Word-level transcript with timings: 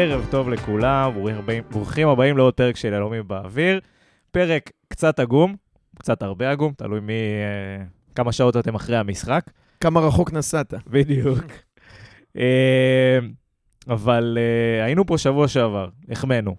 ערב 0.00 0.26
טוב 0.30 0.48
לכולם, 0.48 1.12
ברוכים 1.70 2.08
הבאים 2.08 2.36
לעוד 2.36 2.54
פרק 2.54 2.76
של 2.76 2.92
יהלומים 2.92 3.28
באוויר. 3.28 3.80
פרק 4.30 4.70
קצת 4.88 5.20
עגום, 5.20 5.56
קצת 5.98 6.22
הרבה 6.22 6.50
עגום, 6.50 6.72
תלוי 6.76 7.00
מי... 7.00 7.12
אה, 7.12 7.84
כמה 8.14 8.32
שעות 8.32 8.56
אתם 8.56 8.74
אחרי 8.74 8.96
המשחק. 8.96 9.50
כמה 9.80 10.00
רחוק 10.00 10.32
נסעת. 10.32 10.74
בדיוק. 10.86 11.44
אה, 12.36 13.18
אבל 13.88 14.38
אה, 14.40 14.84
היינו 14.84 15.06
פה 15.06 15.18
שבוע 15.18 15.48
שעבר, 15.48 15.88
החמאנו. 16.08 16.56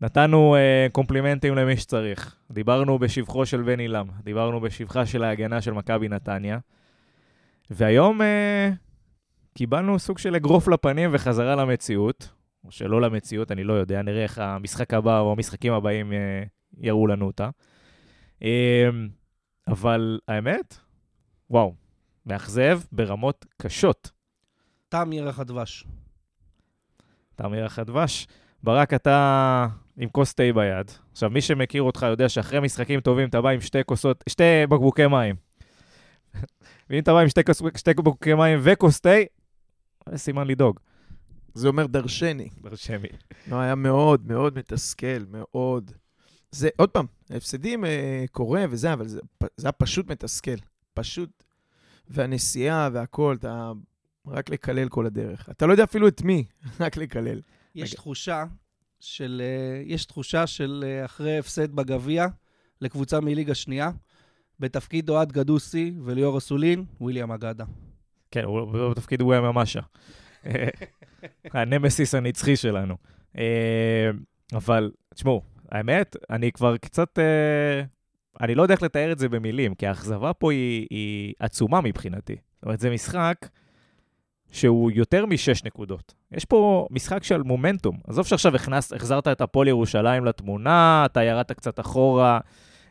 נתנו 0.00 0.56
קומפלימנטים 0.92 1.54
למי 1.54 1.76
שצריך. 1.76 2.36
דיברנו 2.50 2.98
בשבחו 2.98 3.46
של 3.46 3.62
בן 3.62 3.80
עילם, 3.80 4.06
דיברנו 4.24 4.60
בשבחה 4.60 5.06
של 5.06 5.24
ההגנה 5.24 5.60
של 5.60 5.72
מכבי 5.72 6.08
נתניה. 6.08 6.58
והיום 7.70 8.20
קיבלנו 9.54 9.98
סוג 9.98 10.18
של 10.18 10.36
אגרוף 10.36 10.68
לפנים 10.68 11.10
וחזרה 11.12 11.56
למציאות, 11.56 12.28
או 12.64 12.70
שלא 12.70 13.00
למציאות, 13.00 13.52
אני 13.52 13.64
לא 13.64 13.72
יודע, 13.72 14.02
נראה 14.02 14.22
איך 14.22 14.38
המשחק 14.38 14.94
הבא 14.94 15.20
או 15.20 15.32
המשחקים 15.32 15.72
הבאים 15.72 16.12
אה, 16.12 16.42
יראו 16.78 17.06
לנו 17.06 17.26
אותה. 17.26 17.50
אה, 18.42 18.88
אבל 19.68 20.20
האמת, 20.28 20.76
וואו, 21.50 21.74
מאכזב 22.26 22.80
ברמות 22.92 23.46
קשות. 23.62 24.10
טעם 24.88 25.12
ירח 25.12 25.38
הדבש. 25.38 25.84
טעם 27.34 27.54
ירח 27.54 27.78
הדבש. 27.78 28.26
ברק, 28.62 28.94
אתה 28.94 29.66
עם 29.96 30.08
כוס 30.08 30.34
תה 30.34 30.42
ביד. 30.54 30.90
עכשיו, 31.12 31.30
מי 31.30 31.40
שמכיר 31.40 31.82
אותך 31.82 32.06
יודע 32.10 32.28
שאחרי 32.28 32.60
משחקים 32.60 33.00
טובים 33.00 33.28
אתה 33.28 33.40
בא 33.40 33.48
עם 33.48 33.60
שתי 33.60 33.78
כוסות, 33.86 34.24
שתי 34.28 34.66
בקבוקי 34.68 35.06
מים. 35.06 35.36
ואם 36.90 36.98
אתה 36.98 37.12
בא 37.12 37.18
עם 37.18 37.28
שתי, 37.28 37.40
שתי 37.76 37.94
בקבוקי 37.94 38.34
מים 38.34 38.58
וכוס 38.62 39.00
תה, 39.00 39.10
זה 40.08 40.18
סימן 40.18 40.46
לדאוג. 40.46 40.80
זה 41.54 41.68
אומר 41.68 41.86
דרשני. 41.86 42.48
דרשני. 42.62 43.08
לא, 43.48 43.56
היה 43.56 43.74
מאוד 43.74 44.26
מאוד 44.26 44.58
מתסכל, 44.58 45.24
מאוד. 45.28 45.90
זה, 46.50 46.68
עוד 46.76 46.88
פעם, 46.88 47.06
ההפסדים 47.30 47.84
אה, 47.84 48.24
קורה 48.32 48.64
וזה, 48.70 48.92
אבל 48.92 49.08
זה, 49.08 49.20
זה 49.56 49.66
היה 49.66 49.72
פשוט 49.72 50.10
מתסכל. 50.10 50.56
פשוט. 50.94 51.44
והנסיעה 52.08 52.88
והכל, 52.92 53.36
אתה 53.38 53.72
רק 54.26 54.50
לקלל 54.50 54.88
כל 54.88 55.06
הדרך. 55.06 55.48
אתה 55.50 55.66
לא 55.66 55.72
יודע 55.72 55.84
אפילו 55.84 56.08
את 56.08 56.22
מי, 56.22 56.44
רק 56.80 56.96
לקלל. 56.96 57.40
יש 57.74 57.90
רגע. 57.90 57.96
תחושה 57.96 58.44
של, 59.00 59.42
אה, 59.44 59.82
יש 59.86 60.04
תחושה 60.04 60.46
של 60.46 60.84
אה, 60.86 61.04
אחרי 61.04 61.38
הפסד 61.38 61.72
בגביע 61.72 62.26
לקבוצה 62.80 63.20
מליגה 63.20 63.54
שנייה, 63.54 63.90
בתפקיד 64.60 65.10
אוהד 65.10 65.32
גדוסי 65.32 65.94
וליאור 66.04 66.38
אסולין, 66.38 66.84
וויליאם 67.00 67.32
אגדה. 67.32 67.64
כן, 68.30 68.44
הוא 68.44 68.90
בתפקיד 68.90 69.20
הוא 69.20 69.34
הממשה. 69.34 69.80
הנמסיס 71.54 72.14
הנצחי 72.14 72.56
שלנו. 72.56 72.96
אה, 73.38 74.10
אבל, 74.52 74.90
תשמעו, 75.14 75.42
האמת, 75.72 76.16
אני 76.30 76.52
כבר 76.52 76.76
קצת... 76.76 77.18
אני 78.40 78.54
לא 78.54 78.62
יודע 78.62 78.74
איך 78.74 78.82
לתאר 78.82 79.12
את 79.12 79.18
זה 79.18 79.28
במילים, 79.28 79.74
כי 79.74 79.86
האכזבה 79.86 80.32
פה 80.32 80.52
היא, 80.52 80.86
היא 80.90 81.34
עצומה 81.38 81.80
מבחינתי. 81.80 82.36
זאת 82.54 82.64
אומרת, 82.64 82.80
זה 82.80 82.90
משחק 82.90 83.36
שהוא 84.52 84.90
יותר 84.90 85.26
משש 85.26 85.64
נקודות. 85.64 86.14
יש 86.32 86.44
פה 86.44 86.86
משחק 86.90 87.24
של 87.24 87.42
מומנטום. 87.42 87.98
עזוב 88.06 88.26
שעכשיו 88.26 88.56
הכנס, 88.56 88.92
החזרת 88.92 89.28
את 89.28 89.40
הפועל 89.40 89.68
ירושלים 89.68 90.24
לתמונה, 90.24 91.02
אתה 91.06 91.22
ירדת 91.22 91.52
קצת 91.52 91.80
אחורה 91.80 92.38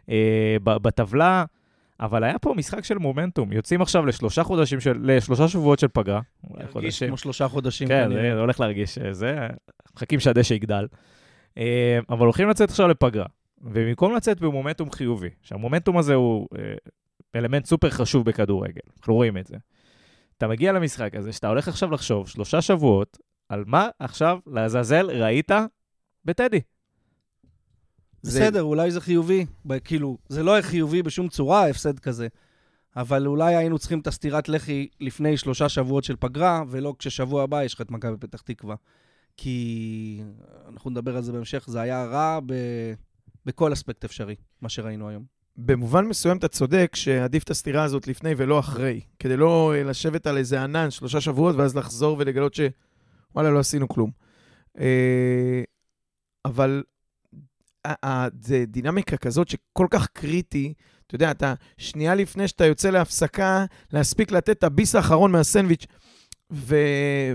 אה, 0.10 0.58
בטבלה. 0.64 1.46
אבל 2.00 2.24
היה 2.24 2.40
פה 2.40 2.54
משחק 2.58 2.84
של 2.84 2.98
מומנטום. 2.98 3.52
יוצאים 3.52 3.82
עכשיו 3.82 4.06
לשלושה 4.06 4.44
חודשים 4.44 4.80
של... 4.80 4.98
לשלושה 5.02 5.48
שבועות 5.48 5.80
של 5.80 5.88
פגרה. 5.88 6.22
להרגיש 6.54 7.04
כמו 7.04 7.18
שלושה 7.18 7.48
חודשים. 7.48 7.88
כן, 7.88 8.10
זה 8.14 8.40
הולך 8.40 8.60
להרגיש 8.60 8.98
אה, 8.98 9.14
זה. 9.14 9.48
מחכים 9.96 10.20
שהדשא 10.20 10.54
יגדל. 10.54 10.88
אה, 11.58 12.00
אבל 12.10 12.26
הולכים 12.26 12.50
לצאת 12.50 12.70
עכשיו 12.70 12.88
לפגרה. 12.88 13.26
ובמקום 13.64 14.16
לצאת 14.16 14.40
במומנטום 14.40 14.92
חיובי, 14.92 15.30
שהמומנטום 15.42 15.98
הזה 15.98 16.14
הוא 16.14 16.48
אה, 16.58 16.74
אלמנט 17.36 17.66
סופר 17.66 17.90
חשוב 17.90 18.26
בכדורגל, 18.26 18.82
אנחנו 18.98 19.14
רואים 19.14 19.38
את 19.38 19.48
זה. 19.48 19.58
אתה 20.38 20.48
מגיע 20.48 20.72
למשחק 20.72 21.16
הזה, 21.16 21.32
שאתה 21.32 21.48
הולך 21.48 21.68
עכשיו 21.68 21.92
לחשוב 21.92 22.30
שלושה 22.30 22.62
שבועות 22.62 23.18
על 23.50 23.64
מה 23.68 23.90
עכשיו, 24.00 24.40
לעזאזל, 24.48 25.12
ראית 25.12 25.52
בטדי. 26.26 26.62
בסדר, 28.24 28.52
זה... 28.52 28.60
אולי 28.60 28.92
זה 28.92 29.02
חיובי. 29.02 29.46
כאילו, 29.84 30.18
זה 30.30 30.44
לא 30.44 30.62
חיובי 30.62 31.04
בשום 31.04 31.28
צורה, 31.28 31.70
הפסד 31.70 32.00
כזה. 32.00 32.28
אבל 32.96 33.28
אולי 33.28 33.56
היינו 33.56 33.80
צריכים 33.80 34.00
את 34.00 34.08
הסטירת 34.08 34.50
לחי 34.50 34.88
לפני 35.00 35.38
שלושה 35.38 35.70
שבועות 35.70 36.04
של 36.04 36.16
פגרה, 36.20 36.64
ולא 36.68 36.96
כששבוע 37.00 37.44
הבא 37.44 37.64
יש 37.64 37.74
לך 37.74 37.82
את 37.82 37.92
מכבי 37.92 38.18
פתח 38.20 38.42
תקווה. 38.42 38.76
כי 39.38 40.22
אנחנו 40.68 40.90
נדבר 40.90 41.18
על 41.18 41.24
זה 41.24 41.32
בהמשך, 41.32 41.66
זה 41.68 41.82
היה 41.82 42.06
רע 42.06 42.40
ב... 42.46 42.54
בכל 43.46 43.74
אספקט 43.74 44.04
אפשרי, 44.06 44.36
מה 44.62 44.70
שראינו 44.70 45.10
היום. 45.10 45.42
במובן 45.58 46.06
מסוים 46.06 46.38
אתה 46.38 46.48
צודק 46.48 46.92
שעדיף 46.96 47.44
את 47.44 47.50
הסתירה 47.50 47.84
הזאת 47.84 48.08
לפני 48.08 48.34
ולא 48.38 48.60
אחרי, 48.60 49.02
כדי 49.20 49.38
לא 49.38 49.74
אה, 49.76 49.84
לשבת 49.84 50.28
על 50.28 50.38
איזה 50.38 50.64
ענן 50.64 50.92
שלושה 50.92 51.22
שבועות 51.22 51.56
ואז 51.56 51.76
לחזור 51.76 52.16
ולגלות 52.20 52.54
שוואלה, 52.54 53.50
לא 53.50 53.60
עשינו 53.60 53.88
כלום. 53.88 54.12
אה, 54.80 55.64
אבל 56.46 56.84
זה 58.42 58.64
דינמיקה 58.68 59.18
כזאת 59.18 59.48
שכל 59.48 59.88
כך 59.90 60.08
קריטי, 60.08 60.74
אתה 61.08 61.16
יודע, 61.16 61.32
אתה 61.32 61.54
שנייה 61.78 62.16
לפני 62.16 62.48
שאתה 62.48 62.66
יוצא 62.66 62.90
להפסקה, 62.90 63.66
להספיק 63.92 64.32
לתת 64.32 64.58
את 64.58 64.64
הביס 64.64 64.96
האחרון 64.96 65.32
מהסנדוויץ', 65.32 65.86
ו... 66.52 66.76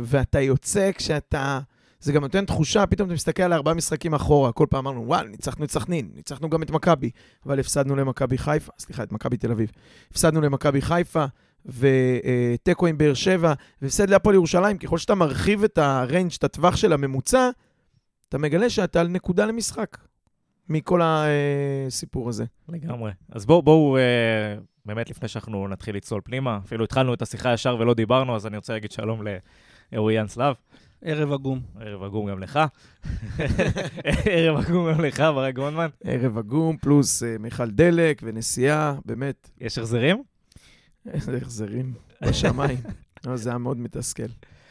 ואתה 0.03 0.41
יוצא 0.41 0.91
כשאתה... 0.93 1.61
זה 2.01 2.13
גם 2.13 2.23
נותן 2.23 2.45
תחושה, 2.45 2.87
פתאום 2.87 3.07
אתה 3.07 3.15
מסתכל 3.15 3.43
על 3.43 3.53
ארבעה 3.53 3.75
משחקים 3.75 4.15
אחורה, 4.15 4.53
כל 4.53 4.67
פעם 4.71 4.87
אמרנו, 4.87 5.07
וואל, 5.07 5.29
ניצחנו 5.29 5.65
את 5.65 5.71
סכנין, 5.71 6.11
ניצחנו 6.15 6.51
גם 6.51 6.63
את 6.63 6.71
מכבי, 6.71 7.11
אבל 7.47 7.61
הפסדנו 7.61 7.97
למכבי 7.97 8.39
חיפה, 8.39 8.73
סליחה, 8.79 9.03
את 9.03 9.13
מכבי 9.13 9.37
תל 9.37 9.51
אביב. 9.51 9.71
הפסדנו 10.11 10.41
למכבי 10.41 10.83
חיפה, 10.83 11.25
ותיקו 11.67 12.87
עם 12.87 12.99
באר 12.99 13.15
שבע, 13.15 13.53
והפסד 13.83 14.11
להפועל 14.11 14.35
ירושלים. 14.35 14.79
ככל 14.79 14.99
שאתה 14.99 15.15
מרחיב 15.15 15.65
את 15.65 15.79
ה 15.79 15.86
range, 15.86 16.33
את 16.39 16.45
הטווח 16.45 16.77
של 16.77 16.93
הממוצע, 16.93 17.51
אתה 18.29 18.39
מגלה 18.39 18.71
שאתה 18.71 19.01
על 19.01 19.09
נקודה 19.09 19.47
למשחק. 19.47 19.97
מכל 20.69 21.01
הסיפור 21.05 22.29
הזה. 22.29 22.45
לגמרי. 22.69 23.13
אז 23.33 23.47
בואו, 23.47 23.63
בוא, 23.63 23.99
אה, 23.99 24.57
באמת 24.85 25.11
לפני 25.11 25.29
שאנחנו 25.29 25.69
נתחיל 25.69 25.97
לצלול 25.97 26.21
פנימה, 26.25 26.59
אפילו 26.65 26.85
התחלנו 26.85 27.15
את 27.15 27.23
השיחה 27.23 27.53
ישר 27.53 27.77
ולא 27.81 27.95
דיברנו, 27.95 28.37
אז 28.37 28.47
אני 28.47 28.57
רוצה 28.57 28.73
להגיד 28.73 28.91
שלום 28.91 29.23
לאוריאן 29.93 30.27
סלאב. 30.29 30.55
ערב 31.03 31.33
עגום. 31.33 31.61
ערב 31.81 32.03
עגום 32.03 32.31
גם 32.31 32.39
לך. 32.39 32.61
ערב 34.25 34.57
עגום 34.57 34.93
גם 34.93 35.01
לך, 35.01 35.21
ברק 35.21 35.55
גרונמן. 35.55 35.89
ערב 36.05 36.39
עגום, 36.39 36.77
פלוס 36.77 37.23
אה, 37.23 37.27
מיכל 37.41 37.71
דלק 37.71 38.23
ונסיעה, 38.25 38.95
באמת. 39.05 39.51
יש 39.61 39.79
החזרים? 39.79 40.23
איזה 41.07 41.37
החזרים? 41.43 41.93
בשמיים. 42.23 42.79
לא, 43.27 43.37
זה 43.37 43.51
היה 43.51 43.59
מאוד 43.59 43.79
מתסכל. 43.79 44.29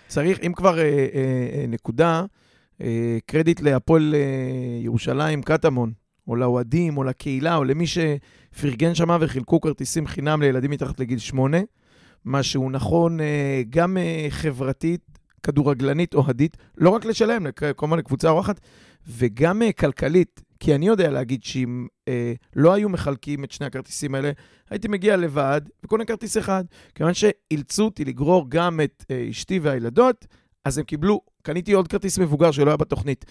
צריך, 0.07 0.39
אם 0.39 0.53
כבר 0.53 0.73
uh, 0.73 0.77
uh, 0.77 0.81
uh, 0.81 1.67
נקודה, 1.67 2.25
אה, 2.81 3.17
קרדיט 3.25 3.61
להפועל 3.61 4.15
אה, 4.15 4.79
ירושלים, 4.83 5.41
קטמון, 5.43 5.93
או 6.27 6.35
לאוהדים, 6.35 6.97
או 6.97 7.03
לקהילה, 7.03 7.55
או 7.55 7.63
למי 7.63 7.85
שפרגן 7.87 8.95
שמה 8.95 9.17
וחילקו 9.21 9.61
כרטיסים 9.61 10.07
חינם 10.07 10.41
לילדים 10.41 10.71
מתחת 10.71 10.99
לגיל 10.99 11.19
שמונה, 11.19 11.57
מה 12.25 12.43
שהוא 12.43 12.71
נכון 12.71 13.19
אה, 13.19 13.61
גם 13.69 13.97
חברתית, 14.29 15.14
כדורגלנית, 15.45 16.13
אוהדית, 16.13 16.57
לא 16.77 16.89
רק 16.89 17.05
לשלם, 17.05 17.45
כמובן 17.77 17.97
לקבוצה 17.97 18.29
אורחת, 18.29 18.59
וגם 19.07 19.61
כלכלית. 19.79 20.41
כי 20.59 20.75
אני 20.75 20.87
יודע 20.87 21.09
להגיד 21.09 21.43
שאם 21.43 21.87
אה, 22.07 22.33
לא 22.55 22.73
היו 22.73 22.89
מחלקים 22.89 23.43
את 23.43 23.51
שני 23.51 23.65
הכרטיסים 23.65 24.15
האלה, 24.15 24.31
הייתי 24.69 24.87
מגיע 24.87 25.17
לבד 25.17 25.61
וקונה 25.83 26.05
כרטיס 26.05 26.37
אחד. 26.37 26.63
כיוון 26.95 27.13
שאילצו 27.13 27.85
אותי 27.85 28.05
לגרור 28.05 28.45
גם 28.49 28.81
את 28.81 29.05
אה, 29.11 29.27
אשתי 29.29 29.59
והילדות, 29.59 30.25
אז 30.65 30.77
הם 30.77 30.83
קיבלו, 30.83 31.21
קניתי 31.41 31.73
עוד 31.73 31.87
כרטיס 31.87 32.19
מבוגר 32.19 32.51
שלא 32.51 32.69
היה 32.69 32.77
בתוכנית. 32.77 33.25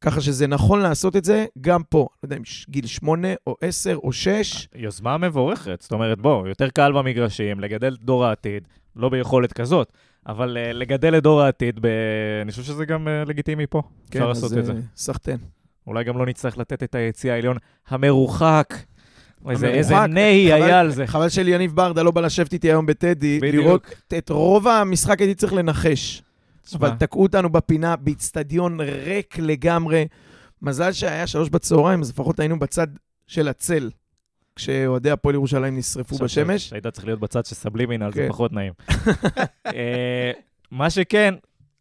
ככה 0.00 0.20
שזה 0.20 0.46
נכון 0.46 0.80
לעשות 0.80 1.16
את 1.16 1.24
זה 1.24 1.46
גם 1.60 1.82
פה. 1.82 1.98
לא 1.98 2.26
יודע 2.26 2.36
אם 2.36 2.42
גיל 2.68 2.86
8 2.86 3.28
או 3.46 3.56
10 3.60 3.96
או 3.96 4.12
6. 4.12 4.68
יוזמה 4.74 5.18
מבורכת. 5.18 5.82
זאת 5.82 5.92
אומרת, 5.92 6.20
בוא, 6.20 6.48
יותר 6.48 6.68
קל 6.68 6.92
במגרשים, 6.92 7.60
לגדל 7.60 7.96
דור 8.00 8.24
העתיד, 8.24 8.68
לא 8.96 9.08
ביכולת 9.08 9.52
כזאת, 9.52 9.92
אבל 10.26 10.56
uh, 10.56 10.72
לגדל 10.72 11.18
את 11.18 11.22
דור 11.22 11.42
העתיד, 11.42 11.80
ב... 11.80 11.86
אני 12.42 12.50
חושב 12.50 12.62
שזה 12.62 12.84
גם 12.84 13.08
uh, 13.08 13.28
לגיטימי 13.28 13.66
פה. 13.66 13.82
כן, 14.10 14.18
אפשר 14.18 14.28
לעשות 14.28 14.58
את 14.58 14.64
זה. 14.64 14.72
סחטיין. 14.96 15.38
אולי 15.86 16.04
גם 16.04 16.18
לא 16.18 16.26
נצטרך 16.26 16.58
לתת 16.58 16.82
את 16.82 16.94
היציא 16.94 17.32
העליון 17.32 17.56
המרוחק 17.88 18.74
איזה. 19.50 19.68
איזה 19.68 20.06
נהי 20.06 20.52
היה 20.52 20.80
על 20.80 20.90
זה. 20.90 21.06
חבל 21.06 21.28
שליניב 21.28 21.76
ברדה 21.76 22.02
לא 22.02 22.10
בא 22.10 22.20
לשבת 22.20 22.52
איתי 22.52 22.68
היום 22.68 22.86
בטדי, 22.86 23.38
בדיוק. 23.42 23.64
לראות 23.64 23.94
את 24.18 24.30
רוב 24.30 24.68
המשחק 24.68 25.20
הייתי 25.20 25.34
צריך 25.34 25.52
לנחש. 25.52 26.22
אבל 26.74 26.90
תקעו 26.90 27.22
אותנו 27.22 27.50
בפינה, 27.50 27.96
באיצטדיון 27.96 28.80
ריק 28.80 29.38
לגמרי. 29.38 30.06
מזל 30.62 30.92
שהיה 30.92 31.26
שלוש 31.26 31.48
בצהריים, 31.48 32.00
אז 32.00 32.10
לפחות 32.10 32.40
היינו 32.40 32.58
בצד 32.58 32.86
של 33.26 33.48
הצל, 33.48 33.90
כשאוהדי 34.56 35.10
הפועל 35.10 35.34
ירושלים 35.34 35.76
נשרפו 35.76 36.16
בשמש. 36.16 36.68
שהיית 36.68 36.86
צריך 36.86 37.06
להיות 37.06 37.20
בצד 37.20 37.46
של 37.46 37.54
סבלימינל, 37.54 38.12
זה 38.12 38.20
כן. 38.20 38.28
פחות 38.28 38.52
נעים. 38.52 38.72
אה, 39.66 40.32
מה 40.70 40.90
שכן, 40.90 41.34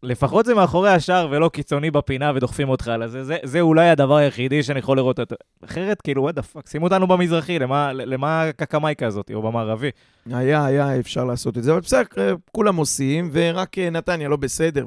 לפחות 0.03 0.45
זה 0.45 0.55
מאחורי 0.55 0.89
השער 0.89 1.27
ולא 1.31 1.49
קיצוני 1.53 1.91
בפינה 1.91 2.31
ודוחפים 2.35 2.69
אותך 2.69 2.87
על 2.87 3.07
זה. 3.07 3.23
זה, 3.23 3.37
זה 3.43 3.61
אולי 3.61 3.89
הדבר 3.89 4.15
היחידי 4.15 4.63
שאני 4.63 4.79
יכול 4.79 4.97
לראות 4.97 5.19
אותו. 5.19 5.35
אחרת, 5.65 6.01
כאילו, 6.01 6.21
what 6.21 6.35
the 6.35 6.41
fuck, 6.41 6.67
שימו 6.67 6.85
אותנו 6.85 7.07
במזרחי, 7.07 7.59
למה, 7.59 7.93
למה 7.93 8.43
הקקמייקה 8.43 9.07
הזאת, 9.07 9.31
או 9.33 9.41
במערבי? 9.41 9.89
היה, 10.25 10.65
היה 10.65 10.99
אפשר 10.99 11.23
לעשות 11.25 11.57
את 11.57 11.63
זה, 11.63 11.71
אבל 11.71 11.79
בסדר, 11.79 12.35
כולם 12.51 12.75
עושים, 12.75 13.29
ורק 13.31 13.77
אה, 13.77 13.89
נתניה 13.89 14.29
לא 14.29 14.37
בסדר, 14.37 14.85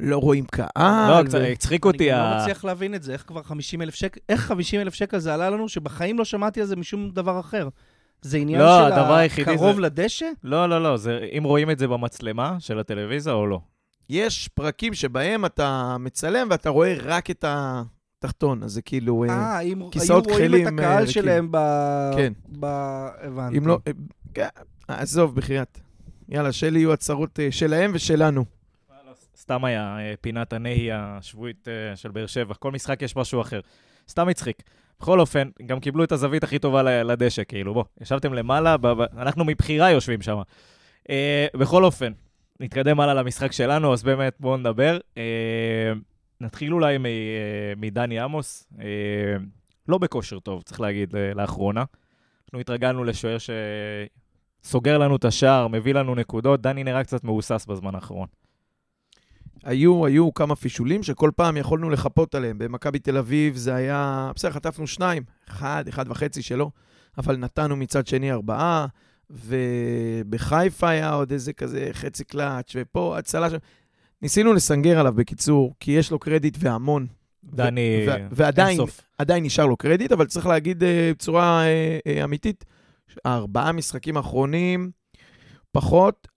ולא 0.00 0.16
רואים 0.18 0.44
קהל. 0.44 0.68
לא, 1.10 1.22
קצת 1.24 1.38
הצחיק 1.52 1.84
אותי. 1.84 2.12
אני 2.12 2.20
ה- 2.20 2.30
לא 2.34 2.40
מצליח 2.40 2.64
להבין 2.64 2.94
את 2.94 3.02
זה, 3.02 3.12
איך 3.12 3.24
כבר 3.26 3.42
50 3.42 3.82
אלף 3.82 3.94
שקל, 3.94 4.20
איך 4.28 4.40
50 4.40 4.80
אלף 4.80 4.94
שקל 4.94 5.18
זה 5.18 5.34
עלה 5.34 5.50
לנו, 5.50 5.68
שבחיים 5.68 6.18
לא 6.18 6.24
שמעתי 6.24 6.60
על 6.60 6.66
זה 6.66 6.76
משום 6.76 7.10
דבר 7.10 7.40
אחר. 7.40 7.68
זה 8.22 8.38
עניין 8.38 8.60
לא, 8.60 8.88
של 9.36 9.42
הקרוב 9.42 9.76
זה- 9.76 9.80
לדשא? 9.82 10.26
לא, 10.44 10.68
לא, 10.68 10.82
לא, 10.82 10.96
זה 10.96 11.18
אם 11.38 11.42
רואים 11.44 11.70
את 11.70 11.78
זה 11.78 11.88
במצלמה 11.88 12.56
של 12.58 12.78
הטלוויזיה 12.78 13.32
או 13.32 13.46
לא. 13.46 13.60
יש 14.10 14.48
פרקים 14.48 14.94
שבהם 14.94 15.44
אתה 15.44 15.96
מצלם 16.00 16.48
ואתה 16.50 16.70
רואה 16.70 16.94
רק 17.02 17.30
את 17.30 17.44
התחתון, 17.48 18.62
אז 18.62 18.72
זה 18.72 18.82
כאילו... 18.82 19.24
אה, 19.24 19.28
אה, 19.30 19.60
אם 19.60 19.78
היו 19.80 19.90
כיסאות 19.90 20.26
רואים 20.26 20.44
את 20.44 20.60
תכלים, 20.60 20.78
אה, 20.78 20.84
הקהל 20.84 20.98
ריקים. 21.04 21.12
שלהם 21.22 21.48
ב... 21.50 21.56
כן. 22.16 22.32
ב... 22.60 22.64
הבנתי. 23.20 23.58
אם 23.58 23.66
לא... 23.66 23.78
אה, 23.86 23.92
כן, 24.34 24.48
עזוב, 24.88 25.34
בחייאת. 25.36 25.78
יאללה, 26.28 26.52
שאלה 26.52 26.78
יהיו 26.78 26.92
הצהרות 26.92 27.40
אה, 27.40 27.48
שלהם 27.50 27.90
ושלנו. 27.94 28.44
סתם 29.40 29.64
היה 29.64 29.98
אה, 29.98 30.14
פינת 30.20 30.52
הנהי 30.52 30.92
השבועית 30.92 31.68
אה, 31.68 31.96
של 31.96 32.10
באר 32.10 32.26
שבע. 32.26 32.54
כל 32.54 32.70
משחק 32.70 33.02
יש 33.02 33.16
משהו 33.16 33.40
אחר. 33.40 33.60
סתם 34.08 34.28
הצחיק. 34.28 34.62
בכל 35.00 35.20
אופן, 35.20 35.48
גם 35.66 35.80
קיבלו 35.80 36.04
את 36.04 36.12
הזווית 36.12 36.44
הכי 36.44 36.58
טובה 36.58 37.02
לדשא, 37.02 37.42
כאילו, 37.48 37.74
בוא, 37.74 37.84
ישבתם 38.00 38.34
למעלה, 38.34 38.76
אנחנו 39.16 39.44
מבחירה 39.44 39.90
יושבים 39.90 40.22
שם. 40.22 40.40
אה, 41.10 41.46
בכל 41.54 41.84
אופן, 41.84 42.12
נתקדם 42.60 43.00
הלאה 43.00 43.14
למשחק 43.14 43.52
שלנו, 43.52 43.92
אז 43.92 44.02
באמת, 44.02 44.36
בואו 44.40 44.56
נדבר. 44.56 44.98
נתחיל 46.40 46.72
אולי 46.72 46.96
מדני 47.76 48.20
עמוס. 48.20 48.68
לא 49.88 49.98
בכושר 49.98 50.38
טוב, 50.38 50.62
צריך 50.62 50.80
להגיד, 50.80 51.14
לאחרונה. 51.34 51.84
אנחנו 52.44 52.60
התרגלנו 52.60 53.04
לשוער 53.04 53.36
שסוגר 54.62 54.98
לנו 54.98 55.16
את 55.16 55.24
השער, 55.24 55.68
מביא 55.68 55.94
לנו 55.94 56.14
נקודות. 56.14 56.60
דני 56.60 56.84
נראה 56.84 57.04
קצת 57.04 57.24
מהוסס 57.24 57.66
בזמן 57.66 57.94
האחרון. 57.94 58.26
היו, 59.64 60.06
היו 60.06 60.34
כמה 60.34 60.56
פישולים 60.56 61.02
שכל 61.02 61.30
פעם 61.36 61.56
יכולנו 61.56 61.90
לחפות 61.90 62.34
עליהם. 62.34 62.58
במכבי 62.58 62.98
תל 62.98 63.16
אביב 63.16 63.56
זה 63.56 63.74
היה... 63.74 64.30
בסדר, 64.34 64.50
חטפנו 64.50 64.86
שניים, 64.86 65.22
אחד, 65.48 65.84
אחד 65.88 66.10
וחצי 66.10 66.42
שלו, 66.42 66.70
אבל 67.18 67.36
נתנו 67.36 67.76
מצד 67.76 68.06
שני 68.06 68.32
ארבעה, 68.32 68.86
ובחיפה 69.30 70.88
היה 70.88 71.12
עוד 71.12 71.32
איזה 71.32 71.52
כזה 71.52 71.88
חצי 71.92 72.24
קלאץ', 72.24 72.72
ופה 72.76 73.18
הצלה 73.18 73.50
ש... 73.50 73.52
ניסינו 74.22 74.52
לסנגר 74.52 74.98
עליו 74.98 75.12
בקיצור, 75.12 75.74
כי 75.80 75.90
יש 75.90 76.10
לו 76.10 76.18
קרדיט 76.18 76.56
והמון. 76.60 77.06
דני, 77.44 78.06
ו- 78.08 78.26
ועדיין, 78.30 78.68
אינסוף. 78.68 79.00
עדיין 79.18 79.44
נשאר 79.44 79.66
לו 79.66 79.76
קרדיט, 79.76 80.12
אבל 80.12 80.26
צריך 80.26 80.46
להגיד 80.46 80.84
אה, 80.84 81.12
בצורה 81.14 81.62
אה, 81.64 81.98
אה, 82.06 82.24
אמיתית, 82.24 82.64
הארבעה 83.24 83.72
משחקים 83.72 84.16
האחרונים, 84.16 84.90
פחות, 85.72 86.28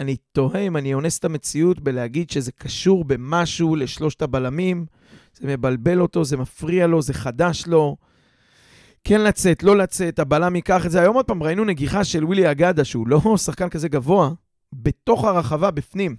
אני 0.00 0.16
תוהה 0.32 0.60
אם 0.60 0.76
אני 0.76 0.94
אונס 0.94 1.18
את 1.18 1.24
המציאות 1.24 1.80
בלהגיד 1.80 2.30
שזה 2.30 2.52
קשור 2.52 3.04
במשהו 3.04 3.76
לשלושת 3.76 4.22
הבלמים, 4.22 4.86
זה 5.32 5.46
מבלבל 5.46 6.00
אותו, 6.00 6.24
זה 6.24 6.36
מפריע 6.36 6.86
לו, 6.86 7.02
זה 7.02 7.14
חדש 7.14 7.66
לו. 7.66 7.96
כן 9.04 9.20
לצאת, 9.20 9.62
לא 9.62 9.76
לצאת, 9.76 10.18
הבלם 10.18 10.56
ייקח 10.56 10.86
את 10.86 10.90
זה. 10.90 11.00
היום 11.00 11.16
עוד 11.16 11.24
פעם 11.24 11.42
ראינו 11.42 11.64
נגיחה 11.64 12.04
של 12.04 12.24
ווילי 12.24 12.50
אגדה, 12.50 12.84
שהוא 12.84 13.08
לא 13.08 13.20
שחקן 13.46 13.68
כזה 13.68 13.88
גבוה, 13.88 14.30
בתוך 14.72 15.24
הרחבה, 15.24 15.70
בפנים. 15.70 16.16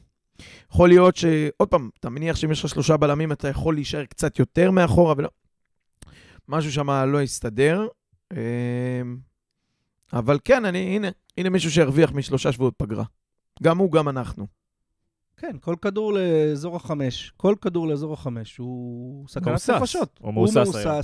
יכול 0.72 0.89
להיות 0.89 1.16
ש... 1.16 1.25
עוד 1.57 1.69
פעם, 1.69 1.89
אתה 2.00 2.10
מניח 2.10 2.36
שאם 2.36 2.51
יש 2.51 2.63
לך 2.63 2.69
שלושה 2.69 2.98
בלמים, 2.98 3.31
אתה 3.31 3.48
יכול 3.48 3.75
להישאר 3.75 4.06
קצת 4.06 4.39
יותר 4.39 4.72
מאחורה, 4.72 5.13
ולא... 5.18 5.30
משהו 6.48 6.72
שם 6.72 6.89
לא 6.89 7.22
הסתדר. 7.22 7.88
אמ, 8.33 8.38
אבל 10.13 10.39
כן, 10.45 10.66
אני, 10.66 10.95
הנה, 10.95 11.07
הנה 11.38 11.50
מישהו 11.50 11.72
שהרוויח 11.72 12.12
משלושה 12.12 12.51
שבועות 12.51 12.74
פגרה. 12.78 13.04
גם 13.63 13.77
הוא, 13.77 13.91
גם 13.91 14.09
אנחנו. 14.09 14.47
כן, 15.37 15.55
כל 15.61 15.75
כדור 15.81 16.13
לאזור 16.13 16.75
החמש. 16.75 17.33
כל 17.37 17.55
כדור 17.61 17.87
לאזור 17.87 18.13
החמש 18.13 18.57
הוא 18.57 19.27
סכנת. 19.27 19.45
נפשות. 19.69 20.19
הוא 20.21 20.33
מהוסס 20.33 20.55
הוא 20.55 20.77
היום. 20.77 21.01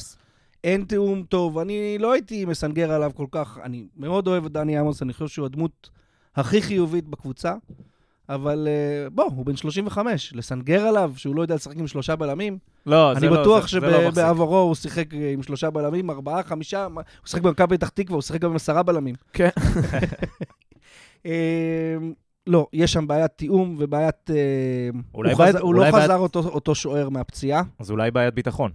אין 0.63 0.83
תיאום 0.85 1.23
טוב. 1.23 1.57
אני 1.57 1.97
לא 1.99 2.11
הייתי 2.13 2.45
מסנגר 2.45 2.91
עליו 2.91 3.11
כל 3.15 3.25
כך. 3.31 3.59
אני 3.63 3.87
מאוד 3.95 4.27
אוהב 4.27 4.45
את 4.45 4.51
דני 4.51 4.77
עמוס, 4.77 5.01
אני 5.01 5.13
חושב 5.13 5.27
שהוא 5.27 5.45
הדמות 5.45 5.89
הכי 6.35 6.61
חיובית 6.61 7.07
בקבוצה. 7.07 7.53
אבל 8.29 8.67
אה, 8.67 9.09
בוא, 9.09 9.23
הוא 9.23 9.45
בן 9.45 9.55
35. 9.55 10.33
לסנגר 10.35 10.81
עליו 10.81 11.13
שהוא 11.17 11.35
לא 11.35 11.41
יודע 11.41 11.55
לשחק 11.55 11.75
עם 11.77 11.87
שלושה 11.87 12.15
בלמים? 12.15 12.57
לא, 12.85 13.13
זה 13.13 13.19
אני 13.19 13.35
לא, 13.35 13.41
בטוח 13.41 13.63
זה- 13.69 13.79
זה 13.79 13.85
לא 13.85 13.97
מחזיק. 14.07 14.11
שבעברו 14.23 14.57
הוא 14.59 14.75
שיחק 14.75 15.13
אה, 15.13 15.31
עם 15.33 15.43
שלושה 15.43 15.69
בלמים, 15.69 16.09
ארבעה, 16.09 16.43
חמישה, 16.43 16.85
הוא 16.85 17.01
שיחק 17.25 17.41
במכבי 17.41 17.77
פתח 17.77 17.89
תקווה, 17.89 18.15
הוא 18.15 18.21
שיחק 18.21 18.41
גם 18.41 18.49
עם 18.49 18.55
עשרה 18.55 18.83
בלמים. 18.83 19.15
כן. 19.33 19.49
אה, 22.47 22.51
לא, 22.51 22.67
יש 22.73 22.93
שם 22.93 23.07
בעיית 23.07 23.31
תיאום 23.35 23.75
ובעיית... 23.79 24.29
אה, 24.29 24.35
אולי 25.13 25.31
הוא, 25.31 25.37
בעיית- 25.37 25.49
חזר, 25.55 25.59
הוא 25.63 25.67
אולי 25.67 25.85
לא 25.85 25.91
בעיית- 25.91 26.03
חזר 26.03 26.17
אותו, 26.17 26.39
אותו 26.39 26.75
שוער 26.75 27.09
מהפציעה, 27.09 27.61
אז 27.79 27.91
אולי 27.91 28.11
בעיית 28.11 28.33
ביטחון. 28.33 28.71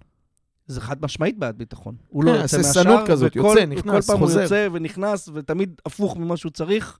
זה 0.66 0.80
חד 0.80 1.02
משמעית 1.02 1.38
בעיית 1.38 1.56
ביטחון. 1.56 1.94
הוא 2.08 2.24
לא 2.24 2.32
כן, 2.32 2.40
יוצא 2.42 2.56
הססנות 2.58 2.86
מהשער, 2.86 3.06
כזאת, 3.06 3.32
וכל- 3.36 3.38
יוצא, 3.48 3.66
נכנס, 3.66 4.06
כל 4.06 4.12
פעם 4.12 4.18
חוזר. 4.20 4.34
הוא 4.38 4.42
יוצא 4.42 4.68
ונכנס, 4.72 5.28
ותמיד 5.34 5.80
הפוך 5.86 6.16
ממה 6.16 6.36
שהוא 6.36 6.52
צריך, 6.52 6.98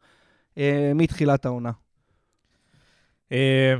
אה, 0.58 0.92
מתחילת 0.94 1.46
העונה. 1.46 1.70
אה, 3.32 3.74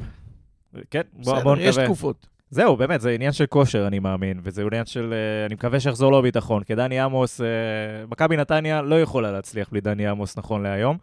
כן, 0.91 1.00
בוא 1.12 1.21
בסדר, 1.33 1.43
בוא 1.45 1.56
יש 1.56 1.69
נקווה. 1.69 1.85
תקופות. 1.87 2.27
זהו, 2.50 2.77
באמת, 2.77 3.00
זה 3.00 3.11
עניין 3.11 3.33
של 3.33 3.47
כושר, 3.47 3.87
אני 3.87 3.99
מאמין, 3.99 4.41
וזה 4.43 4.62
עניין 4.62 4.87
של... 4.87 5.12
אה, 5.12 5.47
אני 5.47 5.55
מקווה 5.55 5.81
שיחזור 5.81 6.11
לו 6.12 6.19
הביטחון, 6.19 6.62
כי 6.62 6.75
דני 6.75 7.00
עמוס, 7.00 7.41
אה, 7.41 7.47
מכבי 8.11 8.37
נתניה 8.37 8.83
לא 8.83 9.00
יכולה 9.00 9.33
להצליח 9.33 9.69
בלי 9.71 9.81
דני 9.81 10.06
עמוס 10.06 10.38
נכון 10.38 10.62
להיום. 10.62 10.99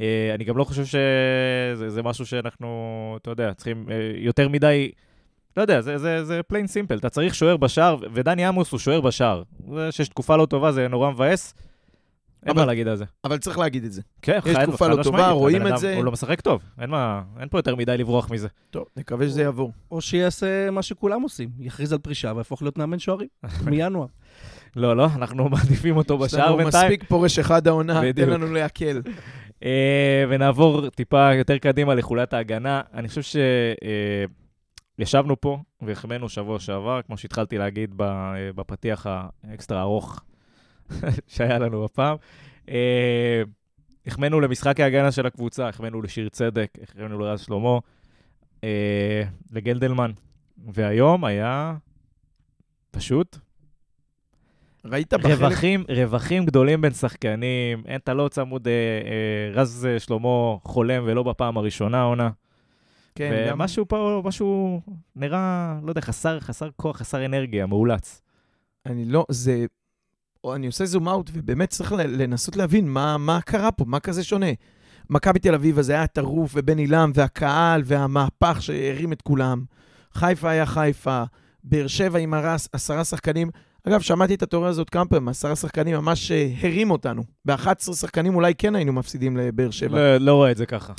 אה, 0.00 0.32
אני 0.34 0.44
גם 0.44 0.56
לא 0.56 0.64
חושב 0.64 0.84
שזה 0.84 1.90
זה 1.90 2.02
משהו 2.02 2.26
שאנחנו, 2.26 2.68
אתה 3.22 3.30
יודע, 3.30 3.54
צריכים 3.54 3.86
אה, 3.90 3.94
יותר 4.16 4.48
מדי... 4.48 4.90
לא 5.56 5.62
יודע, 5.62 5.80
זה, 5.80 5.98
זה, 5.98 6.24
זה 6.24 6.40
plain 6.52 6.66
simple, 6.66 6.98
אתה 6.98 7.08
צריך 7.08 7.34
שוער 7.34 7.56
בשער, 7.56 7.96
ודני 8.12 8.44
עמוס 8.46 8.72
הוא 8.72 8.80
שוער 8.80 9.00
בשער. 9.00 9.42
זה 9.74 9.92
שיש 9.92 10.08
תקופה 10.08 10.36
לא 10.36 10.46
טובה, 10.46 10.72
זה 10.72 10.88
נורא 10.88 11.10
מבאס. 11.10 11.54
אין 12.42 12.50
אבל- 12.50 12.60
מה 12.60 12.66
להגיד 12.66 12.88
על 12.88 12.96
זה. 12.96 13.04
אבל 13.24 13.38
צריך 13.38 13.58
להגיד 13.58 13.84
את 13.84 13.92
זה. 13.92 14.02
כן, 14.22 14.38
יש 14.46 14.56
חד- 14.56 14.64
תקופה 14.64 14.84
חד 14.88 14.98
לא 14.98 15.02
טובה, 15.02 15.30
רואים 15.30 15.66
את 15.66 15.78
זה. 15.78 15.96
הוא 15.96 16.04
לא 16.04 16.12
משחק 16.12 16.40
טוב, 16.40 16.62
אין 16.80 16.90
מה, 16.90 17.22
אין 17.40 17.48
פה 17.48 17.58
יותר 17.58 17.76
מדי 17.76 17.96
לברוח 17.98 18.30
מזה. 18.30 18.48
טוב, 18.70 18.84
נקווה 18.96 19.26
שזה 19.26 19.42
יעבור. 19.42 19.72
או 19.90 20.00
שיעשה 20.00 20.70
מה 20.70 20.82
שכולם 20.82 21.22
עושים, 21.22 21.48
יכריז 21.60 21.92
על 21.92 21.98
פרישה 21.98 22.32
ויהפוך 22.34 22.62
להיות 22.62 22.78
מאמן 22.78 22.98
שוערים, 22.98 23.28
מינואר. 23.66 24.06
לא, 24.76 24.96
לא, 24.96 25.06
אנחנו 25.16 25.48
מעדיפים 25.48 25.96
אותו 25.96 26.14
יש 26.14 26.20
בשער 26.20 26.46
לנו 26.46 26.56
בינתיים. 26.56 26.84
מספיק 26.92 27.04
פורש 27.08 27.38
אחד 27.38 27.68
העונה, 27.68 28.00
תן. 28.16 28.30
לנו 28.30 28.52
להקל. 28.52 29.00
אה, 29.62 30.24
ונעבור 30.28 30.90
טיפה 30.90 31.34
יותר 31.34 31.58
קדימה 31.58 31.94
לחולת 31.94 32.32
ההגנה. 32.32 32.80
אני 32.94 33.08
חושב 33.08 33.40
שישבנו 34.98 35.40
פה 35.40 35.58
והחמאנו 35.82 36.28
שבוע 36.28 36.58
שעבר, 36.58 37.02
כמו 37.02 37.16
שהתחלתי 37.16 37.58
להגיד 37.58 38.00
אה, 38.00 38.52
בפתיח 38.54 39.06
האקסטרה 39.44 39.80
ארוך 39.80 40.24
שהיה 41.28 41.58
לנו 41.58 41.84
הפעם. 41.84 42.16
אה, 42.68 43.42
החמאנו 44.06 44.40
למשחק 44.40 44.80
ההגנה 44.80 45.12
של 45.12 45.26
הקבוצה, 45.26 45.68
החמאנו 45.68 46.02
לשיר 46.02 46.28
צדק, 46.28 46.78
החמאנו 46.82 47.18
לרז 47.18 47.40
שלמה, 47.40 47.78
אה, 48.64 49.22
לגלדלמן. 49.52 50.10
והיום 50.72 51.24
היה 51.24 51.74
פשוט 52.90 53.38
ראית 54.84 55.14
בחלק... 55.14 55.38
רווחים, 55.38 55.84
רווחים 55.88 56.46
גדולים 56.46 56.80
בין 56.80 56.92
שחקנים, 56.92 57.82
אין, 57.86 57.96
אתה 57.96 58.14
לא 58.14 58.28
צמוד, 58.28 58.68
אה, 58.68 58.72
אה, 58.72 59.60
רז 59.60 59.88
אה, 59.90 59.98
שלמה 59.98 60.56
חולם 60.64 61.02
ולא 61.06 61.22
בפעם 61.22 61.56
הראשונה 61.56 62.00
העונה. 62.00 62.30
כן, 63.14 63.46
גם... 63.48 63.54
ומשהו 63.54 63.88
פה, 63.88 64.22
משהו 64.24 64.80
נראה, 65.16 65.74
לא 65.82 65.90
יודע, 65.90 66.00
חסר, 66.00 66.40
חסר 66.40 66.68
כוח, 66.76 66.96
חסר 66.96 67.24
אנרגיה, 67.24 67.66
מאולץ. 67.66 68.22
אני 68.86 69.04
לא, 69.04 69.24
זה... 69.28 69.66
או 70.44 70.54
אני 70.54 70.66
עושה 70.66 70.86
זום 70.86 71.08
אאוט, 71.08 71.30
ובאמת 71.32 71.70
צריך 71.70 71.92
לנסות 71.92 72.56
להבין 72.56 72.88
מה, 72.88 73.18
מה 73.18 73.40
קרה 73.40 73.72
פה, 73.72 73.84
מה 73.84 74.00
כזה 74.00 74.24
שונה. 74.24 74.46
מכבי 75.10 75.38
תל 75.38 75.54
אביב, 75.54 75.78
אז 75.78 75.90
היה 75.90 76.02
הטירוף 76.02 76.52
ובן 76.54 76.78
עילם, 76.78 77.10
והקהל, 77.14 77.82
והמהפך 77.84 78.56
שהרים 78.60 79.12
את 79.12 79.22
כולם. 79.22 79.64
חיפה 80.14 80.50
היה 80.50 80.66
חיפה, 80.66 81.22
באר 81.64 81.86
שבע 81.86 82.18
עם 82.18 82.34
הרס, 82.34 82.68
עשרה 82.72 83.04
שחקנים. 83.04 83.50
אגב, 83.88 84.00
שמעתי 84.00 84.34
את 84.34 84.42
התיאוריה 84.42 84.70
הזאת 84.70 84.90
כמה 84.90 85.04
פעמים, 85.04 85.28
עשרה 85.28 85.56
שחקנים 85.56 85.96
ממש 85.96 86.30
אה, 86.30 86.48
הרים 86.62 86.90
אותנו. 86.90 87.22
ב-11 87.44 87.94
שחקנים 87.94 88.34
אולי 88.34 88.54
כן 88.54 88.74
היינו 88.74 88.92
מפסידים 88.92 89.36
לבאר 89.36 89.70
שבע. 89.70 89.96
לא, 89.98 90.16
לא 90.16 90.34
רואה 90.34 90.50
את 90.50 90.56
זה 90.56 90.66
ככה. 90.66 90.92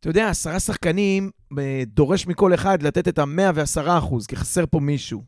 אתה 0.00 0.08
יודע, 0.08 0.28
עשרה 0.28 0.60
שחקנים 0.60 1.30
אה, 1.58 1.82
דורש 1.86 2.26
מכל 2.26 2.54
אחד 2.54 2.82
לתת 2.82 3.08
את 3.08 3.18
המאה 3.18 3.50
ועשרה 3.54 3.98
אחוז, 3.98 4.26
כי 4.26 4.36
חסר 4.36 4.64
פה 4.70 4.80
מישהו. 4.80 5.22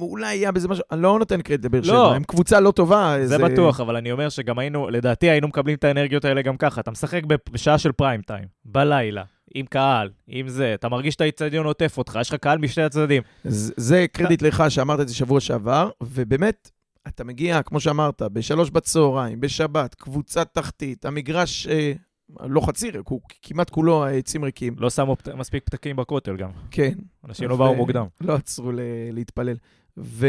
אולי 0.00 0.26
היה 0.26 0.52
בזה 0.52 0.68
משהו, 0.68 0.84
אני 0.92 1.02
לא 1.02 1.18
נותן 1.18 1.42
קרדיט 1.42 1.64
לבאר 1.64 1.80
לא. 1.80 1.86
שבע, 1.86 2.16
הם 2.16 2.24
קבוצה 2.24 2.60
לא 2.60 2.70
טובה. 2.70 3.16
זה 3.24 3.38
בטוח, 3.38 3.80
אבל 3.80 3.96
אני 3.96 4.12
אומר 4.12 4.28
שגם 4.28 4.58
היינו, 4.58 4.90
לדעתי 4.90 5.30
היינו 5.30 5.48
מקבלים 5.48 5.76
את 5.76 5.84
האנרגיות 5.84 6.24
האלה 6.24 6.42
גם 6.42 6.56
ככה. 6.56 6.80
אתה 6.80 6.90
משחק 6.90 7.22
בשעה 7.52 7.78
של 7.78 7.92
פריים 7.92 8.22
טיים, 8.22 8.44
בלילה, 8.64 9.22
עם 9.54 9.66
קהל, 9.66 10.10
עם 10.26 10.48
זה, 10.48 10.74
אתה 10.74 10.88
מרגיש 10.88 11.16
את 11.16 11.20
האיצטדיון 11.20 11.66
עוטף 11.66 11.98
אותך, 11.98 12.18
יש 12.20 12.28
לך 12.28 12.40
קהל 12.40 12.58
משני 12.58 12.84
הצדדים. 12.84 13.22
זה, 13.44 13.72
זה 13.76 14.06
קרדיט 14.12 14.42
לך 14.42 14.64
שאמרת 14.68 15.00
את 15.00 15.08
זה 15.08 15.14
שבוע 15.14 15.40
שעבר, 15.40 15.90
ובאמת, 16.02 16.70
אתה 17.08 17.24
מגיע, 17.24 17.62
כמו 17.62 17.80
שאמרת, 17.80 18.22
בשלוש 18.22 18.70
בצהריים, 18.70 19.40
בשבת, 19.40 19.94
קבוצת 19.94 20.48
תחתית, 20.54 21.04
המגרש 21.04 21.66
אה, 21.66 21.92
לא 22.40 22.60
חצי 22.60 22.90
ריק, 22.90 23.08
הוא 23.08 23.20
כמעט 23.42 23.70
כולו 23.70 24.04
העצים 24.04 24.44
ריקים. 24.44 24.76
לא 24.78 24.90
שמו 24.90 25.16
פת... 25.16 25.28
מספיק 25.28 25.64
פתקים 25.64 25.96
בכותל 25.96 26.36
גם. 26.36 26.50
כן. 26.70 26.92
אנשים 27.28 27.48
לא 27.48 27.56
באו 27.56 27.74
מוקדם. 27.74 28.06
לא 28.20 28.34
עצרו 28.34 28.72
ל- 28.72 28.80
להתפלל. 29.12 29.56
ו... 29.98 30.26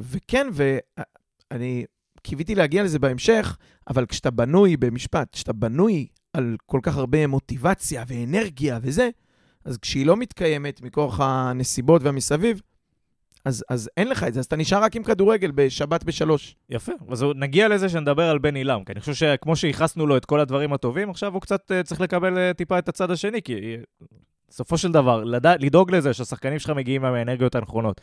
וכן, 0.00 0.46
ואני 0.52 1.84
קיוויתי 2.22 2.54
להגיע 2.54 2.82
לזה 2.82 2.98
בהמשך, 2.98 3.56
אבל 3.90 4.06
כשאתה 4.06 4.30
בנוי, 4.30 4.76
במשפט, 4.76 5.28
כשאתה 5.32 5.52
בנוי 5.52 6.06
על 6.32 6.56
כל 6.66 6.80
כך 6.82 6.96
הרבה 6.96 7.26
מוטיבציה 7.26 8.04
ואנרגיה 8.06 8.78
וזה, 8.82 9.08
אז 9.64 9.78
כשהיא 9.78 10.06
לא 10.06 10.16
מתקיימת 10.16 10.80
מכוח 10.82 11.20
הנסיבות 11.22 12.02
והמסביב, 12.02 12.60
אז, 13.44 13.64
אז 13.68 13.90
אין 13.96 14.08
לך 14.08 14.24
את 14.24 14.34
זה, 14.34 14.40
אז 14.40 14.44
אתה 14.44 14.56
נשאר 14.56 14.82
רק 14.82 14.96
עם 14.96 15.02
כדורגל 15.02 15.50
בשבת 15.54 16.04
בשלוש. 16.04 16.56
יפה, 16.70 16.92
אז 17.08 17.24
נגיע 17.34 17.68
לזה 17.68 17.88
שנדבר 17.88 18.30
על 18.30 18.38
בן 18.38 18.56
עילם, 18.56 18.84
כי 18.84 18.92
אני 18.92 19.00
חושב 19.00 19.14
שכמו 19.14 19.56
שייחסנו 19.56 20.06
לו 20.06 20.16
את 20.16 20.24
כל 20.24 20.40
הדברים 20.40 20.72
הטובים, 20.72 21.10
עכשיו 21.10 21.32
הוא 21.32 21.40
קצת 21.40 21.70
uh, 21.70 21.82
צריך 21.82 22.00
לקבל 22.00 22.34
uh, 22.36 22.54
טיפה 22.54 22.78
את 22.78 22.88
הצד 22.88 23.10
השני, 23.10 23.42
כי 23.42 23.76
uh, 24.02 24.04
בסופו 24.48 24.78
של 24.78 24.92
דבר, 24.92 25.24
לדע, 25.24 25.54
לדאוג 25.58 25.94
לזה 25.94 26.12
שהשחקנים 26.12 26.58
שלך 26.58 26.70
מגיעים 26.70 27.04
עם 27.04 27.14
האנרגיות 27.14 27.54
הנכונות. 27.54 28.00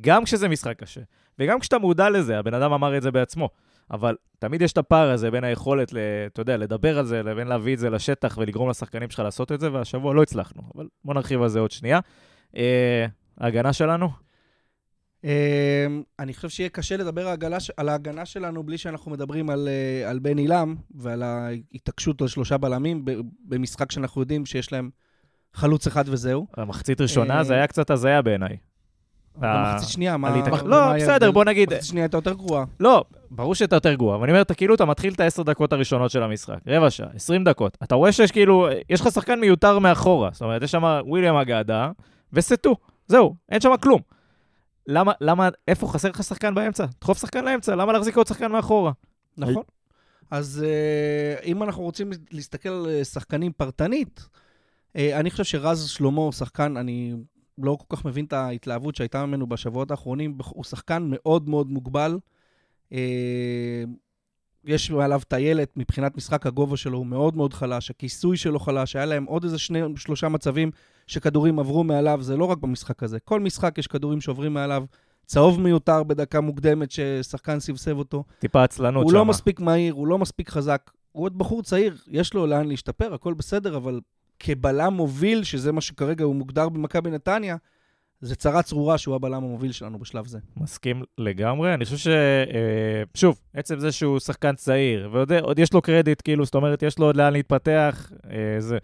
גם 0.00 0.24
כשזה 0.24 0.48
משחק 0.48 0.78
קשה, 0.78 1.00
וגם 1.38 1.60
כשאתה 1.60 1.78
מודע 1.78 2.10
לזה, 2.10 2.38
הבן 2.38 2.54
אדם 2.54 2.72
אמר 2.72 2.96
את 2.96 3.02
זה 3.02 3.10
בעצמו, 3.10 3.48
אבל 3.90 4.16
תמיד 4.38 4.62
יש 4.62 4.72
את 4.72 4.78
הפער 4.78 5.10
הזה 5.10 5.30
בין 5.30 5.44
היכולת, 5.44 5.92
ל, 5.92 5.98
אתה 6.26 6.40
יודע, 6.40 6.56
לדבר 6.56 6.98
על 6.98 7.04
זה, 7.04 7.22
לבין 7.22 7.46
להביא 7.46 7.74
את 7.74 7.78
זה 7.78 7.90
לשטח 7.90 8.38
ולגרום 8.38 8.70
לשחקנים 8.70 9.10
שלך 9.10 9.20
לעשות 9.20 9.52
את 9.52 9.60
זה, 9.60 9.72
והשבוע 9.72 10.14
לא 10.14 10.22
הצלחנו, 10.22 10.62
אבל 10.74 10.86
בוא 11.04 11.14
נרחיב 11.14 11.42
על 11.42 11.48
זה 11.48 11.60
עוד 11.60 11.70
שנייה. 11.70 12.00
Uh, 12.52 12.56
ההגנה 13.38 13.72
שלנו? 13.72 14.08
אמ, 15.24 16.02
אני 16.18 16.34
חושב 16.34 16.48
שיהיה 16.48 16.68
קשה 16.68 16.96
לדבר 16.96 17.34
על 17.76 17.88
ההגנה 17.88 18.26
שלנו 18.26 18.62
בלי 18.62 18.78
שאנחנו 18.78 19.10
מדברים 19.10 19.50
על, 19.50 19.68
אה, 19.68 20.10
על 20.10 20.18
בן 20.18 20.38
עילם 20.38 20.74
ועל 20.94 21.22
ההתעקשות 21.22 22.22
על 22.22 22.28
שלושה 22.28 22.58
בלמים 22.58 23.04
במשחק 23.44 23.92
שאנחנו 23.92 24.20
יודעים 24.20 24.46
שיש 24.46 24.72
להם 24.72 24.90
חלוץ 25.54 25.86
אחד 25.86 26.04
וזהו. 26.08 26.46
המחצית 26.56 27.00
ראשונה 27.00 27.44
זה 27.44 27.54
היה 27.54 27.66
קצת 27.66 27.90
הזיה 27.90 28.22
בעיניי. 28.22 28.56
במחצית 29.36 29.88
שנייה, 29.88 30.16
מה... 30.16 30.42
לא, 30.64 30.94
בסדר, 30.96 31.30
בוא 31.30 31.44
נגיד... 31.44 31.72
מחצית 31.72 31.88
שנייה 31.88 32.04
הייתה 32.04 32.16
יותר 32.16 32.32
גרועה. 32.32 32.64
לא, 32.80 33.04
ברור 33.30 33.54
שהייתה 33.54 33.76
יותר 33.76 33.94
גרועה, 33.94 34.16
אבל 34.16 34.24
אני 34.24 34.32
אומר, 34.32 34.42
אתה 34.42 34.54
כאילו, 34.54 34.74
אתה 34.74 34.84
מתחיל 34.84 35.12
את 35.12 35.20
העשר 35.20 35.42
דקות 35.42 35.72
הראשונות 35.72 36.10
של 36.10 36.22
המשחק, 36.22 36.58
רבע 36.66 36.90
שעה, 36.90 37.08
עשרים 37.14 37.44
דקות. 37.44 37.78
אתה 37.82 37.94
רואה 37.94 38.12
שיש 38.12 38.32
כאילו, 38.32 38.68
יש 38.90 39.00
לך 39.00 39.10
שחקן 39.10 39.40
מיותר 39.40 39.78
מאחורה. 39.78 40.30
זאת 40.32 40.42
אומרת, 40.42 40.62
יש 40.62 40.70
שם 40.70 41.00
וויליאם 41.06 41.34
אגדה 41.34 41.90
וסטו. 42.32 42.76
זהו, 43.06 43.36
אין 43.48 43.60
שם 43.60 43.70
כלום. 43.82 44.00
למה, 44.86 45.12
למה, 45.20 45.48
איפה 45.68 45.88
חסר 45.88 46.08
לך 46.08 46.22
שחקן 46.22 46.54
באמצע? 46.54 46.84
דחוף 47.00 47.18
שחקן 47.18 47.44
לאמצע, 47.44 47.74
למה 47.74 47.92
להחזיק 47.92 48.16
עוד 48.16 48.26
שחקן 48.26 48.52
מאחורה? 48.52 48.92
נכון. 49.36 49.62
אז 50.30 50.64
uh, 50.64 51.44
אם 51.44 51.62
אנחנו 51.62 51.82
רוצים 51.82 52.10
להסתכל 52.30 52.68
על 52.68 53.04
שחקנים 53.04 53.52
פרטנית, 53.52 54.20
uh, 54.20 55.00
אני 55.14 55.30
חושב 55.30 55.44
שרז 55.44 55.88
שלמה 55.88 56.20
הוא 56.20 56.32
שחקן, 56.32 56.76
אני 56.76 57.14
לא 57.58 57.76
כל 57.80 57.96
כך 57.96 58.04
מבין 58.04 58.24
את 58.24 58.32
ההתלהבות 58.32 58.94
שהייתה 58.94 59.26
ממנו 59.26 59.46
בשבועות 59.46 59.90
האחרונים, 59.90 60.38
הוא 60.48 60.64
שחקן 60.64 61.06
מאוד 61.10 61.48
מאוד 61.48 61.70
מוגבל. 61.70 62.18
Uh, 62.92 62.96
יש 64.64 64.90
מעליו 64.90 65.20
טיילת, 65.28 65.76
מבחינת 65.76 66.16
משחק 66.16 66.46
הגובה 66.46 66.76
שלו 66.76 66.98
הוא 66.98 67.06
מאוד 67.06 67.36
מאוד 67.36 67.54
חלש, 67.54 67.90
הכיסוי 67.90 68.36
שלו 68.36 68.58
חלש, 68.58 68.96
היה 68.96 69.04
להם 69.04 69.24
עוד 69.24 69.44
איזה 69.44 69.58
שני, 69.58 69.80
שלושה 69.96 70.28
מצבים 70.28 70.70
שכדורים 71.06 71.58
עברו 71.58 71.84
מעליו, 71.84 72.18
זה 72.22 72.36
לא 72.36 72.44
רק 72.44 72.58
במשחק 72.58 73.02
הזה. 73.02 73.20
כל 73.20 73.40
משחק 73.40 73.78
יש 73.78 73.86
כדורים 73.86 74.20
שעוברים 74.20 74.54
מעליו. 74.54 74.84
צהוב 75.26 75.60
מיותר 75.60 76.02
בדקה 76.02 76.40
מוקדמת 76.40 76.90
ששחקן 76.90 77.60
סבסב 77.60 77.98
אותו. 77.98 78.24
טיפה 78.38 78.64
עצלנות 78.64 79.02
שם. 79.02 79.04
הוא 79.04 79.12
לא 79.12 79.24
מספיק 79.24 79.60
מהיר, 79.60 79.94
הוא 79.94 80.06
לא 80.06 80.18
מספיק 80.18 80.50
חזק. 80.50 80.90
הוא 81.12 81.24
עוד 81.24 81.38
בחור 81.38 81.62
צעיר, 81.62 81.96
יש 82.08 82.34
לו 82.34 82.46
לאן 82.46 82.68
להשתפר, 82.68 83.14
הכל 83.14 83.34
בסדר, 83.34 83.76
אבל 83.76 84.00
כבלם 84.46 84.92
מוביל, 84.94 85.44
שזה 85.44 85.72
מה 85.72 85.80
שכרגע 85.80 86.24
הוא 86.24 86.34
מוגדר 86.34 86.68
במכבי 86.68 87.10
נתניה, 87.10 87.56
זה 88.20 88.36
צרה 88.36 88.62
צרורה 88.62 88.98
שהוא 88.98 89.14
הבלם 89.14 89.34
המוביל 89.34 89.72
שלנו 89.72 89.98
בשלב 89.98 90.26
זה. 90.26 90.38
מסכים 90.56 91.02
לגמרי. 91.18 91.74
אני 91.74 91.84
חושב 91.84 91.96
ש... 91.96 92.06
אה, 92.06 93.02
שוב, 93.14 93.40
עצם 93.54 93.78
זה 93.78 93.92
שהוא 93.92 94.18
שחקן 94.18 94.54
צעיר, 94.54 95.08
ועוד 95.12 95.58
יש 95.58 95.72
לו 95.72 95.82
קרדיט, 95.82 96.22
כאילו, 96.24 96.44
זאת 96.44 96.54
אומרת, 96.54 96.82
יש 96.82 96.98
לו 96.98 97.06
עוד 97.06 97.16
לאן 97.16 97.32
להתפתח, 97.32 98.12
אה, 98.30 98.60
זה... 98.60 98.78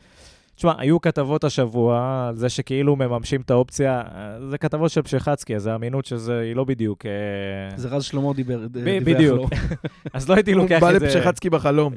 תשמע, 0.60 0.72
היו 0.78 1.00
כתבות 1.00 1.44
השבוע 1.44 2.26
על 2.28 2.36
זה 2.36 2.48
שכאילו 2.48 2.96
מממשים 2.96 3.40
את 3.40 3.50
האופציה, 3.50 4.02
זה 4.50 4.58
כתבות 4.58 4.90
של 4.90 5.02
פשחצקי, 5.02 5.56
אז 5.56 5.66
האמינות 5.66 6.04
שזה, 6.04 6.40
היא 6.40 6.56
לא 6.56 6.64
בדיוק... 6.64 7.06
אה, 7.06 7.76
זה 7.76 7.88
רז 7.88 8.04
שלמה 8.04 8.32
דיבר, 8.32 8.66
דיווח 8.66 8.88
לו. 8.88 9.04
בדיוק. 9.04 9.50
אז 10.14 10.28
לא 10.28 10.34
הייתי 10.34 10.54
לוקח 10.54 10.76
את 10.76 10.80
זה... 10.80 10.86
הוא 10.86 10.98
בא 10.98 11.06
לפשחצקי 11.06 11.50
בחלום. 11.50 11.92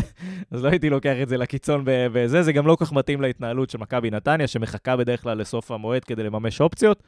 אז 0.50 0.64
לא 0.64 0.68
הייתי 0.68 0.90
לוקח 0.90 1.14
את 1.22 1.28
זה 1.28 1.36
לקיצון 1.36 1.82
בזה, 1.84 2.42
זה 2.42 2.52
גם 2.52 2.66
לא 2.66 2.76
כל 2.76 2.84
כך 2.84 2.92
מתאים 2.92 3.20
להתנהלות 3.20 3.70
של 3.70 3.78
מכבי 3.78 4.10
נתניה, 4.10 4.46
שמחכה 4.46 4.96
בדרך 4.96 5.22
כלל 5.22 5.38
לסוף 5.38 5.70
המועד 5.70 6.04
כדי 6.04 6.22
לממש 6.22 6.60
אופציות. 6.60 7.02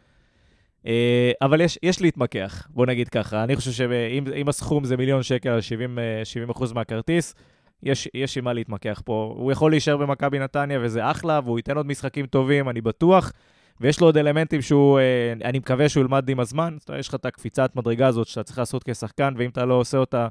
אה, 0.86 1.32
אבל 1.42 1.60
יש, 1.60 1.78
יש 1.82 2.00
להתמקח, 2.00 2.68
בוא 2.70 2.86
נגיד 2.86 3.08
ככה. 3.08 3.44
אני 3.44 3.56
חושב 3.56 3.70
שאם 3.70 4.48
הסכום 4.48 4.84
זה 4.84 4.96
מיליון 4.96 5.22
שקל 5.22 5.48
על 5.48 5.60
70, 5.60 5.98
70 6.24 6.48
מהכרטיס, 6.74 7.34
יש, 7.82 8.08
יש 8.14 8.38
עם 8.38 8.44
מה 8.44 8.52
להתמקח 8.52 9.02
פה. 9.04 9.35
הוא 9.38 9.52
יכול 9.52 9.70
להישאר 9.70 9.97
במכבי 9.97 10.38
נתניה 10.38 10.78
וזה 10.82 11.11
אחלה, 11.11 11.40
והוא 11.44 11.58
ייתן 11.58 11.76
עוד 11.76 11.87
משחקים 11.87 12.26
טובים, 12.26 12.68
אני 12.68 12.80
בטוח. 12.80 13.32
ויש 13.80 14.00
לו 14.00 14.06
עוד 14.06 14.16
אלמנטים 14.16 14.62
שהוא, 14.62 14.99
אה, 14.99 15.32
אני 15.44 15.58
מקווה 15.58 15.88
שהוא 15.88 16.00
ילמד 16.00 16.28
עם 16.28 16.40
הזמן. 16.40 16.76
זאת 16.78 16.88
אומרת, 16.88 17.00
יש 17.00 17.08
לך 17.08 17.14
את 17.14 17.25
הקפיצת 17.25 17.76
מדרגה 17.76 18.06
הזאת 18.06 18.26
שאתה 18.26 18.42
צריך 18.42 18.58
לעשות 18.58 18.85
כשחקן, 18.85 19.35
ואם 19.37 19.50
אתה 19.50 19.64
לא 19.64 19.75
עושה 19.75 19.99
אותה, 19.99 20.28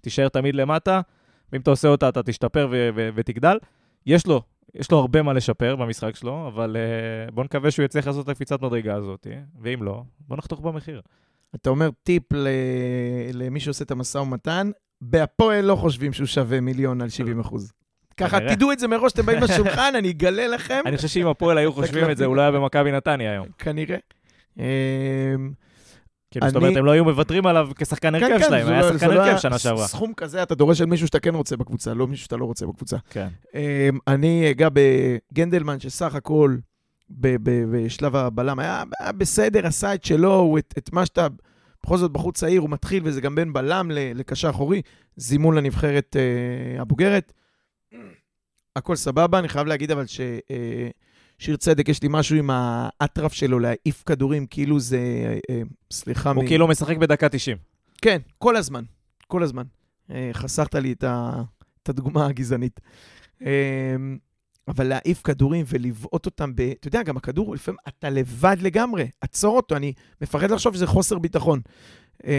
תישאר 0.00 0.28
תמיד 0.28 0.54
למטה, 0.54 1.00
ואם 1.52 1.60
אתה 1.60 1.70
עושה 1.70 1.88
אותה, 1.88 2.08
אתה 2.08 2.22
תשתפר 2.22 2.68
ו- 2.70 2.90
ו- 2.94 3.08
ותגדל. 3.14 3.58
יש 4.06 4.26
לו, 4.26 4.42
יש 4.74 4.90
לו 4.90 4.98
הרבה 4.98 5.22
מה 5.22 5.32
לשפר 5.32 5.76
במשחק 5.76 6.16
שלו, 6.16 6.48
אבל 6.48 6.76
uh, 6.76 7.30
בוא 7.32 7.44
נקווה 7.44 7.70
שהוא 7.70 7.84
יצליח 7.84 8.06
לעשות 8.06 8.24
את 8.24 8.28
הקפיצת 8.28 8.62
מדרגה 8.62 8.94
הזאת, 8.94 9.26
ואם 9.60 9.82
לא, 9.82 10.02
בוא 10.20 10.36
נחתוך 10.36 10.60
במחיר. 10.60 11.00
אתה 11.54 11.70
אומר 11.70 11.90
טיפ 12.02 12.22
למי 13.32 13.60
שעושה 13.60 13.84
את 13.84 13.90
המשא 13.90 14.18
ומתן, 14.18 14.70
בהפועל 15.00 15.64
לא 15.64 15.74
חושבים 15.76 16.12
שהוא 16.12 16.26
שווה 16.26 16.60
מיליון 16.60 17.02
על 17.02 17.08
70 17.08 17.40
אחוז. 17.40 17.72
ככה, 18.16 18.38
תדעו 18.40 18.72
את 18.72 18.78
זה 18.78 18.88
מראש, 18.88 19.12
אתם 19.12 19.26
באים 19.26 19.42
לשולחן, 19.42 19.92
אני 19.98 20.10
אגלה 20.10 20.46
לכם. 20.46 20.82
אני 20.86 20.96
חושב 20.96 21.08
שאם 21.08 21.26
הפועל 21.26 21.58
היו 21.58 21.72
חושבים 21.72 22.10
את 22.10 22.16
זה, 22.16 22.24
הוא 22.24 22.36
לא 22.36 22.40
היה 22.40 22.50
במכבי 22.50 22.92
נתניה 22.92 23.30
היום. 23.32 23.46
כנראה. 23.58 23.96
אמ, 24.58 24.64
כאילו, 26.30 26.46
זאת 26.46 26.56
אומרת, 26.56 26.76
הם 26.76 26.84
לא 26.84 26.90
היו 26.90 27.04
מוותרים 27.04 27.46
עליו 27.46 27.68
כשחקן 27.76 28.18
כן, 28.20 28.24
הרכב 28.24 28.38
כן, 28.38 28.48
שלהם, 28.48 28.68
היה 28.68 28.80
לא- 28.80 28.92
שחקן 28.92 29.10
לא 29.10 29.22
הרכב 29.22 29.38
שנה 29.38 29.58
שעברה. 29.58 29.86
סכום 29.86 30.12
כזה, 30.16 30.42
אתה 30.42 30.54
דורש 30.54 30.80
על 30.80 30.86
מישהו 30.86 31.06
שאתה 31.06 31.20
כן 31.20 31.34
רוצה 31.34 31.56
בקבוצה, 31.56 31.94
לא 31.94 32.06
מישהו 32.06 32.24
שאתה 32.24 32.36
לא 32.36 32.44
רוצה 32.44 32.66
בקבוצה. 32.66 32.96
כן. 33.10 33.28
אמ, 33.54 33.98
אני 34.06 34.50
אגע 34.50 34.68
בגנדלמן, 34.72 35.80
שסך 35.80 36.14
הכל, 36.14 36.56
בשלב 37.10 38.16
הבלם, 38.16 38.58
היה 38.58 38.82
בסדר, 39.18 39.66
עשה 39.66 39.94
את 39.94 40.04
שלו, 40.04 40.56
את 40.78 40.92
מה 40.92 41.06
שאתה... 41.06 41.26
בכל 41.88 41.98
זאת, 41.98 42.10
בחור 42.12 42.32
צעיר, 42.32 42.60
הוא 42.60 42.70
מתחיל, 42.70 43.02
וזה 43.06 43.20
גם 43.20 43.34
בין 43.34 43.52
בלם 43.52 43.90
לקשר 43.90 44.50
אחורי, 44.50 44.82
זימון 45.16 45.54
לנבחרת 45.54 46.16
אה, 46.16 46.82
הבוגרת. 46.82 47.32
הכל 48.76 48.96
סבבה, 48.96 49.38
אני 49.38 49.48
חייב 49.48 49.66
להגיד 49.66 49.90
אבל 49.90 50.06
ששיר 50.06 51.54
אה, 51.54 51.56
צדק, 51.56 51.88
יש 51.88 52.02
לי 52.02 52.08
משהו 52.10 52.36
עם 52.36 52.50
האטרף 52.52 53.32
שלו 53.32 53.58
להעיף 53.58 54.02
כדורים, 54.06 54.46
כאילו 54.46 54.80
זה, 54.80 54.98
אה, 54.98 55.38
אה, 55.50 55.62
סליחה. 55.92 56.30
הוא 56.30 56.44
מ... 56.44 56.46
כאילו 56.46 56.68
משחק 56.68 56.96
בדקה 56.96 57.28
90. 57.28 57.56
כן, 58.02 58.18
כל 58.38 58.56
הזמן, 58.56 58.84
כל 59.26 59.42
הזמן. 59.42 59.64
אה, 60.10 60.30
חסכת 60.32 60.74
לי 60.74 60.92
את, 60.92 61.04
ה, 61.04 61.42
את 61.82 61.88
הדוגמה 61.88 62.26
הגזענית. 62.26 62.80
אבל 64.68 64.86
להעיף 64.86 65.22
כדורים 65.22 65.64
ולבעוט 65.68 66.26
אותם 66.26 66.54
ב... 66.54 66.60
אתה 66.60 66.88
יודע, 66.88 67.02
גם 67.02 67.16
הכדור, 67.16 67.54
לפעמים 67.54 67.78
אתה 67.88 68.10
לבד 68.10 68.56
לגמרי, 68.60 69.08
עצור 69.20 69.56
אותו, 69.56 69.76
אני 69.76 69.92
מפחד 70.20 70.50
לחשוב 70.50 70.74
שזה 70.74 70.86
חוסר 70.86 71.18
ביטחון. 71.18 71.60
אמ, 72.24 72.30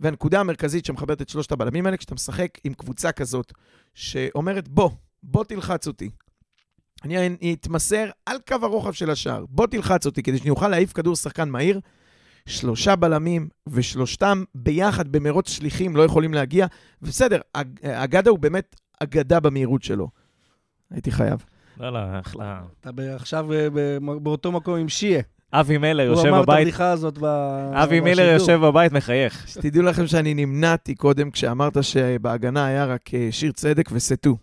והנקודה 0.00 0.40
המרכזית 0.40 0.84
שמחברת 0.84 1.22
את 1.22 1.28
שלושת 1.28 1.52
הבלמים 1.52 1.86
האלה, 1.86 1.96
כשאתה 1.96 2.14
משחק 2.14 2.48
עם 2.64 2.74
קבוצה 2.74 3.12
כזאת, 3.12 3.52
שאומרת, 3.94 4.68
בוא, 4.68 4.90
בוא 5.22 5.44
תלחץ 5.44 5.86
אותי. 5.86 6.10
אני 7.04 7.54
אתמסר 7.60 8.10
על 8.26 8.36
קו 8.48 8.54
הרוחב 8.62 8.92
של 8.92 9.10
השער, 9.10 9.44
בוא 9.48 9.66
תלחץ 9.66 10.06
אותי, 10.06 10.22
כדי 10.22 10.38
שאני 10.38 10.50
אוכל 10.50 10.68
להעיף 10.68 10.92
כדור 10.92 11.16
שחקן 11.16 11.48
מהיר. 11.48 11.80
שלושה 12.46 12.96
בלמים, 12.96 13.48
ושלושתם 13.68 14.44
ביחד 14.54 15.08
במרוץ 15.08 15.48
שליחים 15.48 15.96
לא 15.96 16.02
יכולים 16.02 16.34
להגיע. 16.34 16.66
ובסדר, 17.02 17.40
אג- 17.52 17.86
אגדה 17.86 18.30
הוא 18.30 18.38
באמת 18.38 18.76
אגדה 19.02 19.40
במהירות 19.40 19.82
שלו. 19.82 20.08
הייתי 20.90 21.10
חייב. 21.10 21.44
לא, 21.80 21.90
לא, 21.90 21.98
אחלה. 22.20 22.60
אתה 22.80 22.90
עכשיו 23.16 23.52
אה, 23.52 23.68
באותו 24.22 24.52
מקום 24.52 24.78
עם 24.78 24.88
שיה. 24.88 25.22
אבי 25.52 25.78
מילר 25.78 26.08
הוא 26.08 26.16
יושב 26.16 26.28
אמר 26.28 26.40
את 26.40 26.46
בבית, 26.46 26.58
הבדיחה 26.58 26.90
הזאת 26.90 27.18
ב... 27.18 27.24
אבי 27.72 28.00
מילר 28.00 28.22
בשידור. 28.22 28.40
יושב 28.40 28.66
בבית, 28.66 28.92
מחייך. 28.92 29.48
שתדעו 29.48 29.82
לכם 29.82 30.06
שאני 30.06 30.34
נמנעתי 30.34 30.94
קודם 30.94 31.30
כשאמרת 31.30 31.84
שבהגנה 31.84 32.66
היה 32.66 32.84
רק 32.84 33.14
אה, 33.14 33.28
שיר 33.30 33.52
צדק 33.52 33.88
וסטו. 33.92 34.36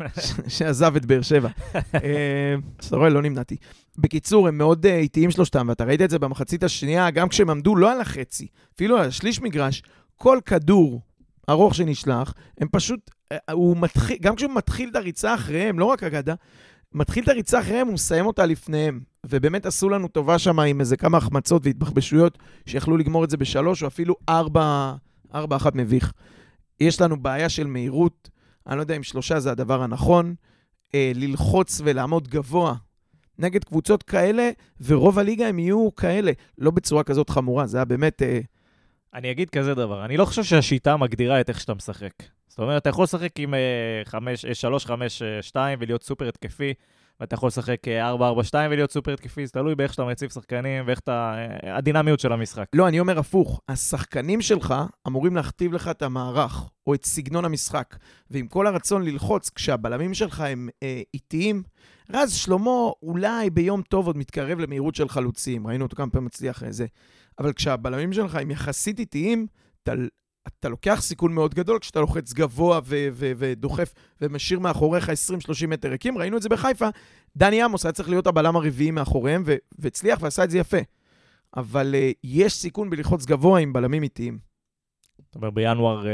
שעזב 0.48 0.96
את 0.96 1.06
באר 1.06 1.22
שבע. 1.22 1.48
אז 2.78 2.86
אתה 2.86 2.96
רואה, 2.96 3.08
לא 3.08 3.22
נמנעתי. 3.22 3.56
בקיצור, 3.98 4.48
הם 4.48 4.58
מאוד 4.58 4.86
אה, 4.86 4.96
איטיים 4.96 5.30
שלושתם, 5.30 5.66
ואתה 5.68 5.84
ראית 5.84 6.02
את 6.02 6.10
זה 6.10 6.18
במחצית 6.18 6.62
השנייה, 6.62 7.10
גם 7.10 7.28
כשהם 7.28 7.50
עמדו 7.50 7.76
לא 7.76 7.92
על 7.92 8.00
החצי, 8.00 8.46
אפילו 8.74 8.98
על 8.98 9.08
השליש 9.08 9.40
מגרש, 9.40 9.82
כל 10.16 10.38
כדור 10.46 11.00
ארוך 11.50 11.74
שנשלח, 11.74 12.34
הם 12.60 12.68
פשוט, 12.72 13.10
הוא 13.52 13.76
מתחיל, 13.76 14.16
גם 14.20 14.36
כשהוא 14.36 14.54
מתחיל 14.54 14.88
את 14.90 14.96
הריצה 14.96 15.34
אחריהם, 15.34 15.78
לא 15.78 15.84
רק 15.84 16.02
אגדה, 16.02 16.34
מתחיל 16.92 17.24
את 17.24 17.28
הריצה 17.28 17.60
אחריהם, 17.60 17.86
הוא 17.86 17.94
מסיים 17.94 18.26
אותה 18.26 18.46
לפניהם. 18.46 19.00
ובאמת 19.26 19.66
עשו 19.66 19.88
לנו 19.88 20.08
טובה 20.08 20.38
שם 20.38 20.60
עם 20.60 20.80
איזה 20.80 20.96
כמה 20.96 21.18
החמצות 21.18 21.62
והתבחבשויות, 21.64 22.38
שיכלו 22.66 22.96
לגמור 22.96 23.24
את 23.24 23.30
זה 23.30 23.36
בשלוש, 23.36 23.82
או 23.82 23.88
אפילו 23.88 24.16
ארבע, 24.28 24.94
ארבע 25.34 25.56
אחת 25.56 25.74
מביך. 25.74 26.12
יש 26.80 27.00
לנו 27.00 27.22
בעיה 27.22 27.48
של 27.48 27.66
מהירות, 27.66 28.30
אני 28.66 28.76
לא 28.76 28.80
יודע 28.80 28.96
אם 28.96 29.02
שלושה 29.02 29.40
זה 29.40 29.50
הדבר 29.50 29.82
הנכון, 29.82 30.34
אה, 30.94 31.12
ללחוץ 31.14 31.80
ולעמוד 31.84 32.28
גבוה 32.28 32.74
נגד 33.38 33.64
קבוצות 33.64 34.02
כאלה, 34.02 34.50
ורוב 34.80 35.18
הליגה 35.18 35.48
הם 35.48 35.58
יהיו 35.58 35.94
כאלה, 35.94 36.32
לא 36.58 36.70
בצורה 36.70 37.02
כזאת 37.04 37.30
חמורה, 37.30 37.66
זה 37.66 37.78
היה 37.78 37.84
באמת... 37.84 38.22
אה, 38.22 38.40
אני 39.14 39.30
אגיד 39.30 39.50
כזה 39.50 39.74
דבר, 39.74 40.04
אני 40.04 40.16
לא 40.16 40.24
חושב 40.24 40.44
שהשיטה 40.44 40.96
מגדירה 40.96 41.40
את 41.40 41.48
איך 41.48 41.60
שאתה 41.60 41.74
משחק. 41.74 42.12
זאת 42.56 42.62
אומרת, 42.62 42.82
אתה 42.82 42.90
יכול 42.90 43.04
לשחק 43.04 43.32
עם 43.38 43.54
3-5-2 45.52 45.56
ולהיות 45.78 46.02
סופר 46.02 46.28
התקפי, 46.28 46.74
ואתה 47.20 47.34
יכול 47.34 47.46
לשחק 47.46 47.88
אה, 47.88 48.14
4-4-2 48.14 48.18
ולהיות 48.70 48.92
סופר 48.92 49.12
התקפי, 49.12 49.46
זה 49.46 49.52
תלוי 49.52 49.74
באיך 49.74 49.92
שאתה 49.92 50.04
מציב 50.04 50.30
שחקנים 50.30 50.84
ואיך 50.86 50.98
אתה... 50.98 51.34
אה, 51.64 51.76
הדינמיות 51.76 52.20
של 52.20 52.32
המשחק. 52.32 52.64
לא, 52.72 52.88
אני 52.88 53.00
אומר 53.00 53.18
הפוך, 53.18 53.60
השחקנים 53.68 54.40
שלך 54.40 54.74
אמורים 55.06 55.36
להכתיב 55.36 55.72
לך 55.72 55.88
את 55.88 56.02
המערך, 56.02 56.70
או 56.86 56.94
את 56.94 57.04
סגנון 57.04 57.44
המשחק, 57.44 57.96
ועם 58.30 58.46
כל 58.46 58.66
הרצון 58.66 59.02
ללחוץ, 59.02 59.50
כשהבלמים 59.50 60.14
שלך 60.14 60.40
הם 60.40 60.68
אה, 60.82 61.02
איטיים, 61.14 61.62
רז 62.12 62.34
שלמה 62.34 62.90
אולי 63.02 63.50
ביום 63.50 63.82
טוב 63.82 64.06
עוד 64.06 64.16
מתקרב 64.16 64.58
למהירות 64.58 64.94
של 64.94 65.08
חלוצים, 65.08 65.66
ראינו 65.66 65.84
אותו 65.84 65.96
כמה 65.96 66.10
פעמים 66.10 66.26
מצליח 66.26 66.62
זה, 66.70 66.86
אבל 67.38 67.52
כשהבלמים 67.52 68.12
שלך 68.12 68.34
הם 68.34 68.50
יחסית 68.50 68.98
איטיים, 68.98 69.46
אתה, 69.82 69.92
אתה 70.46 70.68
לוקח 70.68 70.98
סיכון 71.02 71.32
מאוד 71.34 71.54
גדול 71.54 71.78
כשאתה 71.78 72.00
לוחץ 72.00 72.32
גבוה 72.32 72.80
ו- 72.84 73.08
ו- 73.12 73.32
ודוחף 73.36 73.94
ומשאיר 74.20 74.60
מאחוריך 74.60 75.08
20-30 75.08 75.12
מטר 75.68 75.88
ריקים. 75.88 76.18
ראינו 76.18 76.36
את 76.36 76.42
זה 76.42 76.48
בחיפה. 76.48 76.88
דני 77.36 77.62
עמוס 77.62 77.86
היה 77.86 77.92
צריך 77.92 78.08
להיות 78.08 78.26
הבלם 78.26 78.56
הרביעי 78.56 78.90
מאחוריהם, 78.90 79.42
ו- 79.46 79.56
והצליח 79.78 80.18
ועשה 80.22 80.44
את 80.44 80.50
זה 80.50 80.58
יפה. 80.58 80.78
אבל 81.56 81.94
uh, 81.94 82.14
יש 82.24 82.52
סיכון 82.52 82.90
בלחוץ 82.90 83.26
גבוה 83.26 83.60
עם 83.60 83.72
בלמים 83.72 84.02
איטיים. 84.02 84.38
זאת 85.18 85.34
אומרת, 85.34 85.54
בינואר, 85.54 86.06
אה, 86.06 86.12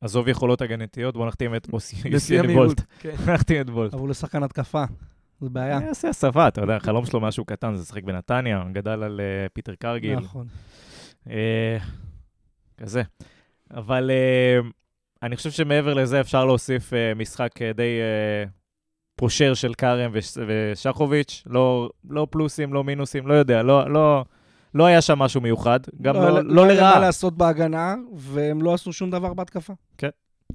עזוב 0.00 0.28
יכולות 0.28 0.60
הגנתיות, 0.60 1.14
בוא 1.14 1.26
נחתים 1.26 1.54
את 1.54 1.68
יוסיאן 2.04 2.44
המהירות. 2.44 2.66
בולט. 2.66 2.82
כן. 3.00 3.32
נחתים 3.32 3.60
את 3.60 3.70
בולט. 3.70 3.94
אבל 3.94 4.00
הוא 4.00 4.08
לשחקן 4.08 4.42
התקפה, 4.42 4.84
זה 5.40 5.48
בעיה. 5.48 5.76
אני 5.76 5.88
אעשה 5.88 6.08
הסבה, 6.08 6.48
אתה 6.48 6.60
יודע, 6.60 6.76
החלום 6.76 7.06
שלו 7.06 7.20
משהו 7.20 7.44
קטן, 7.44 7.74
זה 7.74 7.82
לשחק 7.82 8.04
בנתניה, 8.04 8.64
גדל 8.72 9.02
על 9.02 9.20
אה, 9.20 9.48
פיטר 9.52 9.74
קרגיל. 9.74 10.18
נכון. 10.18 10.46
אה, 11.30 11.78
כזה. 12.76 13.02
אבל 13.72 14.10
אה, 14.10 14.68
אני 15.22 15.36
חושב 15.36 15.50
שמעבר 15.50 15.94
לזה 15.94 16.20
אפשר 16.20 16.44
להוסיף 16.44 16.92
אה, 16.92 17.14
משחק 17.14 17.62
אה, 17.62 17.72
די 17.72 17.82
אה, 18.00 18.44
פושר 19.16 19.54
של 19.54 19.74
כרם 19.74 20.10
וש- 20.14 20.38
ושחוביץ', 20.48 21.42
לא, 21.46 21.90
לא 22.10 22.26
פלוסים, 22.30 22.72
לא 22.72 22.84
מינוסים, 22.84 23.26
לא 23.26 23.34
יודע, 23.34 23.62
לא, 23.62 23.90
לא, 23.90 24.24
לא 24.74 24.86
היה 24.86 25.00
שם 25.00 25.18
משהו 25.18 25.40
מיוחד, 25.40 25.80
גם 26.02 26.14
לא, 26.14 26.30
לא, 26.30 26.42
לא 26.44 26.64
היה 26.64 26.74
מה 26.74 26.80
לרעה, 26.80 27.00
לעשות 27.00 27.36
בהגנה, 27.36 27.94
והם 28.14 28.62
לא 28.62 28.74
עשו 28.74 28.92
שום 28.92 29.10
דבר 29.10 29.34
בהתקפה. 29.34 29.72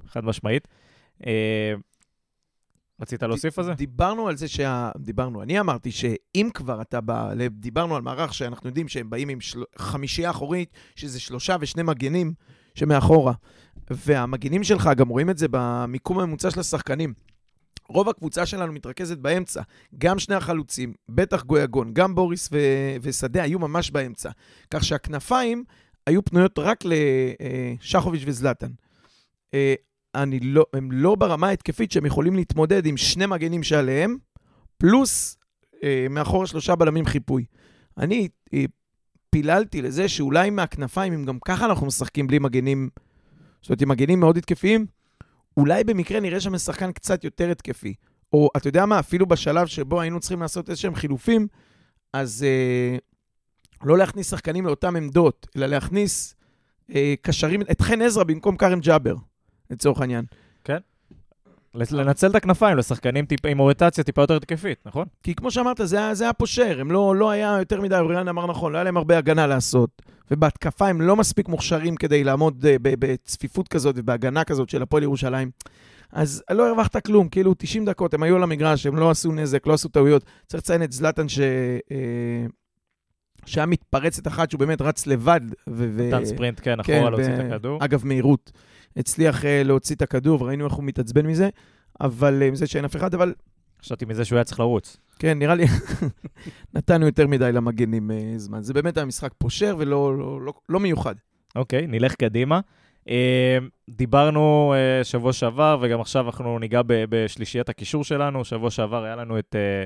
חד 0.08 0.24
משמעית. 0.26 0.68
אה, 1.28 1.74
רצית 3.02 3.24
להוסיף 3.24 3.60
על 3.60 3.66
זה? 3.66 3.74
דיברנו 3.74 4.28
על 4.28 4.38
זה 4.38 4.48
שה... 4.48 4.92
דיברנו, 4.98 5.42
אני 5.44 5.60
אמרתי 5.60 5.92
שאם 5.92 6.50
כבר 6.54 6.82
אתה 6.82 7.02
בא... 7.02 7.34
דיברנו 7.50 7.96
על 7.96 8.02
מערך 8.02 8.34
שאנחנו 8.34 8.70
יודעים 8.70 8.88
שהם 8.88 9.10
באים 9.10 9.30
עם 9.30 9.42
של... 9.42 9.64
חמישייה 9.78 10.30
אחורית, 10.30 10.74
שזה 10.96 11.20
שלושה 11.20 11.56
ושני 11.60 11.84
מגנים 11.84 12.34
שמאחורה. 12.78 13.34
והמגנים 13.92 14.64
שלך, 14.64 14.90
גם 14.98 15.08
רואים 15.08 15.30
את 15.30 15.38
זה 15.38 15.48
במיקום 15.52 16.20
הממוצע 16.20 16.52
של 16.52 16.60
השחקנים. 16.60 17.14
רוב 17.90 18.10
הקבוצה 18.10 18.46
שלנו 18.46 18.74
מתרכזת 18.74 19.18
באמצע. 19.18 19.62
גם 19.98 20.20
שני 20.20 20.36
החלוצים, 20.36 20.94
בטח 21.10 21.44
גויגון, 21.44 21.94
גם 21.94 22.16
בוריס 22.16 22.50
ו... 22.52 22.58
ושדה 23.02 23.44
היו 23.44 23.60
ממש 23.60 23.92
באמצע. 23.92 24.30
כך 24.72 24.84
שהכנפיים 24.84 25.64
היו 26.08 26.26
פנויות 26.26 26.60
רק 26.60 26.84
לשחוביץ' 26.86 28.24
וזלטן. 28.26 28.72
אה, 29.54 29.74
אני 30.16 30.40
לא, 30.40 30.66
הם 30.74 30.92
לא 30.92 31.16
ברמה 31.16 31.48
ההתקפית 31.48 31.92
שהם 31.92 32.06
יכולים 32.06 32.36
להתמודד 32.36 32.86
עם 32.86 32.98
שני 32.98 33.26
מגנים 33.26 33.64
שעליהם, 33.64 34.18
פלוס 34.78 35.38
אה, 35.84 36.08
מאחורה 36.10 36.48
שלושה 36.48 36.76
בלמים 36.76 37.06
חיפוי. 37.06 37.46
אני 37.98 38.28
אה, 38.54 38.66
פיללתי 39.30 39.82
לזה 39.82 40.10
שאולי 40.10 40.50
מהכנפיים, 40.50 41.14
אם 41.14 41.26
גם 41.26 41.40
ככה 41.46 41.66
אנחנו 41.66 41.88
משחקים 41.88 42.28
בלי 42.28 42.40
מגנים, 42.40 42.90
זאת 43.62 43.70
אומרת, 43.70 43.82
עם 43.82 43.90
מגנים 43.90 44.20
מאוד 44.20 44.38
התקפיים, 44.38 44.86
אולי 45.58 45.84
במקרה 45.84 46.20
נראה 46.20 46.40
שם 46.40 46.58
שחקן 46.58 46.92
קצת 46.92 47.24
יותר 47.24 47.52
התקפי. 47.52 47.94
או 48.34 48.50
אתה 48.58 48.68
יודע 48.68 48.86
מה, 48.86 49.00
אפילו 49.00 49.26
בשלב 49.26 49.68
שבו 49.68 50.02
היינו 50.02 50.20
צריכים 50.20 50.42
לעשות 50.42 50.70
איזשהם 50.70 50.96
חילופים, 50.96 51.48
אז 52.14 52.46
אה, 52.48 52.98
לא 53.84 53.98
להכניס 53.98 54.30
שחקנים 54.30 54.66
לאותן 54.66 54.96
עמדות, 54.96 55.48
אלא 55.58 55.66
להכניס 55.66 56.36
אה, 56.96 57.14
קשרים, 57.22 57.62
את 57.62 57.82
חן 57.82 58.02
עזרא 58.02 58.24
במקום 58.24 58.58
כרם 58.58 58.80
ג'אבר. 58.80 59.16
לצורך 59.70 60.02
העניין. 60.02 60.26
לנצל 61.76 62.28
את 62.30 62.36
הכנפיים 62.36 62.78
לשחקנים 62.78 63.26
טיפ, 63.26 63.46
עם 63.46 63.60
אוריינטציה 63.60 64.04
טיפה 64.04 64.22
יותר 64.22 64.36
התקפית, 64.36 64.78
נכון? 64.86 65.06
כי 65.24 65.36
כמו 65.36 65.52
שאמרת, 65.52 65.80
זה, 65.84 65.98
היה- 65.98 66.14
זה 66.16 66.24
היה 66.24 66.34
פושר, 66.34 66.78
הם 66.82 66.92
לא, 66.92 67.16
לא 67.16 67.30
היה 67.30 67.56
יותר 67.60 67.82
מדי, 67.82 67.98
אוריאן 68.00 68.28
אמר 68.28 68.48
נכון, 68.48 68.72
לא 68.72 68.78
היה 68.78 68.84
להם 68.84 68.98
הרבה 68.98 69.18
הגנה 69.18 69.48
לעשות. 69.48 70.02
ובהתקפה 70.32 70.88
הם 70.88 71.02
לא 71.02 71.16
מספיק 71.16 71.48
מוכשרים 71.50 71.96
כדי 71.96 72.24
לעמוד 72.24 72.66
אה, 72.66 72.76
ב- 72.82 72.96
בצפיפות 73.00 73.68
כזאת 73.68 73.96
ובהגנה 73.98 74.44
כזאת 74.44 74.70
של 74.70 74.82
הפועל 74.82 75.04
ירושלים. 75.04 75.52
אז 76.12 76.44
לא 76.52 76.68
הרווחת 76.68 77.06
כלום, 77.06 77.30
כאילו 77.30 77.54
90 77.58 77.86
דקות, 77.86 78.14
הם 78.14 78.24
היו 78.24 78.36
על 78.36 78.44
המגרש, 78.44 78.86
הם 78.86 78.96
לא 78.96 79.10
עשו 79.10 79.32
נזק, 79.32 79.68
לא 79.68 79.74
עשו 79.74 79.90
טעויות. 79.90 80.24
צריך 80.48 80.64
לציין 80.64 80.84
את 80.84 80.92
זלטן 80.92 81.30
ש... 81.30 81.40
אה, 81.92 82.46
שהיה 83.46 83.66
מתפרצת 83.66 84.28
אחת 84.28 84.50
שהוא 84.52 84.60
באמת 84.60 84.82
רץ 84.82 85.08
לבד. 85.08 85.42
ו- 85.70 86.08
נתן 86.08 86.26
ספרינט, 86.26 86.60
כן, 86.64 86.76
כן, 86.84 86.96
אחורה 86.98 87.10
להוציא 87.10 87.34
את 87.34 87.40
ו- 87.40 87.48
הכדור. 87.48 87.86
אגב, 87.86 88.02
מהירות. 88.06 88.52
הצליח 88.98 89.42
uh, 89.42 89.48
להוציא 89.66 89.96
את 89.96 90.02
הכדור, 90.02 90.42
וראינו 90.42 90.66
איך 90.66 90.74
הוא 90.74 90.84
מתעצבן 90.84 91.26
מזה, 91.26 91.50
אבל 92.02 92.44
uh, 92.48 92.52
מזה 92.52 92.68
שאין 92.68 92.86
אף 92.86 92.96
אחד, 92.96 93.14
אבל 93.14 93.34
חשבתי 93.82 94.06
מזה 94.06 94.26
שהוא 94.26 94.38
היה 94.38 94.44
צריך 94.44 94.60
לרוץ. 94.60 94.98
כן, 95.20 95.40
נראה 95.40 95.56
לי 95.56 95.66
נתנו 96.76 97.06
יותר 97.06 97.28
מדי 97.28 97.52
למגנים 97.52 98.12
uh, 98.12 98.40
זמן. 98.40 98.62
זה 98.62 98.74
באמת 98.74 98.98
היה 98.98 99.06
משחק 99.06 99.32
פושר 99.38 99.76
ולא 99.78 100.18
לא, 100.18 100.42
לא, 100.42 100.54
לא 100.70 100.80
מיוחד. 100.80 101.16
אוקיי, 101.56 101.88
נלך 101.88 102.16
קדימה. 102.16 102.60
אה, 103.10 103.58
דיברנו 103.90 104.74
אה, 104.76 105.04
שבוע 105.04 105.34
שעבר, 105.34 105.78
וגם 105.82 106.02
עכשיו 106.02 106.26
אנחנו 106.26 106.60
ניגע 106.60 106.82
ב- 106.82 107.04
בשלישיית 107.10 107.70
הקישור 107.70 108.04
שלנו. 108.04 108.46
שבוע 108.46 108.72
שעבר 108.72 109.04
היה 109.04 109.16
לנו 109.16 109.40
את, 109.40 109.56
אה, 109.56 109.86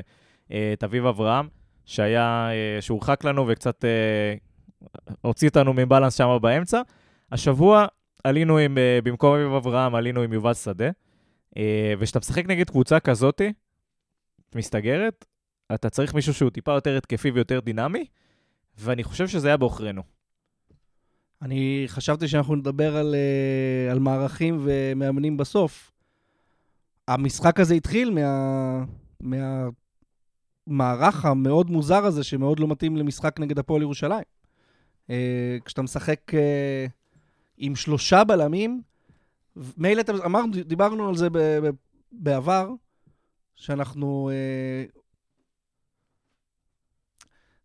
אה, 0.56 0.74
את 0.74 0.84
אביב 0.84 1.06
אברהם, 1.06 1.48
שהיה, 1.86 2.50
אה, 2.52 2.82
שהורחק 2.82 3.24
לנו 3.24 3.48
וקצת 3.48 3.86
אה, 3.86 4.36
הוציא 5.22 5.48
אותנו 5.48 5.74
מבלנס 5.74 6.16
שם 6.16 6.38
באמצע. 6.42 6.82
השבוע 7.32 7.86
עלינו 8.24 8.58
עם, 8.58 8.78
אה, 8.78 9.00
במקום 9.04 9.36
אביב 9.36 9.54
אברהם, 9.54 9.96
עלינו 9.96 10.22
עם 10.22 10.34
יובל 10.34 10.54
שדה. 10.54 10.90
אה, 11.58 11.94
וכשאתה 12.00 12.20
משחק 12.20 12.46
נגד 12.46 12.70
קבוצה 12.70 13.00
כזאתי, 13.00 13.54
מסתגרת, 14.56 15.26
אתה 15.74 15.90
צריך 15.90 16.14
מישהו 16.14 16.34
שהוא 16.34 16.50
טיפה 16.50 16.72
יותר 16.72 16.98
התקפי 16.98 17.32
ויותר 17.32 17.60
דינמי, 17.60 18.06
ואני 18.78 19.04
חושב 19.04 19.28
שזה 19.28 19.48
היה 19.48 19.58
בעוכרינו. 19.58 20.02
אני 21.42 21.84
חשבתי 21.88 22.28
שאנחנו 22.28 22.56
נדבר 22.56 22.98
על, 22.98 23.16
אה, 23.16 23.92
על 23.92 24.00
מערכים 24.00 24.60
ומאמנים 24.64 25.38
בסוף. 25.38 25.92
המשחק 27.08 27.60
הזה 27.60 27.74
התחיל 27.74 28.10
מה, 28.10 28.84
מהמערך 30.68 31.26
המאוד 31.26 31.72
מוזר 31.72 32.06
הזה, 32.06 32.24
שמאוד 32.24 32.60
לא 32.60 32.68
מתאים 32.68 32.98
למשחק 32.98 33.40
נגד 33.40 33.60
הפועל 33.60 33.82
ירושלים. 33.82 34.24
כשאתה 35.66 35.82
משחק 35.82 36.32
עם 37.62 37.76
שלושה 37.76 38.24
בלמים, 38.24 38.82
מילא, 39.78 40.02
אתה- 40.02 40.26
אמרנו, 40.26 40.52
דיברנו 40.66 41.10
על 41.10 41.16
זה 41.16 41.30
ב, 41.30 41.38
ב, 41.38 41.70
בעבר, 42.12 42.70
שאנחנו... 43.56 44.30
אה, 44.34 44.86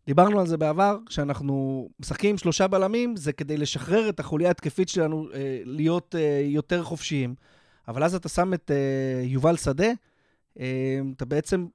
דיברנו 0.07 0.39
על 0.39 0.47
זה 0.47 0.57
בעבר, 0.57 0.97
כשאנחנו 1.05 1.89
משחקים 1.99 2.29
עם 2.29 2.37
שלושה 2.37 2.67
בלמים, 2.67 3.15
זה 3.15 3.33
כדי 3.33 3.57
לשחרר 3.57 4.09
את 4.09 4.19
החוליה 4.19 4.49
התקפית 4.49 4.89
שלנו 4.89 5.27
אה, 5.33 5.61
להיות 5.65 6.15
אה, 6.15 6.41
יותר 6.43 6.83
חופשיים. 6.83 7.35
אבל 7.87 8.03
אז 8.03 8.15
אתה 8.15 8.29
שם 8.29 8.53
את 8.53 8.71
אה, 8.71 9.23
יובל 9.23 9.57
שדה, 9.57 9.91
אה, 10.59 10.99
אתה 11.15 11.25
בעצם 11.25 11.65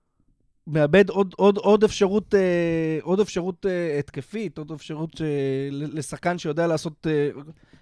מאבד 0.66 1.08
עוד, 1.10 1.34
עוד, 1.36 1.56
עוד 1.56 1.84
אפשרות, 1.84 2.34
אה, 2.34 2.98
עוד 3.02 3.20
אפשרות 3.20 3.66
אה, 3.66 3.98
התקפית, 3.98 4.58
עוד 4.58 4.72
אפשרות 4.72 5.20
אה, 5.20 5.68
לשחקן 5.70 6.38
שיודע 6.38 6.66
לעשות... 6.66 7.06
אה, 7.06 7.30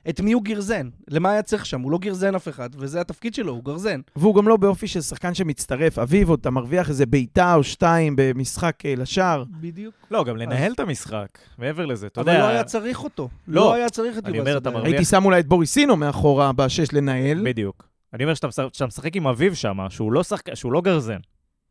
את 0.09 0.21
מי 0.21 0.33
הוא 0.33 0.43
גרזן? 0.43 0.89
למה 1.11 1.31
היה 1.31 1.43
צריך 1.43 1.67
שם? 1.67 1.81
הוא 1.81 1.91
לא 1.93 1.99
גרזן 1.99 2.35
אף 2.35 2.49
אחד, 2.49 2.71
וזה 2.79 3.01
התפקיד 3.01 3.35
שלו, 3.35 3.53
הוא 3.53 3.65
גרזן. 3.65 4.01
והוא 4.17 4.35
גם 4.35 4.49
לא 4.49 4.57
באופי 4.57 4.87
של 4.89 5.01
שחקן 5.01 5.35
שמצטרף. 5.35 5.99
אביב, 5.99 6.33
אתה 6.33 6.51
מרוויח 6.51 6.89
איזה 6.89 7.07
בעיטה 7.07 7.55
או 7.55 7.63
שתיים 7.65 8.15
במשחק 8.17 8.87
אה, 8.87 8.95
לשער. 8.97 9.45
בדיוק. 9.61 9.95
לא, 10.11 10.25
גם 10.25 10.37
לנהל 10.37 10.73
את 10.73 10.81
המשחק, 10.81 11.27
מעבר 11.59 11.87
לזה, 11.87 12.07
אתה 12.07 12.21
אבל 12.21 12.33
יודע... 12.33 12.43
לא 12.45 12.49
היה 12.49 12.65
צריך 12.65 13.05
אותו. 13.05 13.29
לא. 13.49 13.55
לא 13.63 13.75
היה 13.75 13.89
צריך 13.89 14.19
את 14.19 14.27
אני 14.27 14.37
יובל. 14.39 14.59
מרוויח- 14.61 14.85
הייתי 14.85 15.05
שם 15.05 15.25
אולי 15.25 15.41
את 15.41 15.47
בוריסינו 15.47 15.97
מאחורה 15.97 16.53
בשש 16.53 16.93
לנהל. 16.93 17.41
בדיוק. 17.45 17.89
אני 18.15 18.25
אומר 18.25 18.35
שאתה 18.35 18.49
מש- 18.49 18.55
שאתה 18.73 18.87
משחק 18.87 19.17
עם 19.17 19.27
אביב 19.27 19.55
שם, 19.55 19.79
שהוא 19.89 20.13
לא 20.13 20.23
שחק... 20.23 20.55
שהוא 20.55 20.73
לא 20.73 20.81
גרזן. 20.81 21.19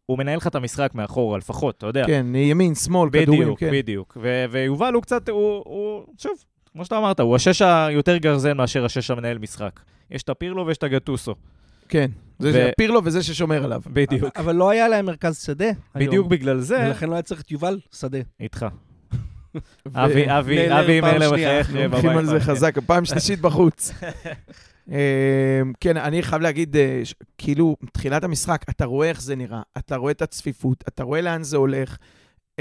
הוא 0.06 0.18
מנהל 0.18 0.38
לך 0.38 0.48
את 0.48 0.56
המשחק 0.56 0.92
מאחורה, 0.96 1.38
לפחות, 1.38 1.78
אתה 1.78 1.88
יודע. 1.88 2.04
כן, 2.08 2.26
ימין, 2.36 2.76
שמאל, 2.76 3.10
כדורים, 3.10 3.42
בדיוק, 3.42 3.60
כן. 3.60 3.70
בדיוק. 3.72 4.18
ו- 4.22 4.46
ויובל 4.52 4.94
הוא 4.94 5.02
קצת, 5.02 5.30
הוא, 5.30 5.64
הוא, 5.66 6.04
שוב, 6.18 6.32
כמו 6.74 6.86
שאתה 6.86 6.98
אמרת, 6.98 7.20
הוא 7.20 7.36
השש 7.36 7.62
היותר 7.62 8.18
גרזן 8.18 8.58
מאשר 8.58 8.86
השש 8.86 9.12
המנהל 9.12 9.38
משחק. 9.38 9.80
יש 10.12 10.24
את 10.24 10.30
הפירלו 10.30 10.68
ויש 10.68 10.78
את 10.78 10.84
הגטוסו. 10.84 11.36
כן. 11.90 12.12
זה 12.40 12.52
ו- 12.54 12.72
פירלו 12.78 13.02
וזה 13.04 13.24
ששומר 13.24 13.64
עליו. 13.64 13.82
בדיוק. 13.88 14.38
אבל 14.38 14.56
לא 14.56 14.70
היה 14.70 14.88
להם 14.88 15.06
מרכז 15.06 15.44
שדה 15.44 15.66
היום. 15.66 16.08
בדיוק 16.08 16.28
בגלל 16.28 16.60
זה, 16.60 16.84
ולכן 16.88 17.10
לא 17.10 17.14
היה 17.14 17.22
צריך 17.22 17.42
את 17.42 17.52
יובל 17.52 17.80
שדה. 17.96 18.18
איתך. 18.40 18.66
אבי, 19.96 20.26
אבי, 20.40 20.80
אבי 20.80 21.02
מלר 21.02 21.30
שנייה. 21.30 21.60
מחייך 21.60 21.70
הולכים 21.70 21.92
בבית. 21.92 22.18
על 22.18 22.26
זה 22.26 22.40
חזק, 22.40 22.80
פעם 22.86 23.06
שלישית 23.06 23.42
בחוץ. 23.42 23.92
אה, 24.92 25.62
כן, 25.80 25.98
אני 25.98 26.24
חייב 26.24 26.42
להגיד, 26.42 26.76
אה, 26.78 27.02
כאילו, 27.38 27.76
תחילת 27.94 28.24
המשחק, 28.24 28.66
אתה 28.70 28.86
רואה 28.86 29.10
איך 29.10 29.22
זה 29.22 29.36
נראה, 29.36 29.62
אתה 29.78 29.96
רואה 29.96 30.12
את 30.12 30.22
הצפיפות, 30.22 30.84
אתה 30.88 31.04
רואה 31.04 31.22
לאן 31.22 31.44
זה 31.44 31.58
הולך, 31.58 31.98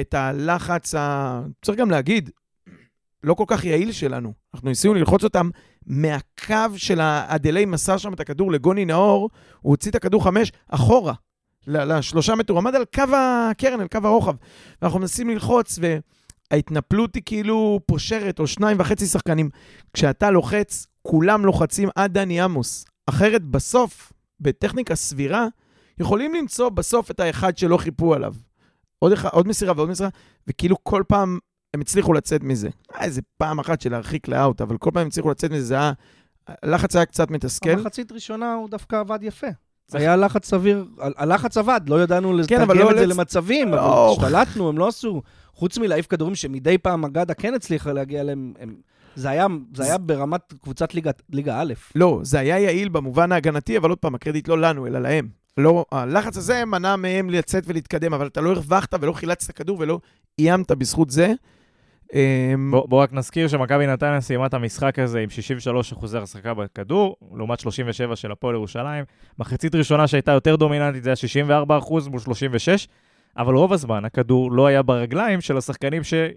את 0.01 0.15
הלחץ 0.15 0.95
ה... 0.95 1.41
צריך 1.63 1.79
גם 1.79 1.91
להגיד, 1.91 2.31
לא 3.25 3.35
כל 3.35 3.45
כך 3.47 3.65
יעיל 3.65 3.93
שלנו. 3.93 4.33
אנחנו 4.55 4.69
ניסינו 4.69 4.95
ללחוץ 4.95 5.25
אותם 5.25 5.51
מהקו 5.87 6.77
של 6.77 6.99
הדיליי 7.03 7.65
מסר 7.65 7.97
שם 7.97 8.13
את 8.13 8.21
הכדור 8.21 8.53
לגוני 8.53 8.85
נאור, 8.85 9.31
הוא 9.61 9.71
הוציא 9.71 9.91
את 9.91 9.97
הכדור 9.97 10.25
חמש 10.25 10.53
אחורה, 10.69 11.15
לשלושה 11.67 12.35
מטר, 12.35 12.53
הוא 12.53 12.59
עמד 12.59 12.75
על 12.75 12.85
קו 12.95 13.03
הקרן, 13.17 13.81
על 13.81 13.89
קו 13.89 13.99
הרוחב. 14.05 14.35
ואנחנו 14.83 14.99
מנסים 14.99 15.31
ללחוץ, 15.31 15.79
וההתנפלות 16.51 17.15
היא 17.15 17.23
כאילו 17.27 17.81
פושרת, 17.87 18.39
או 18.39 18.47
שניים 18.47 18.77
וחצי 18.81 19.07
שחקנים. 19.07 19.51
כשאתה 19.93 20.31
לוחץ, 20.31 20.87
כולם 21.03 21.45
לוחצים 21.45 21.89
עד 21.95 22.13
דני 22.13 22.41
עמוס. 22.41 22.85
אחרת 23.07 23.43
בסוף, 23.43 24.13
בטכניקה 24.41 24.95
סבירה, 24.95 25.47
יכולים 26.01 26.35
למצוא 26.35 26.69
בסוף 26.69 27.11
את 27.11 27.21
האחד 27.21 27.59
שלא 27.59 27.77
חיפו 27.77 28.15
עליו. 28.15 28.35
עוד, 28.99 29.13
אחד, 29.13 29.29
עוד 29.33 29.49
מסירה 29.49 29.73
ועוד 29.77 29.89
מסירה, 29.89 30.09
וכאילו 30.47 30.77
כל 30.83 31.03
פעם 31.09 31.39
הם 31.75 31.81
הצליחו 31.81 32.13
לצאת 32.13 32.43
מזה. 32.43 32.69
היה 32.95 33.05
איזה 33.05 33.21
פעם 33.39 33.59
אחת 33.59 33.81
של 33.81 33.91
להרחיק 33.91 34.29
לאאוט, 34.29 34.61
אבל 34.61 34.77
כל 34.77 34.91
פעם 34.95 35.01
הם 35.01 35.07
הצליחו 35.09 35.31
לצאת 35.31 35.51
מזה, 35.51 35.65
זה 35.65 35.75
היה... 35.75 35.93
הלחץ 36.63 36.97
היה 36.97 37.05
קצת 37.07 37.31
מתסכל. 37.31 37.71
המחצית 37.71 38.13
ראשונה 38.13 38.55
הוא 38.55 38.69
דווקא 38.69 38.97
עבד 38.97 39.19
יפה. 39.23 39.47
צריך- 39.87 40.01
היה 40.01 40.17
לחץ 40.17 40.47
סביר, 40.47 40.85
הלחץ 41.17 41.57
עבד, 41.57 41.81
לא 41.89 42.03
ידענו 42.03 42.31
אבל 42.31 42.41
לתרגם 42.41 42.69
לא 42.79 42.91
את 42.91 42.97
זה 42.99 43.05
לצ- 43.07 43.09
למצבים, 43.17 43.69
אבל 43.69 43.77
לא. 43.77 44.13
השתלטנו, 44.13 44.69
הם 44.69 44.79
לא 44.79 44.89
עשו. 44.89 45.23
חוץ 45.55 45.79
מלהעיף 45.79 46.07
כדורים 46.07 46.35
שמדי 46.35 46.79
פעם 46.79 47.05
אגדה 47.05 47.35
כן 47.35 47.55
הצליחה 47.55 47.93
להגיע 47.93 48.21
אליהם, 48.21 48.53
הם- 48.61 48.75
זה 49.17 49.29
היה- 49.31 49.47
זה 49.75 49.83
היה 49.85 49.99
ברמת 49.99 50.55
קבוצת 50.63 50.95
ליגת- 50.95 51.23
ליגה 51.31 51.61
א'. 51.61 51.73
לא, 51.95 52.21
זה 52.23 52.39
היה 52.39 52.59
יעיל 52.59 52.89
במובן 52.89 53.33
ההגנתי, 53.33 53.79
אבל 53.79 53.89
עוד 53.91 53.99
פעם, 53.99 54.15
הקרדיט 54.15 54.49
לא 54.49 54.59
לנו, 54.61 54.87
אלא 54.87 54.99
להם. 54.99 55.29
לא, 55.57 55.85
הלחץ 55.93 56.37
הזה 56.37 56.65
מנע 56.65 56.97
מהם 56.97 57.31
לצאת 57.31 57.65
ולהתקדם, 57.67 58.15
אבל 58.15 58.27
אתה 58.27 58.41
לא 58.41 58.51
הרווחת 58.51 58.95
ולא 59.01 59.13
חילצת 59.13 59.51
כדור 59.55 59.77
ולא 59.81 60.01
איימת 60.39 60.71
בזכות 60.73 61.11
זה. 61.11 61.33
אמ, 62.15 62.71
בוא, 62.71 62.89
בוא 62.89 63.03
רק 63.03 63.13
נזכיר 63.13 63.49
שמכבי 63.49 63.87
נתניה 63.87 64.21
סיימה 64.21 64.47
את 64.47 64.55
המשחק 64.55 64.99
הזה 64.99 65.21
עם 65.21 65.31
63 65.31 65.93
אחוזי 65.93 66.19
החזקה 66.19 66.55
בכדור, 66.55 67.17
לעומת 67.35 67.61
37 67.61 68.17
של 68.17 68.33
הפועל 68.33 68.55
ירושלים. 68.55 69.05
מחצית 69.39 69.75
ראשונה 69.75 70.07
שהייתה 70.07 70.33
יותר 70.33 70.57
דומיננטית 70.57 71.03
זה 71.03 71.11
היה 71.11 71.17
64 71.17 71.79
אחוז 71.79 72.09
מול 72.09 72.21
36, 72.21 72.89
אבל 73.37 73.55
רוב 73.55 73.73
הזמן 73.73 74.05
הכדור 74.05 74.53
לא 74.53 74.67
היה 74.67 74.83
ברגליים 74.83 75.41
של 75.41 75.57
השחקנים 75.57 76.05
שיעשו 76.05 76.35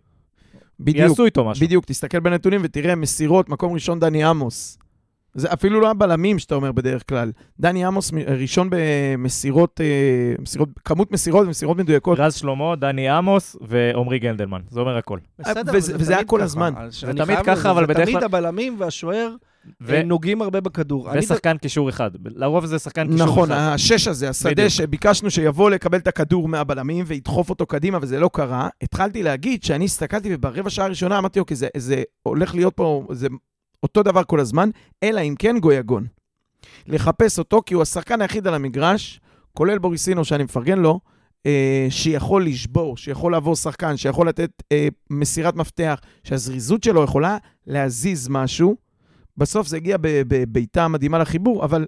בדיוק, 0.79 1.19
איתו 1.19 1.45
משהו. 1.45 1.65
בדיוק, 1.65 1.85
תסתכל 1.85 2.19
בנתונים 2.19 2.61
ותראה, 2.63 2.95
מסירות, 2.95 3.49
מקום 3.49 3.73
ראשון 3.73 3.99
דני 3.99 4.23
עמוס. 4.23 4.77
זה 5.33 5.53
אפילו 5.53 5.81
לא 5.81 5.89
הבלמים 5.91 6.39
שאתה 6.39 6.55
אומר 6.55 6.71
בדרך 6.71 7.03
כלל. 7.09 7.31
דני 7.59 7.85
עמוס 7.85 8.11
ראשון 8.27 8.69
במסירות, 8.71 9.81
אה, 9.81 9.85
מסירות, 10.39 10.69
כמות 10.85 11.11
מסירות 11.11 11.45
ומסירות 11.45 11.77
מדויקות. 11.77 12.19
רז 12.19 12.33
שלמה, 12.35 12.75
דני 12.75 13.09
עמוס 13.09 13.55
ועמרי 13.61 14.19
גנדלמן. 14.19 14.61
זה 14.69 14.79
אומר 14.79 14.97
הכל. 14.97 15.19
בסדר, 15.39 15.71
וזה- 15.73 15.91
אבל 15.95 16.01
וזה 16.01 16.11
היה 16.13 16.17
תמיד 16.19 16.29
כל 16.29 16.37
ככה. 16.37 16.43
הזמן. 16.45 16.73
זה 16.89 17.13
תמיד 17.13 17.37
ככה, 17.45 17.71
אבל 17.71 17.81
זה 17.83 17.87
בדרך 17.87 18.03
תמיד 18.05 18.15
כלל- 18.17 18.25
הבלמים 18.25 18.75
והשוער 18.79 19.35
ו- 19.81 19.95
הם 19.95 20.07
נוגעים 20.07 20.41
הרבה 20.41 20.61
בכדור. 20.61 21.11
אני 21.11 21.19
ושחקן 21.19 21.57
קישור 21.57 21.89
אחד. 21.89 22.11
לרוב 22.25 22.65
זה 22.65 22.79
שחקן 22.79 23.07
קישור 23.11 23.25
נכון, 23.27 23.51
אחד. 23.51 23.71
השש 23.73 24.07
הזה, 24.07 24.29
השדה 24.29 24.51
בדיוק. 24.51 24.67
שביקשנו 24.69 25.31
שיבוא 25.31 25.69
לקבל 25.69 25.97
את 25.97 26.07
הכדור 26.07 26.47
מהבלמים 26.47 27.05
וידחוף 27.07 27.49
אותו 27.49 27.65
קדימה, 27.65 27.97
וזה 28.01 28.19
לא 28.19 28.29
קרה. 28.33 28.69
התחלתי 28.83 29.23
להגיד 29.23 29.63
שאני 29.63 29.85
הסתכלתי 29.85 30.29
וברבע 30.35 30.69
שעה 30.69 30.85
הראשונה 30.85 31.17
אמרתי, 31.17 31.39
אוקיי, 31.39 31.57
זה, 31.57 31.67
זה 31.77 32.03
הולך 32.23 32.55
להיות 32.55 32.73
פה, 32.75 33.07
זה 33.11 33.27
אותו 33.83 34.03
דבר 34.03 34.23
כל 34.23 34.39
הזמן, 34.39 34.69
אלא 35.03 35.21
אם 35.21 35.35
כן 35.39 35.59
גויגון. 35.59 36.05
לחפש 36.87 37.39
אותו, 37.39 37.61
כי 37.65 37.73
הוא 37.73 37.81
השחקן 37.81 38.21
היחיד 38.21 38.47
על 38.47 38.53
המגרש, 38.53 39.19
כולל 39.53 39.77
בוריסינו, 39.77 40.25
שאני 40.25 40.43
מפרגן 40.43 40.79
לו, 40.79 40.99
אה, 41.45 41.87
שיכול 41.89 42.45
לשבור, 42.45 42.97
שיכול 42.97 43.31
לעבור 43.31 43.55
שחקן, 43.55 43.97
שיכול 43.97 44.27
לתת 44.27 44.51
אה, 44.71 44.87
מסירת 45.09 45.55
מפתח, 45.55 45.99
שהזריזות 46.23 46.83
שלו 46.83 47.03
יכולה 47.03 47.37
להזיז 47.67 48.27
משהו. 48.29 48.75
בסוף 49.37 49.67
זה 49.67 49.77
הגיע 49.77 49.97
ב- 50.01 50.21
בבעיטה 50.27 50.87
מדהימה 50.87 51.19
לחיבור, 51.19 51.65
אבל 51.65 51.85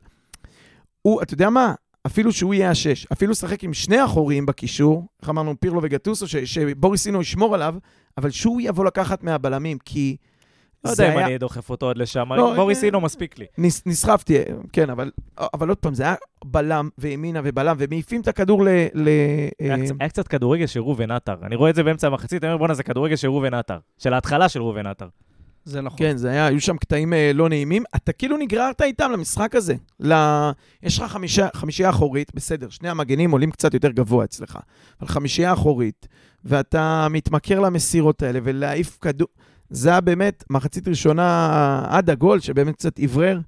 הוא, 1.02 1.22
אתה 1.22 1.34
יודע 1.34 1.50
מה? 1.50 1.74
אפילו 2.06 2.32
שהוא 2.32 2.54
יהיה 2.54 2.70
השש, 2.70 3.08
אפילו 3.14 3.32
לשחק 3.32 3.64
עם 3.64 3.74
שני 3.74 4.06
אחוריים 4.06 4.46
בקישור, 4.46 5.08
איך 5.22 5.30
אמרנו, 5.30 5.60
פירלו 5.60 5.80
וגטוסו, 5.84 6.26
שבוריסינו 6.28 7.22
ישמור 7.22 7.56
עליו, 7.56 7.76
אבל 8.18 8.30
שהוא 8.30 8.62
יבוא 8.62 8.86
לקחת 8.86 9.24
מהבלמים, 9.24 9.78
כי 9.86 10.18
לא 10.86 10.90
יודע 10.90 11.14
אם 11.14 11.18
היה... 11.18 11.28
אני 11.28 11.38
דוחף 11.38 11.70
אותו 11.70 11.90
עד 11.90 11.98
לשם. 11.98 12.34
לא, 12.34 12.54
בוריסינו 12.56 13.00
אה, 13.00 13.04
מספיק 13.04 13.40
לי. 13.40 13.46
נס, 13.58 13.82
נסחפתי, 13.86 14.38
כן, 14.74 14.90
אבל, 14.90 15.12
אבל 15.54 15.70
עוד 15.70 15.78
פעם, 15.78 15.94
זה 15.94 16.04
היה 16.04 16.16
בלם 16.46 16.90
וימינה 16.98 17.42
ובלם, 17.44 17.76
ומעיפים 17.80 18.22
את 18.22 18.28
הכדור 18.28 18.64
ל... 18.64 18.68
ל 18.94 19.08
היה 19.60 19.76
אה, 19.76 19.82
קצת- 19.86 19.96
היה 20.00 20.10
קצת 20.10 20.28
כדורגל 20.28 20.66
של 20.68 20.80
ראובן 20.80 21.12
עטר. 21.12 21.36
אני 21.44 21.56
רואה 21.56 21.70
את 21.70 21.76
זה 21.76 21.84
באמצע 21.84 22.08
המחצית, 22.08 22.44
אני 22.44 22.52
אומר, 22.52 22.58
בואנה, 22.60 22.74
זה 22.74 22.84
כדורגל 22.84 23.16
של 23.16 23.28
ראובן 23.28 23.54
עטר. 23.54 23.78
של 23.98 24.14
ההתחלה 24.14 24.50
של 24.50 24.62
ראובן 24.62 24.86
עטר. 24.86 25.08
זה 25.66 25.82
נכון. 25.82 26.00
כן, 26.00 26.18
זה 26.18 26.30
היה, 26.30 26.46
היו 26.46 26.62
שם 26.62 26.78
קטעים 26.78 27.14
אה, 27.14 27.32
לא 27.34 27.50
נעימים. 27.50 27.84
אתה 27.96 28.14
כאילו 28.14 28.38
נגררת 28.38 28.82
איתם 28.82 29.12
למשחק 29.12 29.56
הזה. 29.56 29.76
ל... 30.00 30.14
יש 30.84 31.00
לך 31.00 31.12
חמישה, 31.12 31.48
חמישייה 31.54 31.90
אחורית, 31.90 32.32
בסדר, 32.36 32.70
שני 32.70 32.90
המגנים 32.90 33.32
עולים 33.32 33.52
קצת 33.52 33.74
יותר 33.74 33.92
גבוה 33.92 34.26
אצלך, 34.26 34.60
אבל 35.02 35.08
חמישייה 35.10 35.54
אחורית, 35.54 36.08
ואתה 36.46 37.08
מתמכר 37.10 37.60
למסירות 37.60 38.24
האלה 38.24 38.40
ולהעיף 38.44 38.98
כדור. 39.02 39.28
זה 39.70 39.90
היה 39.90 40.02
באמת 40.02 40.44
מחצית 40.50 40.88
ראשונה 40.88 41.86
עד 41.90 42.10
הגול, 42.10 42.40
שבאמת 42.40 42.76
קצת 42.76 43.00
אוורר, 43.04 43.40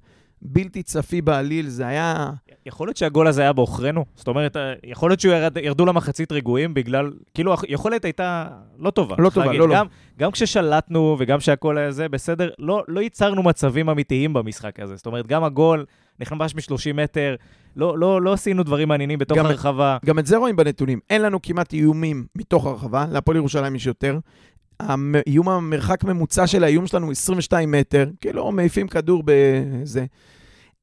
בלתי 0.42 0.82
צפי 0.82 1.22
בעליל, 1.22 1.68
זה 1.68 1.86
היה... 1.86 2.30
יכול 2.66 2.88
להיות 2.88 2.96
שהגול 2.96 3.26
הזה 3.26 3.42
היה 3.42 3.52
בעוכרינו? 3.52 4.04
זאת 4.16 4.28
אומרת, 4.28 4.56
אה, 4.56 4.72
יכול 4.84 5.10
להיות 5.10 5.20
שירדו 5.20 5.86
למחצית 5.86 6.32
רגועים 6.32 6.74
בגלל... 6.74 7.12
כאילו, 7.34 7.54
היכולת 7.68 8.04
הייתה 8.04 8.46
לא 8.78 8.90
טובה. 8.90 9.16
לא 9.18 9.30
טובה, 9.30 9.46
להגיד. 9.46 9.60
לא, 9.60 9.68
לא. 9.68 9.74
גם, 9.74 9.86
גם 10.18 10.30
כששלטנו 10.30 11.16
וגם 11.18 11.40
שהכל 11.40 11.78
היה 11.78 11.90
זה, 11.90 12.08
בסדר, 12.08 12.50
לא, 12.58 12.84
לא 12.88 13.00
ייצרנו 13.00 13.42
מצבים 13.42 13.88
אמיתיים 13.90 14.32
במשחק 14.32 14.80
הזה. 14.80 14.96
זאת 14.96 15.06
אומרת, 15.06 15.26
גם 15.26 15.44
הגול 15.44 15.84
נכנס 16.20 16.54
מ-30 16.54 16.92
מטר, 16.94 17.34
לא, 17.76 17.98
לא, 17.98 18.22
לא 18.22 18.32
עשינו 18.32 18.62
דברים 18.62 18.88
מעניינים 18.88 19.18
בתוך 19.18 19.38
גם- 19.38 19.46
הרחבה. 19.46 19.96
גם 20.04 20.18
את 20.18 20.26
זה 20.26 20.36
רואים 20.36 20.56
בנתונים. 20.56 21.00
אין 21.10 21.22
לנו 21.22 21.42
כמעט 21.42 21.72
איומים 21.72 22.26
מתוך 22.36 22.66
הרחבה, 22.66 23.06
להפועל 23.10 23.36
ירושלים 23.36 23.74
יש 23.74 23.86
יותר. 23.86 24.18
האיום 24.80 25.48
המרחק 25.48 26.04
ממוצע 26.04 26.46
של 26.46 26.64
האיום 26.64 26.86
שלנו 26.86 27.04
הוא 27.06 27.12
22 27.12 27.70
מטר, 27.70 28.10
כאילו 28.20 28.52
מעיפים 28.52 28.88
כדור 28.88 29.22
בזה. 29.26 30.04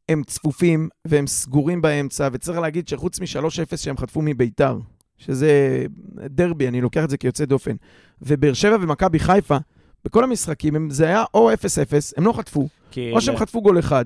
הם 0.10 0.24
צפופים 0.28 0.90
והם 1.06 1.28
סגורים 1.28 1.82
באמצע, 1.82 2.30
וצריך 2.34 2.60
להגיד 2.60 2.88
שחוץ 2.88 3.20
מ-3-0 3.20 3.78
שהם 3.78 3.98
חטפו 3.98 4.22
מביתר, 4.22 4.78
שזה 5.18 5.86
דרבי, 6.26 6.68
אני 6.68 6.82
לוקח 6.82 7.04
את 7.04 7.10
זה 7.10 7.18
כיוצא 7.18 7.46
דופן, 7.46 7.76
ובאר 8.22 8.54
שבע 8.54 8.78
ומכבי 8.82 9.20
חיפה, 9.20 9.58
בכל 10.06 10.24
המשחקים 10.24 10.76
הם, 10.76 10.90
זה 10.90 11.06
היה 11.08 11.24
או 11.34 11.54
0-0, 11.54 11.56
הם 12.18 12.26
לא 12.26 12.34
חטפו, 12.34 12.68
או 13.14 13.22
שהם 13.22 13.38
חטפו 13.38 13.62
גול 13.62 13.80
אחד. 13.80 14.06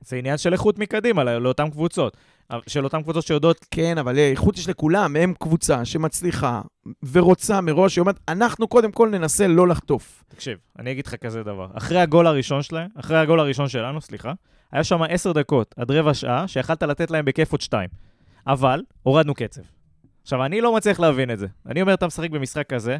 זה 0.00 0.16
עניין 0.16 0.38
של 0.38 0.52
איכות 0.52 0.78
מקדימה 0.78 1.24
לא- 1.24 1.42
לאותן 1.42 1.70
קבוצות. 1.70 2.16
של 2.66 2.84
אותן 2.84 3.02
קבוצות 3.02 3.26
שיודעות... 3.26 3.66
כן, 3.70 3.98
אבל 3.98 4.18
אה, 4.18 4.30
איכות 4.30 4.58
יש 4.58 4.68
לכולם, 4.68 5.16
הם 5.16 5.34
קבוצה 5.38 5.84
שמצליחה 5.84 6.60
ורוצה 7.12 7.60
מראש, 7.60 7.96
היא 7.96 8.00
אומרת, 8.00 8.20
אנחנו 8.28 8.68
קודם 8.68 8.92
כל 8.92 9.08
ננסה 9.08 9.46
לא 9.46 9.68
לחטוף. 9.68 10.24
תקשיב, 10.28 10.58
אני 10.78 10.92
אגיד 10.92 11.06
לך 11.06 11.14
כזה 11.14 11.42
דבר. 11.42 11.66
אחרי 11.74 12.00
הגול 12.00 12.26
הראשון 12.26 12.62
שלהם, 12.62 12.88
אחרי 12.94 13.18
הגול 13.18 13.40
הראשון 13.40 13.68
שלנו, 13.68 14.00
סליחה, 14.00 14.32
היה 14.72 14.84
שם 14.84 15.02
עשר 15.02 15.32
דקות 15.32 15.74
עד 15.76 15.90
רבע 15.90 16.14
שעה 16.14 16.48
שיכלת 16.48 16.82
לתת 16.82 17.10
להם 17.10 17.24
בכיף 17.24 17.52
עוד 17.52 17.60
שתיים. 17.60 17.88
אבל 18.46 18.82
הורדנו 19.02 19.34
קצב. 19.34 19.62
עכשיו, 20.22 20.44
אני 20.44 20.60
לא 20.60 20.76
מצליח 20.76 21.00
להבין 21.00 21.30
את 21.30 21.38
זה. 21.38 21.46
אני 21.66 21.82
אומר, 21.82 21.94
אתה 21.94 22.06
משחק 22.06 22.30
במשחק 22.30 22.66
כזה, 22.68 22.98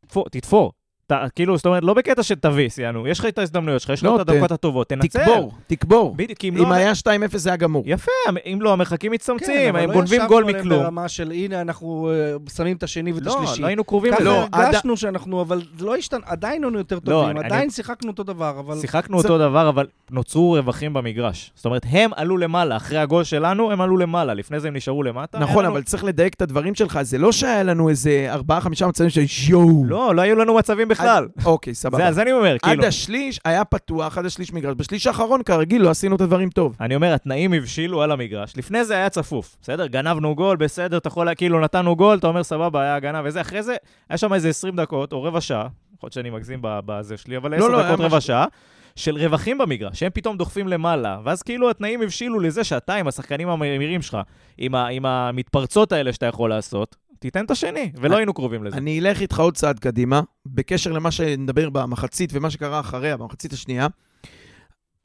תתפור, 0.00 0.28
תתפור. 0.28 0.72
אתה, 1.06 1.24
כאילו, 1.34 1.56
זאת 1.56 1.66
אומרת, 1.66 1.82
לא 1.84 1.94
בקטע 1.94 2.22
של 2.22 2.34
תביס, 2.34 2.78
יענו, 2.78 3.06
יש 3.08 3.18
לך 3.18 3.26
את 3.26 3.38
ההזדמנויות 3.38 3.80
שלך, 3.82 3.90
יש 3.90 4.00
לך 4.00 4.04
לא, 4.06 4.16
את 4.16 4.28
הדקות 4.28 4.52
הטובות, 4.52 4.88
תנצל. 4.88 5.18
תקבור, 5.24 5.52
תקבור. 5.66 6.14
בדיוק, 6.16 6.44
אם 6.44 6.56
אם 6.56 6.62
לא... 6.70 6.74
היה 6.74 6.92
2-0 6.92 6.96
זה 7.36 7.50
היה 7.50 7.56
גמור. 7.56 7.82
יפה, 7.86 8.10
אם 8.46 8.58
לא, 8.62 8.72
המרחקים 8.72 9.10
כן, 9.10 9.14
מצטמצמים, 9.14 9.68
אבל 9.68 9.80
הם 9.80 9.88
לא 9.88 9.94
גונבים 9.94 10.12
ישבנו 10.20 10.28
גול 10.28 10.44
עליהם 10.44 10.58
מכלום. 10.60 10.82
ברמה 10.82 11.08
של, 11.08 11.30
הנה, 11.30 11.60
אנחנו 11.60 12.10
אה, 12.10 12.50
שמים 12.56 12.76
את 12.76 12.82
השני 12.82 13.12
ואת 13.12 13.22
לא, 13.22 13.42
השלישי. 13.42 13.62
לא 13.62 13.66
היינו 13.66 13.84
קרובים 13.84 14.12
ככה 14.12 14.20
לזה. 14.20 14.30
לא, 14.30 14.46
הרגשנו 14.52 14.96
שאנחנו, 14.96 15.40
אבל 15.42 15.62
זה 15.78 15.84
לא 15.84 15.96
השתנה, 15.96 16.20
עדיין 16.26 16.62
היינו 16.64 16.78
יותר 16.78 16.96
לא, 16.96 17.00
טובים, 17.00 17.36
אני- 17.36 17.46
עדיין 17.46 17.62
אני- 17.62 17.70
שיחקנו 17.70 18.10
אותו 18.10 18.22
דבר, 18.22 18.56
אבל... 18.58 18.78
שיחקנו 18.80 19.20
זה- 19.22 19.28
אותו 19.28 19.38
דבר, 19.38 19.68
אבל 19.68 19.86
נוצרו 20.10 20.52
רווחים 20.52 20.92
במגרש. 20.92 21.52
זאת 21.54 21.64
אומרת, 21.64 21.82
הם 21.90 22.10
עלו 22.16 22.36
למעלה, 22.36 22.76
אחרי 22.76 22.98
הגול 22.98 23.24
שלנו, 23.24 23.72
הם 23.72 23.80
עלו 23.80 23.96
למעלה, 23.96 24.34
לפני 24.34 24.60
זה 24.60 24.68
הם 24.68 24.76
נשארו 24.76 25.02
למטה. 25.02 25.38
נכון, 25.38 25.64
אבל 25.64 25.82
צריך 25.82 26.04
לדייק 26.04 26.34
את 26.34 26.42
הדברים 26.42 26.74
שלך, 26.74 26.98
זה 27.02 27.18
לא 27.18 27.32
שהיה 27.32 27.62
לנו 27.62 27.88
איזה 27.88 28.34
4-5 28.50 28.86
מצבים 28.86 29.10
של 29.10 29.22
יואו. 29.48 29.84
לא, 29.84 30.14
לא 30.14 30.22
היו 30.22 30.36
לנו 30.36 30.54
מצבים 30.54 30.88
בכלל. 30.96 31.28
עד- 31.38 31.46
אוקיי, 31.46 31.74
סבבה. 31.74 31.96
זה, 31.98 32.06
אז 32.06 32.18
אני 32.18 32.32
אומר, 32.32 32.52
עד 32.52 32.58
כאילו... 32.60 32.84
השליש 32.84 33.40
היה 33.44 33.64
פתוח, 33.64 34.18
עד 34.18 34.26
השליש 34.26 34.52
מגרש. 34.52 34.74
בשליש 34.76 35.06
האחרון, 35.06 35.42
כרגיל, 35.42 35.82
לא 35.82 35.90
עשינו 35.90 36.16
את 36.16 36.20
הדברים 36.20 36.50
טוב. 36.50 36.76
אני 36.80 36.94
אומר, 36.94 37.12
התנאים 37.14 37.52
הבשילו 37.52 38.02
על 38.02 38.12
המגרש. 38.12 38.52
לפני 38.56 38.84
זה 38.84 38.94
היה 38.94 39.08
צפוף, 39.08 39.56
בסדר? 39.62 39.86
גנבנו 39.86 40.34
גול, 40.34 40.56
בסדר, 40.56 40.96
אתה 40.96 41.08
יכול, 41.08 41.34
כאילו, 41.34 41.60
נתנו 41.60 41.96
גול, 41.96 42.18
אתה 42.18 42.26
אומר, 42.26 42.42
סבבה, 42.42 42.80
היה 42.82 42.94
הגנה 42.96 43.22
וזה. 43.24 43.40
אחרי 43.40 43.62
זה, 43.62 43.76
היה 44.10 44.16
שם 44.18 44.32
איזה 44.34 44.48
20 44.48 44.76
דקות 44.76 45.12
או 45.12 45.22
רבע 45.22 45.40
שעה, 45.40 45.66
יכול 45.96 46.06
להיות 46.06 46.12
שאני 46.12 46.30
מגזים 46.30 46.58
בזה 46.62 47.16
שלי, 47.16 47.36
אבל 47.36 47.54
10 47.54 47.68
לא, 47.68 47.80
היה 47.80 47.92
דקות, 47.92 48.00
רבע. 48.06 48.20
שעה, 48.20 48.44
של 48.96 49.16
רווחים 49.18 49.58
במגרש, 49.58 49.98
שהם 50.00 50.10
פתאום 50.14 50.36
דוחפים 50.36 50.68
למעלה, 50.68 51.18
ואז 51.24 51.42
כאילו 51.42 51.70
התנאים 51.70 52.02
הבשילו 52.02 52.40
לזה 52.40 52.64
שאתה 52.64 52.94
עם 52.94 53.08
השחקנים 53.08 53.48
המהירים 53.48 54.02
שלך, 54.02 54.18
עם, 54.58 54.74
ה- 54.74 54.88
עם 54.88 55.06
המתפרצות 55.06 55.92
האלה 55.92 56.12
שאתה 56.12 56.26
יכול 56.26 56.50
לעשות, 56.50 56.96
תיתן 57.18 57.44
את 57.44 57.50
השני, 57.50 57.92
ולא 57.94 58.16
היינו 58.16 58.34
קרובים 58.34 58.64
לזה. 58.64 58.76
אני 58.76 59.00
אלך 59.00 59.20
איתך 59.20 59.40
עוד 59.40 59.56
צעד 59.56 59.78
קדימה, 59.78 60.20
בקשר 60.46 60.92
למה 60.92 61.10
שנדבר 61.10 61.70
במחצית 61.70 62.30
ומה 62.32 62.50
שקרה 62.50 62.80
אחריה, 62.80 63.16
במחצית 63.16 63.52
השנייה. 63.52 63.86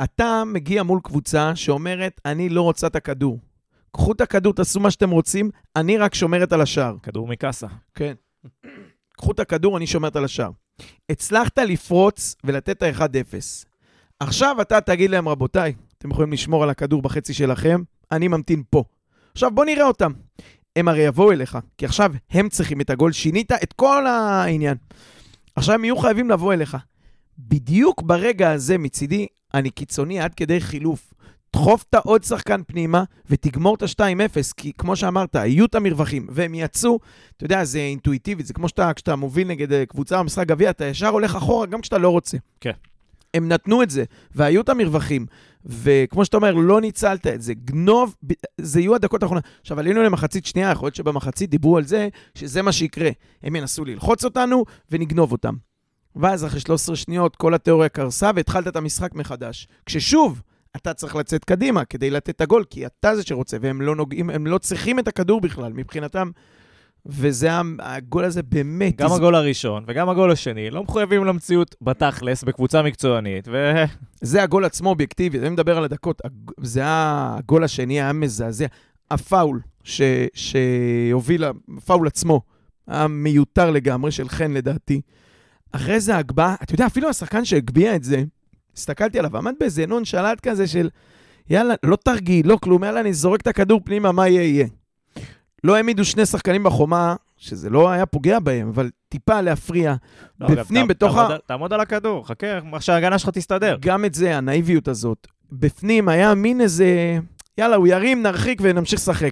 אתה 0.04 0.44
מגיע 0.46 0.84
מול 0.84 1.00
קבוצה 1.04 1.56
שאומרת, 1.56 2.22
אני 2.26 2.50
לא 2.50 2.62
רוצה 2.62 2.88
את 2.88 2.96
הכדור. 2.96 3.40
קחו 3.92 4.12
את 4.12 4.22
הכדור, 4.22 4.54
תעשו 4.54 4.80
מה 4.80 4.92
שאתם 4.92 5.10
רוצים, 5.10 5.50
אני 5.76 5.98
רק 5.98 6.16
שומרת 6.16 6.54
על 6.54 6.62
השער. 6.62 6.96
כדור 7.04 7.28
מקאסה. 7.28 7.68
כן. 7.96 8.14
קחו 9.18 9.32
את 9.32 9.40
הכדור, 9.40 9.78
אני 9.78 9.88
שומרת 9.88 10.16
על 10.16 10.26
השער. 10.26 10.52
הצלחת 11.10 11.58
לפרוץ 11.60 12.36
ולתת 12.44 12.70
את 12.70 12.84
ה-1-0. 12.84 13.66
עכשיו 14.20 14.62
אתה 14.62 14.82
תגיד 14.82 15.10
להם, 15.10 15.28
רבותיי, 15.28 15.74
אתם 15.98 16.12
יכולים 16.12 16.34
לשמור 16.34 16.64
על 16.64 16.70
הכדור 16.70 17.02
בחצי 17.02 17.34
שלכם, 17.34 17.82
אני 18.12 18.28
ממתין 18.28 18.64
פה. 18.70 18.84
עכשיו 19.32 19.52
בוא 19.52 19.66
נראה 19.66 19.88
אותם. 19.88 20.12
הם 20.76 20.88
הרי 20.88 21.02
יבואו 21.02 21.32
אליך, 21.32 21.58
כי 21.78 21.86
עכשיו 21.86 22.12
הם 22.32 22.50
צריכים 22.50 22.82
את 22.82 22.90
הגול, 22.90 23.12
שינית 23.12 23.52
את 23.52 23.74
כל 23.74 24.08
העניין. 24.08 24.78
עכשיו 25.56 25.76
הם 25.76 25.84
יהיו 25.86 25.98
חייבים 25.98 26.30
לבוא 26.30 26.54
אליך. 26.54 26.78
בדיוק 27.40 28.02
ברגע 28.02 28.52
הזה 28.52 28.78
מצידי, 28.78 29.28
אני 29.54 29.70
קיצוני 29.70 30.20
עד 30.20 30.34
כדי 30.36 30.62
חילוף. 30.62 31.14
דחוף 31.54 31.86
את 31.90 31.94
העוד 31.94 32.24
שחקן 32.24 32.62
פנימה 32.68 33.04
ותגמור 33.30 33.76
את 33.76 33.82
ה-2-0, 33.82 34.54
כי 34.58 34.72
כמו 34.78 34.96
שאמרת, 34.96 35.36
יהיו 35.36 35.66
את 35.66 35.76
המרווחים, 35.76 36.28
והם 36.30 36.56
יצאו, 36.56 37.00
אתה 37.38 37.46
יודע, 37.46 37.64
זה 37.64 37.80
אינטואיטיבי, 37.80 38.44
זה 38.44 38.54
כמו 38.54 38.70
שאתה, 38.70 38.94
כשאתה 38.94 39.16
מוביל 39.16 39.48
נגד 39.48 39.74
אה, 39.74 39.86
קבוצה 39.86 40.20
במשחק 40.20 40.48
גביע, 40.48 40.70
אתה 40.70 40.86
ישר 40.86 41.08
הולך 41.08 41.36
אחורה 41.36 41.66
גם 41.66 41.82
כשאתה 41.82 41.98
לא 41.98 42.10
רוצה. 42.10 42.38
כן. 42.62 42.72
הם 43.34 43.48
נתנו 43.48 43.84
את 43.84 43.90
זה, 43.90 44.04
והיו 44.36 44.62
את 44.62 44.70
המרווחים, 44.70 45.26
וכמו 45.66 46.26
שאתה 46.26 46.38
אומר, 46.38 46.54
לא 46.54 46.82
ניצלת 46.82 47.28
את 47.28 47.42
זה. 47.42 47.54
גנוב, 47.54 48.16
זה 48.58 48.80
יהיו 48.80 48.96
הדקות 48.96 49.24
האחרונות. 49.24 49.44
עכשיו, 49.62 49.80
עלינו 49.80 50.04
למחצית 50.04 50.46
שנייה, 50.46 50.72
יכול 50.72 50.86
להיות 50.86 50.96
שבמחצית 50.96 51.50
דיברו 51.50 51.78
על 51.78 51.84
זה, 51.84 52.10
שזה 52.36 52.62
מה 52.62 52.72
שיקרה. 52.72 53.10
הם 53.44 53.56
ינסו 53.56 53.86
ללחוץ 53.86 54.26
אותנו 54.26 54.64
ונגנוב 54.92 55.32
אותם. 55.32 55.56
ואז 56.16 56.46
אחרי 56.46 56.60
13 56.60 56.96
שניות 56.96 57.36
כל 57.36 57.54
התיאוריה 57.54 57.90
קרסה 57.90 58.32
והתחלת 58.36 58.68
את 58.68 58.76
המשחק 58.76 59.16
מחדש. 59.16 59.68
כששוב, 59.86 60.42
אתה 60.76 60.94
צריך 60.94 61.16
לצאת 61.16 61.46
קדימה 61.46 61.86
כדי 61.86 62.10
לתת 62.10 62.30
את 62.30 62.42
הגול, 62.42 62.64
כי 62.70 62.86
אתה 62.86 63.16
זה 63.16 63.24
שרוצה, 63.24 63.58
והם 63.62 63.82
לא 63.82 63.96
נוגעים, 63.96 64.30
הם 64.30 64.48
לא 64.48 64.58
צריכים 64.58 65.00
את 65.00 65.08
הכדור 65.08 65.42
בכלל, 65.42 65.74
מבחינתם. 65.74 66.32
וזה, 67.06 67.50
הגול 67.80 68.24
הזה 68.26 68.44
באמת... 68.44 68.96
גם 68.98 69.10
תז- 69.10 69.16
הגול 69.16 69.36
הראשון 69.36 69.84
וגם 69.88 70.10
הגול 70.10 70.32
השני 70.32 70.70
לא 70.70 70.84
מחויבים 70.84 71.26
למציאות 71.26 71.76
בתכלס, 71.82 72.44
בקבוצה 72.44 72.82
מקצוענית, 72.82 73.48
ו... 73.52 73.74
זה 74.22 74.44
הגול 74.44 74.66
עצמו 74.66 74.90
אובייקטיבי, 74.90 75.40
אני 75.40 75.50
מדבר 75.50 75.78
על 75.78 75.84
הדקות, 75.84 76.22
זה 76.62 76.80
היה, 76.80 77.36
הגול 77.40 77.64
השני 77.64 77.94
היה 77.94 78.14
מזעזע. 78.14 78.66
הפאול 79.12 79.60
ש, 79.84 80.02
שהוביל, 80.34 81.44
הפאול 81.78 82.08
עצמו, 82.08 82.42
היה 82.88 83.08
מיותר 83.08 83.72
לגמרי 83.72 84.12
של 84.12 84.30
חן 84.30 84.52
לדעתי. 84.52 85.02
אחרי 85.72 86.00
זה 86.00 86.16
ההגבהה, 86.16 86.56
אתה 86.64 86.74
יודע, 86.74 86.86
אפילו 86.86 87.10
השחקן 87.10 87.46
שהגביה 87.46 87.96
את 87.96 88.04
זה, 88.04 88.24
הסתכלתי 88.78 89.20
עליו, 89.20 89.38
עמד 89.38 89.54
באיזה 89.60 89.86
נונשלט 89.86 90.40
כזה 90.40 90.68
של, 90.68 90.90
יאללה, 91.50 91.74
לא 91.84 91.96
תרגיל, 91.96 92.48
לא 92.48 92.58
כלום, 92.64 92.84
יאללה, 92.84 93.00
אני 93.00 93.14
זורק 93.14 93.42
את 93.42 93.48
הכדור 93.48 93.82
פנימה, 93.86 94.12
מה 94.12 94.28
יהיה, 94.28 94.44
יהיה. 94.44 94.68
לא 95.64 95.76
העמידו 95.76 96.06
שני 96.06 96.26
שחקנים 96.26 96.64
בחומה, 96.64 97.16
שזה 97.38 97.70
לא 97.70 97.90
היה 97.90 98.06
פוגע 98.06 98.40
בהם, 98.40 98.68
אבל 98.68 98.90
טיפה 99.10 99.42
להפריע. 99.42 99.96
לא, 100.40 100.48
אגב, 100.48 100.60
בפנים, 100.60 100.86
ת- 100.86 100.90
בתוך 100.90 101.16
תעמוד 101.16 101.32
ה- 101.32 101.38
תעמוד 101.48 101.74
על 101.74 101.80
הכדור, 101.82 102.28
חכה, 102.28 102.48
איך 102.74 102.82
שההגנה 102.84 103.20
שלך 103.20 103.30
תסתדר. 103.30 103.78
גם 103.80 104.06
את 104.06 104.14
זה, 104.14 104.38
הנאיביות 104.38 104.88
הזאת. 104.88 105.28
בפנים 105.52 106.10
היה 106.10 106.36
מין 106.36 106.62
איזה, 106.62 107.20
יאללה, 107.58 107.76
הוא 107.76 107.88
ירים, 107.88 108.24
נרחיק 108.24 108.60
ונמשיך 108.64 109.00
לשחק. 109.00 109.32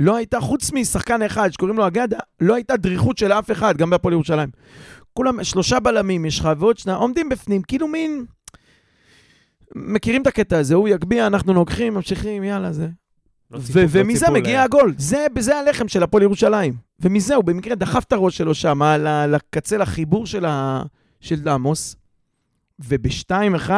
לא 0.00 0.16
הייתה, 0.16 0.40
חוץ 0.40 0.72
משחקן 0.72 1.22
אחד 1.22 1.50
שקוראים 1.50 1.76
לו 1.76 1.86
אגדה, 1.86 2.18
לא 2.40 2.54
הייתה 2.54 2.76
דריכות 2.76 3.18
של 3.18 3.32
אף 3.32 3.50
אחד, 3.50 3.76
גם 3.76 3.90
בהפועל 3.90 4.12
ירושלים. 4.14 4.48
כולם, 5.12 5.44
שלושה 5.44 5.80
בלמים 5.80 6.24
יש 6.24 6.40
לך, 6.40 6.48
ועוד 6.58 6.78
שנה, 6.78 6.94
עומדים 6.94 7.28
בפנים, 7.28 7.62
כאילו 7.62 7.88
מין... 7.88 8.24
מכירים 9.74 10.22
את 10.22 10.26
הקטע 10.26 10.58
הזה, 10.58 10.74
הוא 10.74 10.88
יגביה, 10.88 11.26
אנחנו 11.26 11.52
נוגחים, 11.52 11.94
ממשיכים, 11.94 12.44
יאללה, 12.44 12.72
זה. 12.72 12.88
לא 13.50 13.58
ו- 13.62 13.80
לא 13.80 13.86
ומזה 13.90 14.18
ציפו 14.20 14.32
מגיע 14.32 14.60
ל- 14.60 14.64
הגול. 14.64 14.94
זה, 14.98 15.26
זה 15.38 15.56
הלחם 15.56 15.88
של 15.88 16.02
הפועל 16.02 16.22
ירושלים. 16.22 16.74
ומזה 17.00 17.34
הוא 17.34 17.44
במקרה 17.44 17.74
דחף 17.74 18.04
את 18.04 18.12
הראש 18.12 18.36
שלו 18.36 18.54
שם, 18.54 18.80
לקצה, 19.28 19.76
לחיבור 19.76 20.26
של, 20.26 20.44
ה, 20.44 20.82
של 21.20 21.48
עמוס. 21.48 21.96
וב-2-1 22.78 23.70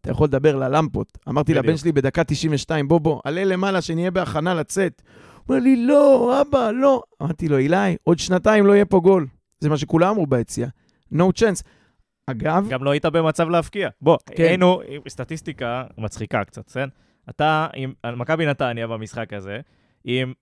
אתה 0.00 0.10
יכול 0.10 0.26
לדבר 0.26 0.56
ללמפות. 0.56 1.18
אמרתי 1.28 1.52
בדיוק. 1.52 1.66
לבן 1.66 1.76
שלי 1.76 1.92
בדקה 1.92 2.24
92, 2.24 2.88
בוא, 2.88 2.98
בוא, 2.98 3.20
עלה 3.24 3.44
למעלה, 3.44 3.80
שנהיה 3.80 4.10
בהכנה 4.10 4.54
לצאת. 4.54 5.02
הוא 5.46 5.54
אומר 5.56 5.64
לי, 5.64 5.86
לא, 5.86 6.40
אבא, 6.40 6.70
לא. 6.70 7.02
אמרתי 7.22 7.48
לו, 7.48 7.58
אילי, 7.58 7.96
עוד 8.04 8.18
שנתיים 8.18 8.66
לא 8.66 8.72
יהיה 8.72 8.84
פה 8.84 9.00
גול. 9.00 9.26
זה 9.60 9.68
מה 9.68 9.78
שכולם 9.78 10.08
אמרו 10.08 10.26
ביציאה. 10.26 10.68
No 11.14 11.22
chance. 11.40 11.62
אגב, 12.26 12.66
גם 12.68 12.84
לא 12.84 12.90
היית 12.90 13.06
במצב 13.06 13.48
להבקיע. 13.48 13.88
בוא, 14.00 14.16
כן. 14.26 14.42
היינו, 14.42 14.80
סטטיסטיקה 15.08 15.84
מצחיקה 15.98 16.44
קצת, 16.44 16.70
כן? 16.70 16.88
אתה 17.30 17.66
עם 17.74 17.92
על 18.02 18.14
מכבי 18.14 18.46
נתניה 18.46 18.86
במשחק 18.86 19.32
הזה, 19.32 19.60
עם 20.04 20.32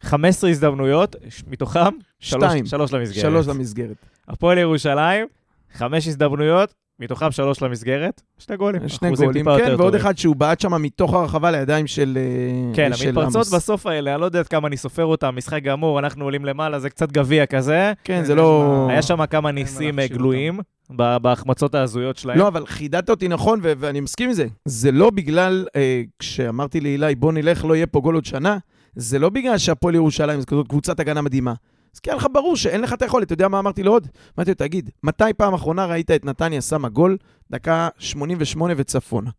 15 0.00 0.50
הזדמנויות, 0.50 1.16
מתוכם 1.46 1.80
שלוש- 2.20 2.44
שתיים. 2.44 2.66
שלוש 2.66 2.92
למסגרת. 2.92 3.22
שלוש 3.22 3.46
למסגרת. 3.46 3.96
הפועל 4.28 4.58
ירושלים, 4.58 5.26
חמש 5.72 6.06
הזדמנויות, 6.08 6.74
מתוכם 7.00 7.30
שלוש 7.30 7.62
למסגרת, 7.62 8.22
שני 8.38 8.56
גולים. 8.56 8.88
שני 8.88 9.10
גולים, 9.10 9.44
כן, 9.44 9.50
ועוד 9.50 9.78
טובים. 9.78 9.94
אחד 9.94 10.18
שהוא 10.18 10.36
בעט 10.36 10.60
שם 10.60 10.82
מתוך 10.82 11.14
הרחבה 11.14 11.50
לידיים 11.50 11.86
של 11.86 12.18
אה, 12.20 12.74
כן, 12.74 12.90
של 12.94 13.08
המתפרצות 13.08 13.34
עמוס. 13.34 13.54
בסוף 13.54 13.86
האלה, 13.86 14.12
אני 14.12 14.20
לא 14.20 14.26
יודע 14.26 14.44
כמה 14.44 14.68
אני 14.68 14.76
סופר 14.76 15.04
אותם, 15.04 15.34
משחק 15.36 15.62
גמור, 15.62 15.98
אנחנו 15.98 16.24
עולים 16.24 16.44
למעלה, 16.44 16.78
זה 16.78 16.90
קצת 16.90 17.12
גביע 17.12 17.46
כזה. 17.46 17.92
כן, 18.04 18.24
זה 18.24 18.34
לא... 18.34 18.86
היה 18.90 19.02
שם 19.02 19.26
כמה 19.26 19.40
מה 19.40 19.52
ניסים 19.52 19.98
אה, 19.98 20.06
גלויים 20.06 20.60
בהחמצות 20.90 21.74
ההזויות 21.74 22.16
שלהם. 22.16 22.38
לא, 22.38 22.48
אבל 22.48 22.66
חידדת 22.66 23.10
אותי 23.10 23.28
נכון, 23.28 23.60
ו- 23.62 23.72
ואני 23.78 24.00
מסכים 24.00 24.28
עם 24.28 24.34
זה. 24.34 24.46
זה 24.64 24.92
לא 24.92 25.10
בגלל, 25.10 25.66
אה, 25.76 26.02
כשאמרתי 26.18 26.80
לאילי, 26.80 27.14
בוא 27.14 27.32
נלך, 27.32 27.64
לא 27.64 27.76
יהיה 27.76 27.86
פה 27.86 28.00
גול 28.00 28.14
עוד 28.14 28.24
שנה, 28.24 28.58
זה 28.96 29.18
לא 29.18 29.28
בגלל 29.28 29.58
שהפועל 29.58 29.94
ירושלים 29.94 30.40
זו 30.40 30.46
כזאת 30.46 30.68
קבוצת 30.68 31.00
הגנה 31.00 31.22
מדהימה. 31.22 31.54
אז 31.98 32.00
כי 32.00 32.10
היה 32.10 32.16
לך 32.16 32.26
ברור 32.32 32.56
שאין 32.56 32.80
לך 32.80 32.92
את 32.92 33.02
היכולת. 33.02 33.26
אתה 33.26 33.32
יודע 33.32 33.48
מה 33.48 33.58
אמרתי 33.58 33.82
לו 33.82 33.92
עוד? 33.92 34.06
אמרתי 34.38 34.50
לו, 34.50 34.54
תגיד, 34.54 34.90
מתי 35.02 35.32
פעם 35.36 35.54
אחרונה 35.54 35.86
ראית 35.86 36.10
את 36.10 36.24
נתניה 36.24 36.60
שמה 36.60 36.88
גול, 36.88 37.16
דקה 37.50 37.88
88 37.98 38.74
וצפונה? 38.76 39.30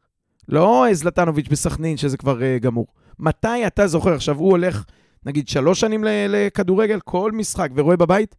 לא 0.50 0.86
זלטנוביץ' 0.92 1.48
בסכנין, 1.48 1.98
שזה 1.98 2.18
כבר 2.18 2.44
אה, 2.44 2.58
גמור. 2.60 2.88
מתי 3.20 3.68
אתה 3.68 3.88
זוכר? 3.88 4.14
עכשיו, 4.14 4.38
הוא 4.38 4.50
הולך, 4.50 4.86
נגיד, 5.26 5.48
שלוש 5.48 5.80
שנים 5.80 6.04
לכדורגל, 6.08 7.00
כל 7.00 7.32
משחק, 7.32 7.70
ורואה 7.76 7.98
בבית, 7.98 8.36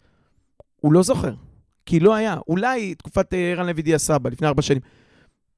הוא 0.81 0.93
לא 0.93 1.03
זוכר. 1.03 1.33
כי 1.87 2.01
לא 2.01 2.15
היה. 2.15 2.37
אולי 2.49 2.95
תקופת 2.95 3.35
אה, 3.35 3.51
ערן 3.51 3.67
לוי 3.67 3.83
דיה 3.83 3.99
סבא, 3.99 4.31
לפני 4.31 4.49
ארבע 4.49 4.63
שנים. 4.63 4.83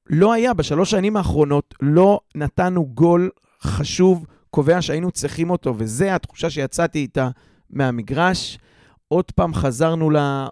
לא 0.09 0.33
היה, 0.33 0.53
בשלוש 0.53 0.91
שנים 0.91 1.17
האחרונות 1.17 1.75
לא 1.81 2.19
נתנו 2.35 2.85
גול 2.85 3.29
חשוב 3.61 4.25
קובע 4.49 4.81
שהיינו 4.81 5.11
צריכים 5.11 5.49
אותו, 5.49 5.73
וזו 5.77 6.05
התחושה 6.05 6.49
שיצאתי 6.49 6.99
איתה 6.99 7.29
מהמגרש. 7.73 8.57
עוד 9.07 9.31
פעם 9.31 9.53
חזרנו. 9.53 10.11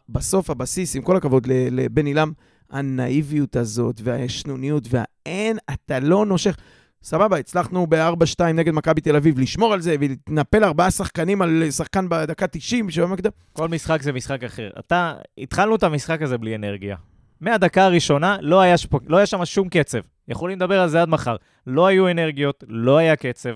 בסוף, 0.10 0.50
הבסיס, 0.50 0.96
עם 0.96 1.02
כל 1.02 1.18
הכבוד 1.18 1.48
לבן 1.50 2.06
עילם, 2.06 2.32
הנאיביות 2.70 3.56
הזאת, 3.56 4.02
והישנוניות, 4.04 4.88
והאין, 4.90 5.58
אתה 5.74 6.00
לא 6.00 6.26
נושך. 6.26 6.58
סבבה, 7.04 7.38
הצלחנו 7.38 7.88
ב-4-2 7.90 8.44
נגד 8.54 8.74
מכבי 8.74 9.02
תל 9.02 9.16
אביב 9.16 9.40
לשמור 9.40 9.74
על 9.74 9.82
זה 9.82 9.96
ולהתנפל 10.00 10.64
ארבעה 10.64 10.92
שחקנים 10.92 11.42
על 11.42 11.72
שחקן 11.72 12.10
בדקה 12.10 12.48
90 12.48 12.90
שבמקדם. 12.90 13.32
כל 13.54 13.68
משחק 13.68 14.02
זה 14.02 14.12
משחק 14.12 14.44
אחר. 14.44 14.70
אתה, 14.80 15.14
התחלנו 15.38 15.76
את 15.76 15.84
המשחק 15.84 16.22
הזה 16.22 16.38
בלי 16.38 16.56
אנרגיה. 16.56 16.96
מהדקה 17.42 17.86
הראשונה 17.86 18.38
לא 18.42 18.62
היה, 18.62 18.78
שפ... 18.78 18.94
לא 19.08 19.18
היה 19.18 19.26
שם 19.26 19.46
שום 19.46 19.70
קצב. 19.70 20.00
יכולים 20.28 20.58
לדבר 20.58 20.82
על 20.82 20.90
זה 20.90 21.02
עד 21.02 21.10
מחר. 21.10 21.36
לא 21.68 21.88
היו 21.88 22.12
אנרגיות, 22.12 22.64
לא 22.68 22.98
היה 22.98 23.16
קצב. 23.16 23.54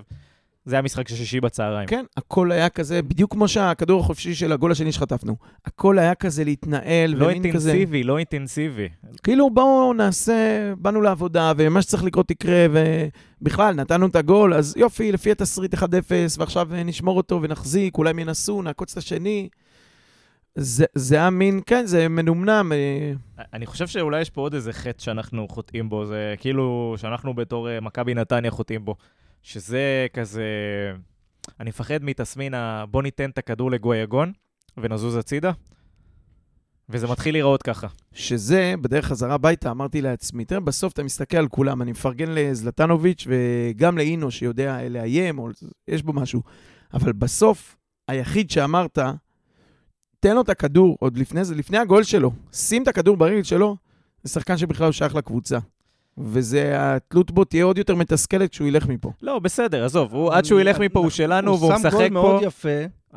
זה 0.66 0.74
היה 0.74 0.82
משחק 0.82 1.08
של 1.08 1.16
שישי 1.16 1.40
בצהריים. 1.40 1.88
כן, 1.88 2.04
הכל 2.16 2.52
היה 2.52 2.68
כזה, 2.68 3.02
בדיוק 3.02 3.32
כמו 3.32 3.48
שהכדור 3.48 4.00
החופשי 4.00 4.34
של 4.34 4.52
הגול 4.52 4.72
השני 4.72 4.92
שחטפנו. 4.92 5.36
הכל 5.64 5.98
היה 5.98 6.14
כזה 6.14 6.44
להתנהל, 6.44 7.14
לא 7.14 7.30
אינטנסיבי, 7.30 8.00
כזה... 8.00 8.08
לא 8.08 8.18
אינטנסיבי. 8.18 8.88
כאילו, 9.22 9.50
בואו 9.50 9.92
נעשה, 9.92 10.72
באנו 10.78 11.00
לעבודה, 11.00 11.52
ומה 11.56 11.82
שצריך 11.82 12.04
לקרות 12.04 12.30
יקרה, 12.30 12.66
ובכלל, 13.40 13.74
נתנו 13.74 14.06
את 14.06 14.16
הגול, 14.16 14.54
אז 14.54 14.74
יופי, 14.76 15.12
לפי 15.12 15.30
התסריט 15.30 15.74
1-0, 15.74 15.78
ועכשיו 16.38 16.68
נשמור 16.84 17.16
אותו 17.16 17.42
ונחזיק, 17.42 17.98
אולי 17.98 18.10
הם 18.10 18.18
ינסו, 18.18 18.62
נעקוץ 18.62 18.92
את 18.92 18.98
השני. 18.98 19.48
זה, 20.54 20.84
זה 20.94 21.16
היה 21.16 21.30
מין, 21.30 21.60
כן, 21.66 21.86
זה 21.86 22.08
מנומנם. 22.08 22.72
אה. 22.72 23.44
אני 23.52 23.66
חושב 23.66 23.86
שאולי 23.86 24.20
יש 24.20 24.30
פה 24.30 24.40
עוד 24.40 24.54
איזה 24.54 24.72
חטא 24.72 25.02
שאנחנו 25.02 25.48
חוטאים 25.48 25.88
בו, 25.88 26.06
זה 26.06 26.34
כאילו 26.38 26.94
שאנחנו 26.96 27.34
בתור 27.34 27.70
אה, 27.70 27.80
מכבי 27.80 28.14
נתניה 28.14 28.50
חוטאים 28.50 28.84
בו. 28.84 28.96
שזה 29.46 30.06
כזה... 30.12 30.44
אני 31.60 31.68
מפחד 31.68 31.98
מתסמין 32.02 32.54
ה... 32.54 32.84
בוא 32.90 33.02
ניתן 33.02 33.30
את 33.30 33.38
הכדור 33.38 33.70
לגויגון 33.70 34.32
ונזוז 34.76 35.16
הצידה, 35.16 35.52
וזה 36.88 37.06
מתחיל 37.06 37.34
להיראות 37.34 37.62
ככה. 37.62 37.86
שזה, 38.12 38.74
בדרך 38.80 39.04
חזרה 39.04 39.34
הביתה, 39.34 39.70
אמרתי 39.70 40.02
לעצמי, 40.02 40.44
תראה, 40.44 40.60
בסוף 40.60 40.92
אתה 40.92 41.02
מסתכל 41.02 41.36
על 41.36 41.48
כולם, 41.48 41.82
אני 41.82 41.90
מפרגן 41.90 42.28
לזלטנוביץ' 42.28 43.26
וגם 43.28 43.98
לאינו, 43.98 44.30
שיודע 44.30 44.88
לאיים, 44.88 45.38
או 45.38 45.48
יש 45.88 46.02
בו 46.02 46.12
משהו, 46.12 46.42
אבל 46.94 47.12
בסוף, 47.12 47.76
היחיד 48.08 48.50
שאמרת, 48.50 48.98
תן 50.20 50.34
לו 50.34 50.40
את 50.40 50.48
הכדור, 50.48 50.96
עוד 51.00 51.18
לפני 51.18 51.44
זה, 51.44 51.54
לפני 51.54 51.78
הגול 51.78 52.02
שלו, 52.02 52.32
שים 52.52 52.82
את 52.82 52.88
הכדור 52.88 53.16
ברגל 53.16 53.42
שלו, 53.42 53.76
זה 54.22 54.32
שחקן 54.32 54.56
שבכלל 54.56 54.92
שייך 54.92 55.14
לקבוצה. 55.14 55.58
וזה, 56.18 56.72
התלות 56.76 57.30
בו 57.30 57.44
תהיה 57.44 57.64
עוד 57.64 57.78
יותר 57.78 57.94
מתסכלת 57.94 58.50
כשהוא 58.50 58.68
ילך 58.68 58.86
מפה. 58.86 59.12
לא, 59.22 59.38
בסדר, 59.38 59.84
עזוב, 59.84 60.14
הוא, 60.14 60.32
עד 60.32 60.44
שהוא 60.44 60.60
ילך 60.60 60.78
מפה 60.78 60.98
הוא 60.98 61.10
שלנו 61.10 61.58
והוא 61.58 61.72
משחק 61.72 61.90
פה. 61.90 61.96
הוא 61.96 62.02
שם 62.02 62.14
גול 62.14 62.22
מאוד 62.22 62.42
יפה, 62.42 62.68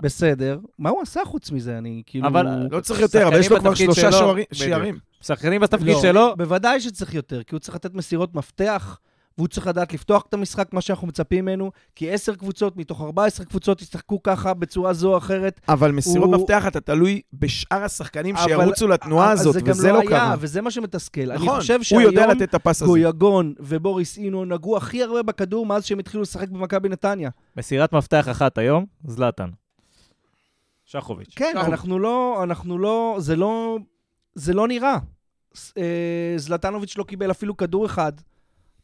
בסדר. 0.01 0.59
מה 0.79 0.89
הוא 0.89 1.01
עשה 1.01 1.21
חוץ 1.25 1.51
מזה? 1.51 1.77
אני 1.77 2.03
כאילו... 2.05 2.27
אבל 2.27 2.47
לא 2.71 2.79
צריך 2.79 2.99
יותר, 2.99 3.27
אבל 3.27 3.39
יש 3.39 3.51
לו 3.51 3.59
כבר 3.59 3.73
שלושה 3.73 4.09
שערים. 4.51 4.97
שחקנים 5.21 5.61
בתפקיד 5.61 5.87
לא, 5.87 6.01
שלו. 6.01 6.33
בוודאי 6.37 6.79
שצריך 6.79 7.13
יותר, 7.13 7.43
כי 7.43 7.55
הוא 7.55 7.59
צריך 7.59 7.75
לתת 7.75 7.93
מסירות 7.93 8.35
מפתח. 8.35 8.99
והוא 9.39 9.47
צריך 9.47 9.67
לדעת 9.67 9.93
לפתוח 9.93 10.25
את 10.29 10.33
המשחק, 10.33 10.73
מה 10.73 10.81
שאנחנו 10.81 11.07
מצפים 11.07 11.45
ממנו, 11.45 11.71
כי 11.95 12.11
עשר 12.11 12.35
קבוצות 12.35 12.77
מתוך 12.77 13.01
14 13.01 13.45
קבוצות 13.45 13.81
ישחקו 13.81 14.23
ככה 14.23 14.53
בצורה 14.53 14.93
זו 14.93 15.13
או 15.13 15.17
אחרת. 15.17 15.61
אבל 15.67 15.91
מסירות 15.91 16.29
הוא... 16.29 16.35
מפתח, 16.35 16.67
אתה 16.67 16.79
תלוי 16.81 17.21
בשאר 17.33 17.83
השחקנים 17.83 18.35
אבל... 18.35 18.47
שירוצו 18.47 18.87
לתנועה 18.87 19.31
הזאת, 19.31 19.55
וזה 19.65 19.91
לא, 19.91 20.03
לא 20.03 20.09
קרה. 20.09 20.35
וזה 20.39 20.61
מה 20.61 20.71
שמתסכל. 20.71 21.33
נכון, 21.33 21.49
אני 21.49 21.59
חושב 21.59 21.79
הוא 21.91 22.01
יודע 22.01 22.27
לתת 22.27 22.41
את 22.41 22.53
הפס 22.53 22.81
הזה. 22.81 22.85
גויגון 22.85 23.53
ובוריס 23.59 24.17
אינו 24.17 24.45
נגעו 24.45 24.77
הכי 24.77 25.03
הרבה 25.03 25.21
בכדור 25.21 25.65
מאז 25.65 25.85
שהם 25.85 25.99
התחילו 25.99 26.23
לשחק 26.23 26.49
במכבי 26.49 26.89
נתניה. 26.89 27.29
מסירת 27.57 27.93
מפתח 27.93 28.27
אחת 28.31 28.57
היום, 28.57 28.85
זלאטן. 29.03 29.49
שחוביץ'. 30.85 31.33
כן, 31.35 31.51
שחוביץ'. 31.51 31.69
אנחנו 31.69 31.99
לא, 31.99 32.43
אנחנו 32.43 32.77
לא, 32.77 33.15
זה 33.19 33.35
לא, 33.35 33.77
זה 34.35 34.53
לא 34.53 34.67
נראה. 34.67 34.97
אה, 35.77 36.33
זלטנוביץ' 36.37 36.97
לא 36.97 37.03
קיבל 37.03 37.31
אפילו 37.31 37.57
כדור 37.57 37.85
אחד. 37.85 38.11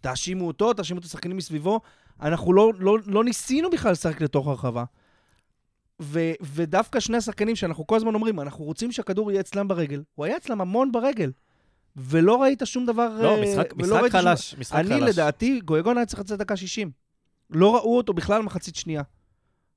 תאשימו 0.06 0.48
אותו, 0.48 0.74
תאשימו 0.74 1.00
את 1.00 1.06
השחקנים 1.06 1.38
מסביבו. 1.38 1.80
אנחנו 2.22 2.54
לא, 2.54 2.72
לא, 2.80 2.98
לא 3.06 3.24
ניסינו 3.24 3.70
בכלל 3.70 3.92
לשחק 3.92 4.22
לתוך 4.22 4.48
הרחבה. 4.48 4.84
ו, 6.02 6.32
ודווקא 6.42 7.00
שני 7.00 7.18
השחקנים 7.18 7.56
שאנחנו 7.56 7.88
כל 7.88 7.96
הזמן 7.96 8.14
אומרים, 8.16 8.40
אנחנו 8.40 8.66
רוצים 8.66 8.92
שהכדור 8.92 9.32
יהיה 9.32 9.42
אצלם 9.42 9.68
ברגל, 9.68 10.04
הוא 10.16 10.26
היה 10.26 10.38
אצלם 10.38 10.62
המון 10.62 10.92
ברגל. 10.92 11.32
ולא 11.96 12.42
ראית 12.42 12.62
שום 12.66 12.86
דבר... 12.86 13.22
לא, 13.22 13.42
משחק, 13.42 13.74
משחק 13.76 14.12
חלש, 14.12 14.52
שום... 14.52 14.60
משחק 14.60 14.80
אני, 14.80 14.90
חלש. 14.90 15.02
אני, 15.02 15.10
לדעתי, 15.10 15.62
גויגון 15.66 15.98
היה 15.98 16.06
צריך 16.06 16.20
לצאת 16.20 16.40
דקה 16.40 16.58
60. 16.58 16.92
לא 17.50 17.76
ראו 17.76 17.98
אותו 17.98 18.14
בכלל 18.14 18.42
מחצית 18.42 18.76
שנייה. 18.76 19.02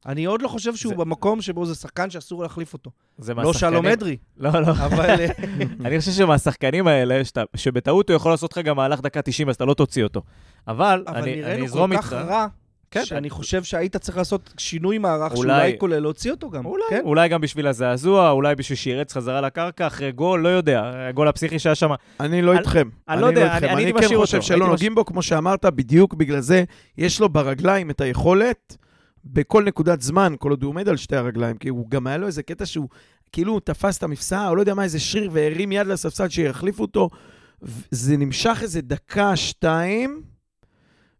אני 0.07 0.25
עוד 0.25 0.43
לא 0.43 0.49
חושב 0.49 0.77
שהוא 0.77 0.91
זה... 0.91 0.97
במקום 0.97 1.41
שבו 1.43 1.67
זה 1.67 1.75
שחקן 1.75 2.11
שאסור 2.11 2.43
להחליף 2.43 2.73
אותו. 2.73 2.91
זה 3.19 3.35
לא 3.35 3.53
שלום 3.53 3.87
אדרי. 3.87 4.17
לא, 4.37 4.51
לא. 4.51 4.71
אבל... 4.71 5.21
אה, 5.21 5.27
אני 5.85 5.99
חושב 5.99 6.13
שמהשחקנים 6.13 6.87
האלה, 6.87 7.25
שאתה, 7.25 7.43
שבטעות 7.57 8.11
הוא 8.11 8.17
יכול 8.17 8.33
לעשות 8.33 8.57
לך 8.57 8.65
גם 8.65 8.77
מהלך 8.77 9.01
דקה 9.01 9.23
90, 9.23 9.49
אז 9.49 9.55
אתה 9.55 9.65
לא 9.65 9.75
תוציא 9.75 10.05
אותו. 10.05 10.23
אבל, 10.69 11.05
אבל 11.07 11.19
אני, 11.19 11.45
אני 11.45 11.65
אזרום 11.65 11.93
איתך. 11.93 12.13
אבל 12.13 12.17
נראינו 12.17 12.29
כל 12.29 12.35
כך 12.35 12.35
רע, 12.35 12.47
כן. 12.91 13.05
שאני 13.05 13.31
חושב 13.31 13.63
שהיית 13.63 13.97
צריך 13.97 14.19
לעשות 14.19 14.55
שינוי 14.59 14.99
מערך 14.99 15.33
אולי, 15.33 15.49
שאולי 15.49 15.79
כולל 15.79 15.99
להוציא 15.99 16.31
אותו 16.31 16.51
גם. 16.51 16.67
אולי, 16.67 16.85
כן? 16.91 17.01
אולי 17.05 17.29
גם 17.29 17.41
בשביל 17.41 17.67
הזעזוע, 17.67 18.31
אולי 18.31 18.55
בשביל 18.55 18.77
שירץ 18.77 19.13
חזרה 19.13 19.41
לקרקע 19.41 19.87
אחרי 19.87 20.13
גול, 20.13 20.41
לא 20.41 20.49
יודע, 20.49 20.93
הגול 21.09 21.29
הפסיכי 21.29 21.59
שהיה 21.59 21.75
שם. 21.75 21.91
אני 22.21 22.43
לא 22.43 22.53
איתכם. 22.53 22.89
אני 23.09 23.21
לא 23.21 23.27
יודע, 23.27 23.57
אני, 23.57 23.71
אני, 23.71 23.85
אני 23.85 24.03
כן 24.03 24.17
חושב 24.17 24.43
שלא 24.43 24.69
נוגעים 24.69 24.95
בו, 24.95 25.05
כמו 25.05 25.23
שאמרת, 25.23 25.65
בדיוק 25.65 26.15
בגלל 26.15 26.41
זה, 26.41 26.65
יש 26.99 27.21
לו 27.21 27.29
ברגליים 27.29 27.91
את 27.91 28.01
היכולת. 28.01 28.77
בכל 29.25 29.65
נקודת 29.65 30.01
זמן, 30.01 30.35
כל 30.39 30.51
עוד 30.51 30.63
הוא 30.63 30.69
עומד 30.69 30.89
על 30.89 30.97
שתי 30.97 31.17
הרגליים, 31.17 31.57
כי 31.57 31.69
הוא 31.69 31.91
גם 31.91 32.07
היה 32.07 32.17
לו 32.17 32.27
איזה 32.27 32.43
קטע 32.43 32.67
שהוא 32.67 32.89
כאילו 33.33 33.61
תפס 33.61 33.99
את 33.99 34.03
המפסע, 34.03 34.49
או 34.49 34.57
לא 34.57 34.61
יודע 34.61 34.75
מה, 34.75 34.85
איזה 34.85 35.01
שריר, 35.01 35.31
והרים 35.33 35.73
יד 35.73 35.87
לספסל 35.87 36.29
שיחליפו 36.29 36.83
אותו. 36.83 37.11
זה 37.91 38.17
נמשך 38.17 38.59
איזה 38.63 38.81
דקה, 38.81 39.37
שתיים, 39.37 40.23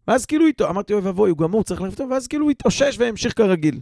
ואז 0.07 0.25
כאילו 0.25 0.45
איתו, 0.45 0.69
אמרתי, 0.69 0.93
אוי 0.93 1.01
ואבוי, 1.01 1.29
הוא 1.29 1.37
גמור, 1.37 1.63
צריך 1.63 1.81
להחליף 1.81 1.99
אותו, 1.99 2.11
ואז 2.11 2.27
כאילו 2.27 2.45
הוא 2.45 2.51
התאושש 2.51 2.95
והמשיך 2.99 3.33
כרגיל. 3.37 3.79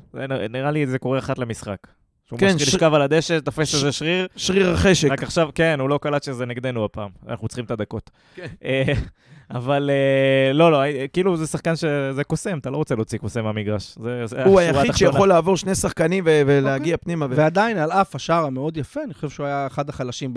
נראה 0.50 0.72
לי 0.72 0.88
זה 0.88 1.00
קורה 1.00 1.20
אחת 1.20 1.38
למשחק. 1.38 1.78
שהוא 2.26 2.40
כן, 2.40 2.48
מתחיל 2.48 2.66
ש... 2.66 2.74
לשכב 2.74 2.94
על 2.94 3.02
הדשא, 3.02 3.40
תופס 3.40 3.74
איזה 3.74 3.92
שריר. 3.92 4.28
שריר 4.36 4.70
החשק. 4.70 5.10
רק 5.12 5.24
עכשיו, 5.24 5.50
כן, 5.56 5.80
הוא 5.80 5.90
לא 5.90 6.00
קלט 6.02 6.24
שזה 6.24 6.46
נגדנו 6.46 6.86
הפעם. 6.86 7.10
אנחנו 7.28 7.48
צריכים 7.48 7.66
את 7.66 7.72
הדקות. 7.72 8.12
כן. 8.36 8.48
אה, 9.52 9.58
אבל 9.58 9.90
אה, 9.90 10.54
לא, 10.54 10.72
לא, 10.72 10.84
אה, 10.84 11.06
כאילו 11.14 11.38
זה 11.38 11.48
שחקן 11.48 11.76
שזה 11.76 12.24
קוסם, 12.24 12.58
אתה 12.58 12.70
לא 12.70 12.78
רוצה 12.78 12.96
להוציא 12.96 13.18
קוסם 13.18 13.44
מהמגרש. 13.44 13.98
הוא 14.46 14.60
היחיד 14.60 14.96
שיכול 14.96 15.28
לעבור 15.28 15.58
שני 15.58 15.76
שחקנים 15.76 16.24
ולהגיע 16.26 16.96
okay. 16.96 16.98
פנימה. 16.98 17.28
ועדיין, 17.30 17.78
על 17.78 17.92
אף 17.92 18.16
השער 18.16 18.46
המאוד 18.46 18.78
יפה, 18.78 19.04
אני 19.04 19.14
חושב 19.14 19.30
שהוא 19.30 19.46
היה 19.46 19.68
אחד 19.68 19.90
החלשים 19.90 20.34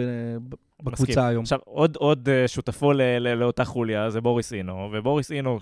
בקבוצה. 0.83 1.27
היום. 1.27 1.43
עכשיו, 1.43 1.59
עוד, 1.65 1.97
עוד 1.97 2.29
שותפו 2.47 2.93
ל, 2.93 3.03
ל, 3.03 3.35
לאותה 3.35 3.65
חוליה 3.65 4.11
זה 4.11 4.21
בוריס 4.21 4.53
אינו, 4.53 4.91
ובוריס 4.93 5.33
אינו, 5.33 5.59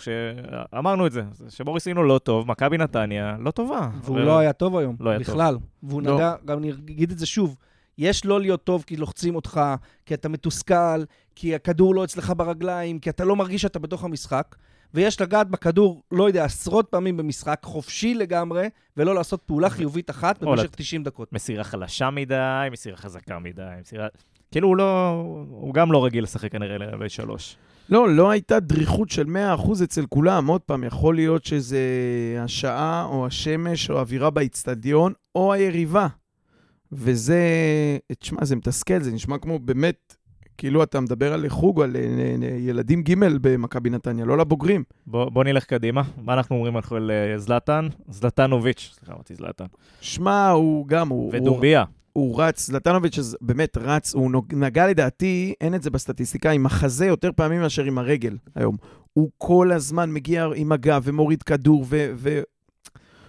אמרנו 0.78 1.06
את 1.06 1.12
זה, 1.12 1.22
שבוריס 1.48 1.88
אינו 1.88 2.02
לא 2.02 2.18
טוב, 2.18 2.48
מכבי 2.48 2.78
נתניה 2.78 3.36
לא 3.40 3.50
טובה. 3.50 3.88
והוא 4.04 4.16
ו... 4.16 4.24
לא 4.24 4.38
היה 4.38 4.52
טוב 4.52 4.76
היום, 4.76 4.96
לא 5.00 5.10
היה 5.10 5.18
בכלל. 5.18 5.54
טוב. 5.54 5.62
והוא 5.82 6.02
לא. 6.02 6.14
נגע, 6.14 6.34
גם 6.44 6.58
אני 6.58 6.70
אגיד 6.70 7.10
את 7.10 7.18
זה 7.18 7.26
שוב, 7.26 7.56
יש 7.98 8.24
לא 8.24 8.40
להיות 8.40 8.64
טוב 8.64 8.84
כי 8.86 8.96
לוחצים 8.96 9.36
אותך, 9.36 9.60
כי 10.06 10.14
אתה 10.14 10.28
מתוסכל, 10.28 11.04
כי 11.34 11.54
הכדור 11.54 11.94
לא 11.94 12.04
אצלך 12.04 12.32
ברגליים, 12.36 12.98
כי 12.98 13.10
אתה 13.10 13.24
לא 13.24 13.36
מרגיש 13.36 13.62
שאתה 13.62 13.78
בתוך 13.78 14.04
המשחק, 14.04 14.56
ויש 14.94 15.20
לגעת 15.20 15.50
בכדור, 15.50 16.02
לא 16.12 16.26
יודע, 16.26 16.44
עשרות 16.44 16.86
פעמים 16.90 17.16
במשחק, 17.16 17.60
חופשי 17.64 18.14
לגמרי, 18.14 18.68
ולא 18.96 19.14
לעשות 19.14 19.42
פעולה 19.42 19.70
חיובית 19.70 20.10
אחת 20.10 20.42
במשך 20.42 20.70
90 20.70 21.04
דקות. 21.04 21.32
מסירה 21.32 21.64
חלשה 21.64 22.10
מדי, 22.10 22.68
מסירה 22.72 22.96
חזקה 22.96 23.38
מדי, 23.38 23.62
מסירה... 23.80 24.06
כאילו 24.50 24.68
הוא 24.68 24.76
לא... 24.76 25.10
הוא 25.50 25.74
גם 25.74 25.92
לא 25.92 26.04
רגיל 26.04 26.24
לשחק 26.24 26.52
כנראה 26.52 26.78
ל-3. 26.78 27.30
לא, 27.88 28.08
לא 28.08 28.30
הייתה 28.30 28.60
דריכות 28.60 29.10
של 29.10 29.26
100% 29.58 29.84
אצל 29.84 30.06
כולם. 30.06 30.46
עוד 30.46 30.60
פעם, 30.60 30.84
יכול 30.84 31.14
להיות 31.14 31.44
שזה 31.44 31.78
השעה, 32.40 33.04
או 33.04 33.26
השמש, 33.26 33.90
או 33.90 33.98
האווירה 33.98 34.30
באיצטדיון, 34.30 35.12
או 35.34 35.52
היריבה. 35.52 36.06
וזה, 36.92 37.38
תשמע, 38.18 38.44
זה 38.44 38.56
מתסכל, 38.56 39.02
זה 39.02 39.12
נשמע 39.12 39.38
כמו 39.38 39.58
באמת, 39.58 40.16
כאילו 40.58 40.82
אתה 40.82 41.00
מדבר 41.00 41.32
על 41.32 41.48
חוג, 41.48 41.82
על 41.82 41.96
אה, 41.96 42.56
ילדים 42.58 43.02
ג' 43.02 43.14
במכבי 43.40 43.90
נתניה, 43.90 44.24
לא 44.24 44.38
לבוגרים. 44.38 44.84
בוא, 45.06 45.30
בוא 45.30 45.44
נלך 45.44 45.64
קדימה. 45.64 46.02
מה 46.16 46.34
אנחנו 46.34 46.56
אומרים 46.56 46.76
על 46.76 47.10
אה, 47.10 47.38
זלטן? 47.38 47.88
זלטנוביץ', 48.08 48.90
סליחה, 48.98 49.12
אמרתי 49.12 49.34
זלטן. 49.34 49.64
שמע, 50.00 50.48
הוא 50.48 50.86
גם, 50.86 51.08
הוא... 51.08 51.30
ודומביה. 51.32 51.84
הוא, 52.12 52.26
הוא 52.26 52.42
רץ, 52.42 52.66
זלטנוביץ' 52.66 53.18
באמת 53.40 53.76
רץ, 53.76 54.14
הוא 54.14 54.30
נגע 54.52 54.86
לדעתי, 54.86 55.54
אין 55.60 55.74
את 55.74 55.82
זה 55.82 55.90
בסטטיסטיקה, 55.90 56.50
עם 56.50 56.66
החזה 56.66 57.06
יותר 57.06 57.30
פעמים 57.36 57.60
מאשר 57.60 57.84
עם 57.84 57.98
הרגל 57.98 58.36
היום. 58.54 58.76
הוא 59.12 59.30
כל 59.38 59.72
הזמן 59.72 60.10
מגיע 60.12 60.48
עם 60.54 60.72
הגב 60.72 61.02
ומוריד 61.04 61.42
כדור 61.42 61.84
ו... 61.88 62.12
ו... 62.16 62.40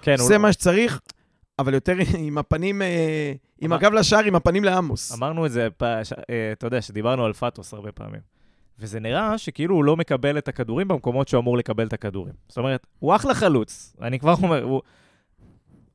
כן, 0.01 0.18
זה 0.18 0.36
הוא... 0.36 0.41
מה 0.41 0.53
שצריך. 0.53 0.99
אבל 1.60 1.74
יותר 1.74 1.93
עם 2.28 2.38
הפנים, 2.38 2.82
אה, 2.82 3.34
עם 3.62 3.74
הגב 3.74 3.93
לשער, 3.93 4.24
עם 4.24 4.36
הפנים 4.36 4.64
לעמוס. 4.64 5.14
אמרנו 5.14 5.45
את 5.45 5.51
זה, 5.51 5.68
אה, 5.82 6.01
אתה 6.51 6.68
יודע, 6.68 6.82
שדיברנו 6.82 7.26
על 7.26 7.34
פאטוס 7.34 7.74
הרבה 7.74 7.91
פעמים. 7.91 8.22
וזה 8.80 8.99
נראה 8.99 9.38
שכאילו 9.38 9.76
הוא 9.76 9.84
לא 9.84 9.97
מקבל 9.97 10.38
את 10.38 10.47
הכדורים 10.47 10.88
במקומות 10.88 11.28
שהוא 11.28 11.41
אמור 11.41 11.57
לקבל 11.57 11.88
את 11.88 11.93
הכדורים. 11.93 12.34
זאת 12.47 12.57
אומרת, 12.57 12.88
הוא 12.99 13.16
אחלה 13.16 13.34
חלוץ, 13.34 13.95
אני 14.01 14.20
כבר 14.20 14.34
אומר, 14.43 14.64
הוא 14.64 14.82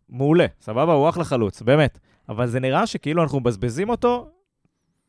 מעולה, 0.09 0.47
סבבה? 0.61 0.93
הוא 0.93 1.09
אחלה 1.09 1.25
חלוץ, 1.25 1.63
באמת. 1.63 1.99
אבל 2.29 2.47
זה 2.47 2.61
נראה 2.61 2.87
שכאילו 2.87 3.23
אנחנו 3.23 3.41
מבזבזים 3.41 3.89
אותו 3.89 4.31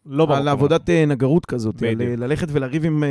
לא 0.05 0.25
במקום. 0.25 0.41
על 0.41 0.47
עבודת 0.47 0.89
אה, 0.89 1.05
נגרות 1.05 1.45
כזאת, 1.45 1.83
על 1.83 2.01
ללכת 2.17 2.47
ולריב 2.51 2.85
עם 2.85 3.03
אה, 3.03 3.09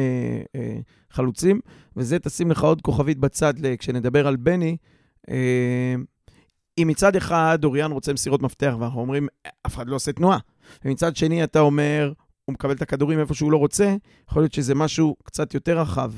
אה, 0.57 0.76
חלוצים, 1.11 1.61
וזה 1.97 2.18
תשים 2.18 2.51
לך 2.51 2.64
עוד 2.64 2.82
כוכבית 2.82 3.18
בצד 3.18 3.55
כשנדבר 3.78 4.26
על 4.26 4.36
בני. 4.36 4.76
אה, 5.30 5.95
אם 6.79 6.89
מצד 6.89 7.16
אחד 7.16 7.59
אוריאן 7.64 7.93
רוצה 7.93 8.12
מסירות 8.12 8.43
מפתח, 8.43 8.75
ואנחנו 8.79 9.01
אומרים, 9.01 9.29
אף 9.66 9.75
אחד 9.75 9.89
לא 9.89 9.97
עושה 9.97 10.12
תנועה, 10.12 10.39
ומצד 10.85 11.16
שני 11.16 11.45
אתה 11.45 11.61
אומר, 11.61 12.12
הוא 12.45 12.53
מקבל 12.53 12.72
את 12.72 12.83
הכדורים 12.83 13.20
איפה 13.20 13.35
שהוא 13.35 13.53
לא 13.53 13.57
רוצה, 13.57 13.97
יכול 14.31 14.43
להיות 14.43 14.53
שזה 14.53 14.75
משהו 14.75 15.16
קצת 15.25 15.55
יותר 15.55 15.79
רחב. 15.79 16.12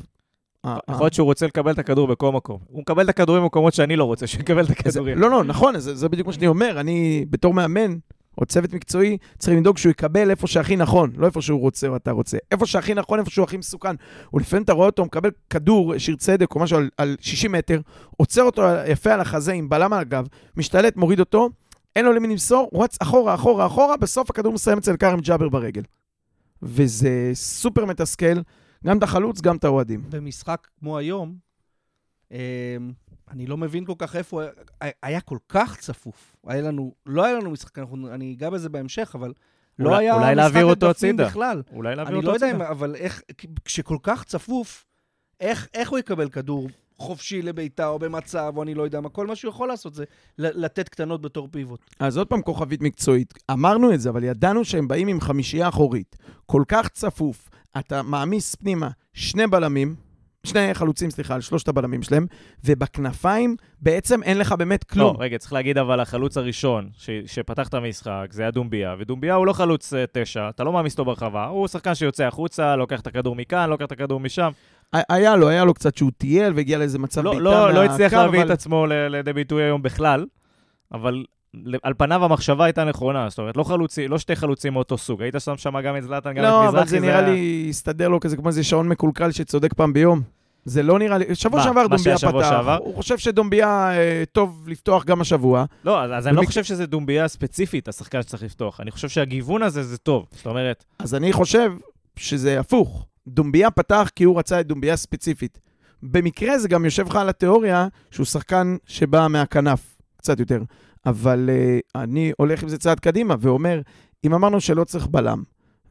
אה, 0.64 0.78
יכול 0.90 1.04
להיות 1.04 1.14
שהוא 1.14 1.24
רוצה 1.24 1.46
לקבל 1.46 1.72
את 1.72 1.78
הכדור 1.78 2.08
בכל 2.08 2.32
מקום. 2.32 2.58
הוא 2.66 2.80
מקבל 2.80 3.04
את 3.04 3.08
הכדורים 3.08 3.42
במקומות 3.42 3.74
שאני 3.74 3.96
לא 3.96 4.04
רוצה 4.04 4.26
שהוא 4.26 4.40
יקבל 4.40 4.64
את 4.64 4.70
הכדורים. 4.70 5.18
לא, 5.18 5.30
לא, 5.30 5.44
נכון, 5.44 5.78
זה 5.78 6.08
בדיוק 6.08 6.26
מה 6.26 6.32
שאני 6.32 6.46
אומר. 6.46 6.80
אני, 6.80 7.24
בתור 7.30 7.54
מאמן, 7.54 7.96
או 8.38 8.46
צוות 8.46 8.72
מקצועי, 8.72 9.18
צריך 9.38 9.58
לדאוג 9.58 9.78
שהוא 9.78 9.90
יקבל 9.90 10.30
איפה 10.30 10.46
שהכי 10.46 10.76
נכון, 10.76 11.12
לא 11.16 11.26
איפה 11.26 11.42
שהוא 11.42 11.60
רוצה 11.60 11.88
או 11.88 11.96
אתה 11.96 12.10
רוצה. 12.10 12.38
איפה 12.50 12.66
שהכי 12.66 12.94
נכון, 12.94 13.18
איפה 13.18 13.30
שהוא 13.30 13.44
הכי 13.44 13.56
מסוכן. 13.56 13.96
ולפעמים 14.34 14.62
אתה 14.62 14.72
רואה 14.72 14.86
אותו 14.86 15.04
מקבל 15.04 15.30
כדור, 15.50 15.98
שיר 15.98 16.16
צדק 16.16 16.54
או 16.54 16.60
משהו 16.60 16.78
על, 16.78 16.90
על 16.96 17.16
60 17.20 17.52
מטר, 17.52 17.80
עוצר 18.16 18.42
אותו 18.42 18.62
יפה 18.86 19.14
על 19.14 19.20
החזה 19.20 19.52
עם 19.52 19.68
בלם 19.68 19.92
על 19.92 20.00
הגב, 20.00 20.26
משתלט, 20.56 20.96
מוריד 20.96 21.20
אותו, 21.20 21.50
אין 21.96 22.04
לו 22.04 22.12
למי 22.12 22.28
למסור, 22.28 22.70
רץ 22.74 22.96
אחורה, 23.00 23.34
אחורה, 23.34 23.66
אחורה, 23.66 23.96
בסוף 23.96 24.30
הכדור 24.30 24.52
מסיים 24.52 24.78
אצל 24.78 24.96
כרם 24.96 25.20
ג'אבר 25.20 25.48
ברגל. 25.48 25.82
וזה 26.62 27.30
סופר 27.34 27.84
מתסכל, 27.84 28.40
גם 28.86 28.98
את 28.98 29.02
החלוץ, 29.02 29.40
גם 29.40 29.56
את 29.56 29.64
האוהדים. 29.64 30.02
במשחק 30.08 30.66
כמו 30.78 30.98
היום, 30.98 31.34
אמ, 32.30 32.36
אני 33.30 33.46
לא 33.46 33.56
מבין 33.56 33.84
כל 33.84 33.92
כך 33.98 34.16
איפה, 34.16 34.42
היה- 34.80 34.92
היה 35.02 35.20
כל 35.20 35.38
כך 35.48 35.76
צפוף. 35.80 36.36
היה 36.46 36.62
לנו, 36.62 36.94
לא 37.06 37.24
היה 37.24 37.34
לנו 37.34 37.50
משחק, 37.50 37.78
אנחנו, 37.78 38.08
אני 38.14 38.34
אגע 38.34 38.50
בזה 38.50 38.68
בהמשך, 38.68 39.12
אבל 39.14 39.32
לא 39.78 39.88
אולי- 39.88 40.04
היה 40.04 40.14
אולי 40.14 40.24
משחק 40.26 40.36
להעביר 40.36 40.64
אותו 40.64 40.86
הדפים 40.88 41.08
הצידה. 41.14 41.28
בכלל. 41.28 41.62
אולי 41.72 41.92
אני 41.92 42.02
אותו 42.16 42.20
לא 42.28 42.32
יודע 42.32 42.50
אם, 42.50 42.54
הצידה. 42.56 42.70
אבל 42.70 42.94
איך, 42.94 43.22
כשכל 43.64 43.96
כך 44.02 44.24
צפוף, 44.24 44.84
איך, 45.40 45.68
איך 45.74 45.90
הוא 45.90 45.98
יקבל 45.98 46.28
כדור 46.28 46.68
חופשי 46.98 47.42
לביתה 47.42 47.86
או 47.88 47.98
במצב, 47.98 48.52
או 48.56 48.62
אני 48.62 48.74
לא 48.74 48.82
יודע 48.82 49.00
מה, 49.00 49.08
כל 49.08 49.26
מה 49.26 49.36
שהוא 49.36 49.48
יכול 49.50 49.68
לעשות 49.68 49.94
זה 49.94 50.04
לתת 50.38 50.88
קטנות 50.88 51.22
בתור 51.22 51.48
פיבוט. 51.50 51.80
אז 52.00 52.16
עוד 52.18 52.26
פעם 52.28 52.42
כוכבית 52.42 52.82
מקצועית. 52.82 53.34
אמרנו 53.50 53.94
את 53.94 54.00
זה, 54.00 54.08
אבל 54.10 54.24
ידענו 54.24 54.64
שהם 54.64 54.88
באים 54.88 55.08
עם 55.08 55.20
חמישייה 55.20 55.68
אחורית. 55.68 56.16
כל 56.46 56.62
כך 56.68 56.88
צפוף, 56.88 57.48
אתה 57.78 58.02
מעמיס 58.02 58.54
פנימה 58.54 58.88
שני 59.12 59.46
בלמים, 59.46 59.94
שני 60.46 60.74
חלוצים, 60.74 61.10
סליחה, 61.10 61.34
על 61.34 61.40
שלושת 61.40 61.68
הבלמים 61.68 62.02
שלהם, 62.02 62.26
ובכנפיים 62.64 63.56
בעצם 63.80 64.22
אין 64.22 64.38
לך 64.38 64.52
באמת 64.52 64.84
כלום. 64.84 65.16
לא, 65.20 65.22
רגע, 65.24 65.38
צריך 65.38 65.52
להגיד 65.52 65.78
אבל 65.78 66.00
החלוץ 66.00 66.36
הראשון 66.36 66.88
ש- 66.98 67.10
שפתח 67.26 67.68
את 67.68 67.74
המשחק, 67.74 68.26
זה 68.30 68.42
היה 68.42 68.50
דומביה, 68.50 68.94
ודומביה 68.98 69.34
הוא 69.34 69.46
לא 69.46 69.52
חלוץ 69.52 69.94
אה, 69.94 70.04
תשע, 70.12 70.48
אתה 70.48 70.64
לא 70.64 70.72
מעמיס 70.72 70.92
אותו 70.92 71.04
ברחבה, 71.04 71.46
הוא 71.46 71.68
שחקן 71.68 71.94
שיוצא 71.94 72.24
החוצה, 72.24 72.76
לוקח 72.76 73.00
את 73.00 73.06
הכדור 73.06 73.36
מכאן, 73.36 73.70
לוקח 73.70 73.84
את 73.84 73.92
הכדור 73.92 74.20
משם. 74.20 74.50
היה 74.92 75.36
לו, 75.36 75.48
היה 75.48 75.64
לו 75.64 75.74
קצת 75.74 75.96
שהוא 75.96 76.10
טייל 76.18 76.52
והגיע 76.56 76.78
לאיזה 76.78 76.98
מצב 76.98 77.20
לא, 77.24 77.30
בעיטה 77.30 77.44
לא, 77.44 77.72
לא 77.74 77.84
הצליח 77.84 78.12
מהקו, 78.12 78.24
להביא 78.24 78.38
אבל- 78.38 78.46
את 78.46 78.58
עצמו 78.58 78.86
לידי 78.86 79.32
ביטוי 79.32 79.62
היום 79.62 79.82
בכלל, 79.82 80.26
אבל 80.92 81.24
על 81.82 81.92
פניו 81.96 82.24
המחשבה 82.24 82.64
הייתה 82.64 82.84
נכונה, 82.84 83.28
זאת 83.28 83.38
אומרת, 83.38 83.56
לא, 83.56 83.64
חלוצי, 83.64 84.08
לא 84.08 84.18
שתי 84.18 84.36
חלוצים 84.36 84.72
מאותו 84.72 84.98
סוג, 84.98 85.22
היית 85.22 85.34
שם 85.38 85.56
שם 85.56 85.80
גם 85.80 85.96
את 85.96 86.02
זלאטן, 86.02 86.32
גם 86.32 86.44
את 86.44 86.48
לא, 86.48 86.62
מזרחי, 86.62 86.78
אבל 86.78 86.86
זה 86.86 87.00
נראה 87.00 87.18
היה- 87.18 87.28
לי 87.28 87.66
הסתדר 87.70 88.08
לו 88.08 88.20
כזה 88.20 88.36
כמו 88.36 88.48
איזה 88.48 88.64
שעון 88.64 88.88
מקולקל 88.88 89.30
שצודק 89.30 89.74
פעם 89.74 89.92
ביום. 89.92 90.20
זה 90.64 90.82
לא 90.82 90.98
נראה 90.98 91.18
לי, 91.18 91.34
שבוע 91.34 91.58
מה, 91.58 91.64
שעבר 91.64 91.82
מה 91.82 91.96
דומביה 91.96 92.18
פתח, 92.18 92.48
שעבר? 92.50 92.78
הוא 92.80 92.94
חושב 92.94 93.18
שדומביה 93.18 93.68
אה, 93.96 94.24
טוב 94.32 94.64
לפתוח 94.68 95.04
גם 95.04 95.20
השבוע. 95.20 95.64
לא, 95.84 96.02
אז, 96.02 96.10
אז 96.14 96.26
אני 96.26 96.36
לא 96.36 96.42
חושב 96.42 96.64
שזה 96.64 96.86
דומביה 96.86 97.28
ספציפית, 97.28 97.88
השחקן 97.88 98.22
שצריך 98.22 98.42
לפתוח. 98.42 98.80
אני 98.80 98.90
חושב 98.90 99.08
שהגיוון 99.08 99.62
הזה 99.62 99.82
זה 99.82 99.98
טוב. 99.98 100.26
זאת 100.30 100.46
אומרת, 100.46 100.84
אז 100.98 101.14
אני 101.14 101.32
חושב 101.32 101.72
שזה 102.16 102.60
הפוך. 102.60 103.06
דומביה 103.28 103.70
פתח 103.70 104.10
כי 104.16 104.24
הוא 104.24 104.38
רצה 104.38 104.60
את 104.60 104.66
דומביה 104.66 104.96
ספציפית. 104.96 105.58
במקרה 106.02 106.58
זה 106.58 106.68
גם 106.68 106.84
יושב 106.84 107.06
לך 107.08 107.16
על 107.16 107.28
התיאוריה 107.28 107.86
שהוא 108.10 108.26
שחקן 108.26 108.76
שבא 108.86 109.26
מהכנף, 109.30 109.96
קצת 110.18 110.40
יותר. 110.40 110.62
אבל 111.06 111.50
uh, 111.52 112.00
אני 112.02 112.32
הולך 112.38 112.62
עם 112.62 112.68
זה 112.68 112.78
צעד 112.78 113.00
קדימה 113.00 113.34
ואומר, 113.40 113.80
אם 114.26 114.34
אמרנו 114.34 114.60
שלא 114.60 114.84
צריך 114.84 115.06
בלם, 115.06 115.42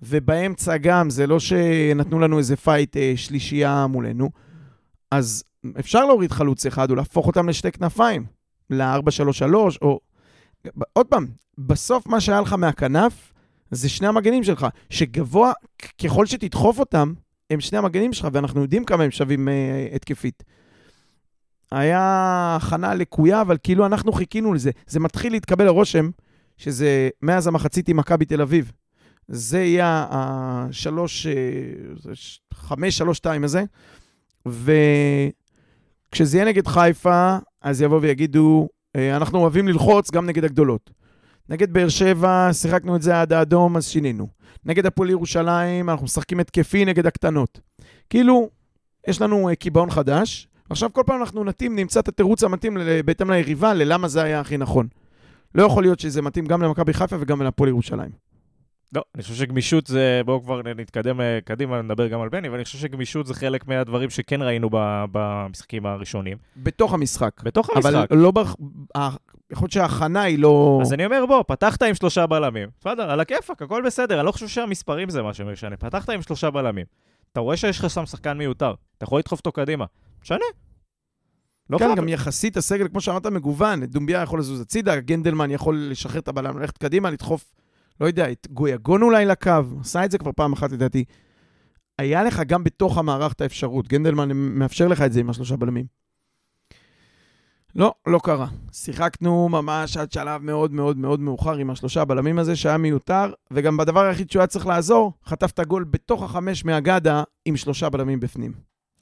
ובאמצע 0.02 0.78
גם, 0.78 1.10
זה 1.10 1.28
לא 1.28 1.40
שנתנו 1.40 2.20
לנו 2.20 2.38
איזה 2.38 2.56
פייט 2.56 2.96
uh, 2.96 3.00
שלישייה 3.16 3.88
מולנו, 3.88 4.30
אז 5.12 5.44
אפשר 5.80 6.06
להוריד 6.06 6.32
חלוץ 6.32 6.66
אחד 6.66 6.90
או 6.90 6.96
להפוך 6.96 7.28
אותם 7.28 7.50
לשתי 7.50 7.72
כנפיים, 7.72 8.26
ל-4-3-3, 8.70 9.56
או... 9.82 10.00
עוד 10.94 11.06
פעם, 11.06 11.28
בסוף 11.58 12.08
מה 12.08 12.22
שהיה 12.22 12.42
לך 12.42 12.54
מהכנף, 12.54 13.34
זה 13.72 13.90
שני 13.90 14.08
המגנים 14.08 14.44
שלך, 14.44 14.68
שגבוה, 14.90 15.52
ככל 16.04 16.26
שתדחוף 16.26 16.80
אותם, 16.80 17.14
הם 17.50 17.60
שני 17.60 17.78
המגנים 17.78 18.14
שלך, 18.14 18.28
ואנחנו 18.34 18.62
יודעים 18.62 18.86
כמה 18.86 19.04
הם 19.04 19.12
שווים 19.12 19.48
אה, 19.48 19.88
התקפית. 19.94 20.44
היה 21.72 22.58
הכנה 22.62 22.94
לקויה, 22.94 23.42
אבל 23.42 23.58
כאילו 23.64 23.86
אנחנו 23.86 24.12
חיכינו 24.12 24.54
לזה. 24.54 24.72
זה 24.88 25.00
מתחיל 25.00 25.32
להתקבל 25.32 25.68
הרושם 25.68 26.10
שזה 26.58 27.10
מאז 27.22 27.48
המחצית 27.48 27.90
עם 27.90 27.98
מכבי 27.98 28.26
תל 28.26 28.42
אביב. 28.42 28.72
זה 29.28 29.60
יהיה 29.60 30.06
השלוש, 30.10 31.28
אה, 31.28 31.34
חמש, 32.54 32.98
שלוש, 32.98 33.18
שתיים 33.18 33.44
הזה. 33.44 33.64
וכשזה 34.46 36.38
יהיה 36.38 36.46
נגד 36.46 36.68
חיפה, 36.68 37.38
אז 37.62 37.82
יבואו 37.82 38.02
ויגידו, 38.02 38.68
אה, 38.96 39.16
אנחנו 39.16 39.40
אוהבים 39.40 39.68
ללחוץ 39.68 40.12
גם 40.12 40.26
נגד 40.26 40.44
הגדולות. 40.44 40.90
נגד 41.50 41.74
באר 41.74 41.90
שבע, 41.90 42.50
שיחקנו 42.54 42.96
את 42.96 43.02
זה 43.02 43.22
עד 43.22 43.34
האדום, 43.34 43.78
אז 43.78 43.88
שינינו. 43.88 44.28
נגד 44.66 44.86
הפועל 44.86 45.10
ירושלים, 45.10 45.90
אנחנו 45.90 46.06
משחקים 46.06 46.40
התקפי 46.40 46.86
נגד 46.86 47.06
הקטנות. 47.06 47.60
כאילו, 48.10 48.50
יש 49.08 49.22
לנו 49.22 49.50
אה, 49.50 49.56
קיבעון 49.56 49.90
חדש, 49.90 50.48
עכשיו 50.70 50.94
כל 50.94 51.04
פעם 51.06 51.20
אנחנו 51.20 51.44
נתאים, 51.44 51.76
נמצא 51.76 52.00
את 52.00 52.08
התירוץ 52.08 52.44
המתאים 52.44 52.78
בהתאם 53.06 53.32
ליריבה, 53.32 53.74
ללמה 53.74 54.08
זה 54.08 54.24
היה 54.24 54.40
הכי 54.40 54.58
נכון. 54.58 54.88
לא 55.56 55.64
יכול 55.64 55.84
להיות 55.84 56.00
שזה 56.00 56.22
מתאים 56.22 56.46
גם 56.46 56.62
למכבי 56.62 56.94
חיפה 56.94 57.16
וגם 57.20 57.42
להפועל 57.42 57.70
ירושלים. 57.70 58.10
לא, 58.94 59.04
אני 59.16 59.24
חושב 59.24 59.36
שגמישות 59.36 59.88
זה, 59.88 60.22
בואו 60.26 60.44
כבר 60.44 60.62
נתקדם 60.76 61.22
אה, 61.22 61.40
קדימה, 61.46 61.82
נדבר 61.82 62.08
גם 62.08 62.22
על 62.22 62.30
בני, 62.30 62.50
ואני 62.50 62.64
חושב 62.64 62.78
שגמישות 62.78 63.28
זה 63.28 63.34
חלק 63.34 63.68
מהדברים 63.68 64.10
שכן 64.10 64.42
ראינו 64.42 64.70
במשחקים 65.12 65.86
הראשונים. 65.86 66.38
בתוך 66.58 66.94
המשחק. 66.94 67.42
בתוך 67.44 67.70
המשחק. 67.70 67.94
אבל 67.94 68.18
לא... 68.18 68.32
ב... 68.32 68.40
יכול 69.52 69.66
להיות 69.66 69.72
שההכנה 69.72 70.22
היא 70.22 70.40
לא... 70.40 70.80
אז 70.82 70.94
אני 70.94 71.06
אומר, 71.06 71.26
בוא, 71.26 71.44
פתחת 71.48 71.84
עם 71.84 71.96
שלושה 71.96 72.28
בלמים. 72.28 72.70
בסדר, 72.80 73.12
על 73.12 73.20
הכיפאק, 73.20 73.62
הכל 73.62 73.82
בסדר, 73.86 74.20
אני 74.20 74.26
לא 74.26 74.32
חושב 74.32 74.48
שהמספרים 74.48 75.10
זה 75.10 75.22
מה 75.22 75.34
שמשנה. 75.34 75.78
פתחת 75.78 76.10
עם 76.10 76.22
שלושה 76.22 76.52
בלמים. 76.52 76.86
אתה 77.32 77.40
רואה 77.40 77.58
שיש 77.58 77.80
לך 77.80 77.90
שם 77.90 78.06
שחקן 78.06 78.38
מיותר, 78.38 78.74
אתה 78.98 79.04
יכול 79.04 79.20
לדחוף 79.20 79.40
אותו 79.40 79.52
קדימה. 79.52 79.86
משנה. 80.26 80.46
לא 81.70 81.78
כן, 81.78 81.86
חייב. 81.86 81.98
גם 81.98 82.08
יחסית 82.08 82.58
הסגל, 82.58 82.88
כמו 82.88 83.02
שאמרת, 83.02 83.26
מגוון. 83.26 83.86
דומביה 83.86 84.22
יכול 84.22 84.40
לזוז 84.40 84.62
הצידה, 84.62 85.00
גנדלמן 85.00 85.52
יכול 85.52 85.88
לשחרר 85.90 86.20
את 86.20 86.28
הבלם, 86.28 86.60
ללכת 86.60 86.78
קדימה, 86.78 87.12
לדחוף, 87.12 87.54
לא 88.02 88.06
יודע, 88.06 88.32
את 88.32 88.48
גויגון 88.52 89.02
אולי 89.02 89.26
לקו, 89.26 89.52
עשה 89.82 90.06
את 90.06 90.12
זה 90.12 90.18
כבר 90.18 90.32
פעם 90.36 90.54
אחת 90.54 90.72
לדעתי. 90.72 91.06
היה 92.00 92.24
לך 92.24 92.42
גם 92.48 92.64
בתוך 92.64 92.98
המערך 92.98 93.34
את 93.34 93.42
האפשרות. 93.42 93.88
גנדלמן 93.88 94.30
מאפשר 94.34 94.88
לך 94.88 95.02
את 95.02 95.14
זה 95.14 95.20
עם 95.20 95.30
השלושה 95.30 95.56
בלמים. 95.56 95.86
לא, 97.76 97.94
לא 98.08 98.20
קרה. 98.24 98.48
שיחקנו 98.72 99.50
ממש 99.50 99.98
עד 99.98 100.12
שלב 100.12 100.42
מאוד 100.42 100.72
מאוד 100.72 100.98
מאוד 100.98 101.20
מאוחר 101.20 101.56
עם 101.56 101.70
השלושה 101.70 102.06
בלמים 102.06 102.40
הזה, 102.40 102.56
שהיה 102.56 102.78
מיותר, 102.78 103.34
וגם 103.52 103.78
בדבר 103.78 104.00
היחיד 104.00 104.32
שהוא 104.32 104.40
היה 104.40 104.48
צריך 104.48 104.68
לעזור, 104.68 105.14
חטף 105.26 105.52
את 105.52 105.60
הגול 105.60 105.84
בתוך 105.84 106.24
החמש 106.24 106.66
מהגדה 106.66 107.24
עם 107.46 107.58
שלושה 107.58 107.90
בלמים 107.90 108.20
בפנים. 108.20 108.54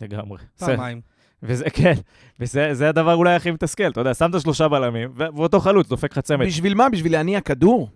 לגמרי. 0.02 0.38
פעמיים. 0.60 1.02
וזה, 1.44 1.70
כן, 1.78 1.94
וזה 2.40 2.74
זה 2.74 2.90
הדבר 2.90 3.14
אולי 3.14 3.36
הכי 3.36 3.52
מתסכל. 3.52 3.88
אתה 3.88 4.02
יודע, 4.02 4.14
שמת 4.14 4.42
שלושה 4.42 4.68
בלמים, 4.68 5.10
ואותו 5.16 5.60
חלוץ 5.60 5.88
דופק 5.88 6.12
לך 6.12 6.20
צמד. 6.20 6.46
בשביל 6.46 6.74
מה? 6.74 6.90
בשביל 6.90 7.12
להניע 7.12 7.42
כדור? 7.42 7.90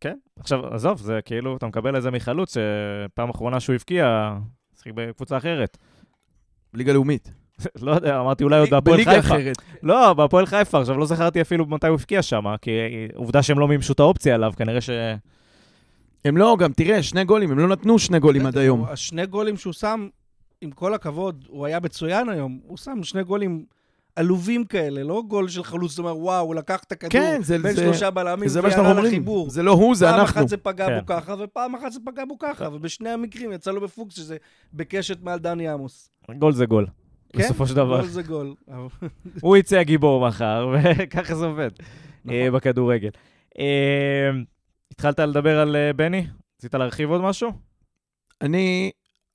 כן, 0.00 0.16
עכשיו, 0.38 0.74
עזוב, 0.74 0.98
זה 0.98 1.20
כאילו, 1.24 1.56
אתה 1.56 1.66
מקבל 1.66 1.96
איזה 1.96 2.10
מחלוץ 2.10 2.56
שפעם 2.56 3.30
אחרונה 3.30 3.60
שהוא 3.60 3.74
הבקיע, 3.74 4.34
שיחק 4.76 4.90
בקבוצה 4.94 5.36
אחרת. 5.36 5.78
ליגה 6.74 6.92
לאומית. 6.92 7.32
לא 7.82 7.92
יודע, 7.92 8.20
אמרתי 8.20 8.44
אולי 8.44 8.58
עוד 8.58 8.70
בהפועל 8.70 8.96
בליגה 8.96 9.22
חיפה. 9.22 9.34
אחרת. 9.34 9.56
לא, 9.82 10.12
בהפועל 10.14 10.46
חיפה, 10.46 10.80
עכשיו 10.80 10.98
לא 10.98 11.06
זכרתי 11.06 11.40
אפילו 11.40 11.66
מתי 11.66 11.86
הוא 11.86 11.94
הבקיע 11.94 12.22
שם, 12.22 12.44
כי 12.62 12.70
עובדה 13.14 13.42
שהם 13.42 13.58
לא 13.58 13.68
מימשו 13.68 13.92
את 13.92 14.00
האופציה 14.00 14.34
עליו, 14.34 14.52
כנראה 14.56 14.80
ש... 14.80 14.90
הם 16.24 16.36
לא, 16.36 16.56
גם 16.58 16.72
תראה, 16.72 17.02
שני 17.02 17.24
גולים, 17.24 17.50
הם 17.50 17.58
לא 17.58 17.68
נתנו 17.68 17.98
שני 17.98 18.18
גולים 18.18 18.46
עד 18.46 18.58
היום. 18.58 18.84
השני 18.88 19.26
גולים 19.26 19.56
שהוא 19.56 19.72
שם, 19.72 20.08
עם 20.60 20.70
כל 20.70 20.94
הכבוד, 20.94 21.44
הוא 21.48 21.66
היה 21.66 21.80
מצוין 21.80 22.28
היום. 22.28 22.60
הוא 22.66 22.76
שם 22.76 23.02
שני 23.02 23.24
גולים 23.24 23.64
עלובים 24.16 24.64
כאלה, 24.64 25.02
לא 25.02 25.22
גול 25.28 25.48
של 25.48 25.64
חלוץ, 25.64 25.90
זאת 25.90 25.98
אומרת, 25.98 26.16
וואו, 26.16 26.44
הוא 26.46 26.54
לקח 26.54 26.82
את 26.86 26.92
הכדור 26.92 27.10
כן, 27.10 27.42
זה- 27.42 27.58
בין 27.58 27.74
זה- 27.74 27.82
שלושה 27.82 28.10
בלמים 28.10 28.48
זה 28.48 28.62
מה 28.62 28.70
שאנחנו 28.70 28.90
אומרים. 28.90 29.06
לחיבור. 29.06 29.50
זה 29.50 29.62
לא 29.62 29.72
הוא, 29.72 29.94
זה 29.94 30.06
פעם 30.06 30.20
אנחנו. 30.20 30.40
אחת 30.40 30.48
זה 30.48 30.56
פגע 30.56 30.86
כן. 30.86 30.98
בו 31.00 31.06
ככה, 31.06 31.34
ופעם 31.38 31.74
אחת 31.74 31.92
זה 31.92 32.00
פגע 32.04 32.24
בו 32.28 32.38
ככה, 32.38 32.68
ובשני 32.72 33.08
המקרים 33.10 33.52
יצא 33.52 33.70
לו 33.70 33.80
בפוקס 33.80 34.14
שזה 34.14 34.36
בקשת 34.72 35.22
מעל 35.22 35.38
דני 35.38 35.68
עמוס. 35.68 36.10
גול 36.38 36.52
זה 36.52 36.66
גול. 36.66 36.86
כן? 37.32 37.38
בסופו 37.38 37.66
של 37.66 37.74
דבר. 37.74 38.00
גול 38.00 38.08
זה 38.08 38.22
גול. 38.22 38.54
הוא 39.42 39.56
יצא 39.56 39.76
הגיבור 39.76 40.28
מחר, 40.28 40.68
וככה 40.72 41.34
זה 41.34 41.44
עובד 41.46 41.70
נכון. 42.24 42.36
אה, 42.38 42.50
בכדורגל. 42.50 43.10
אה, 43.58 44.30
התחלת 44.92 45.20
לדבר 45.20 45.58
על 45.60 45.76
אה, 45.76 45.92
בני? 45.92 46.26
רצית 46.58 46.74
להרחיב 46.74 47.10
עוד 47.10 47.20
משהו? 47.20 47.50
אני 48.42 48.90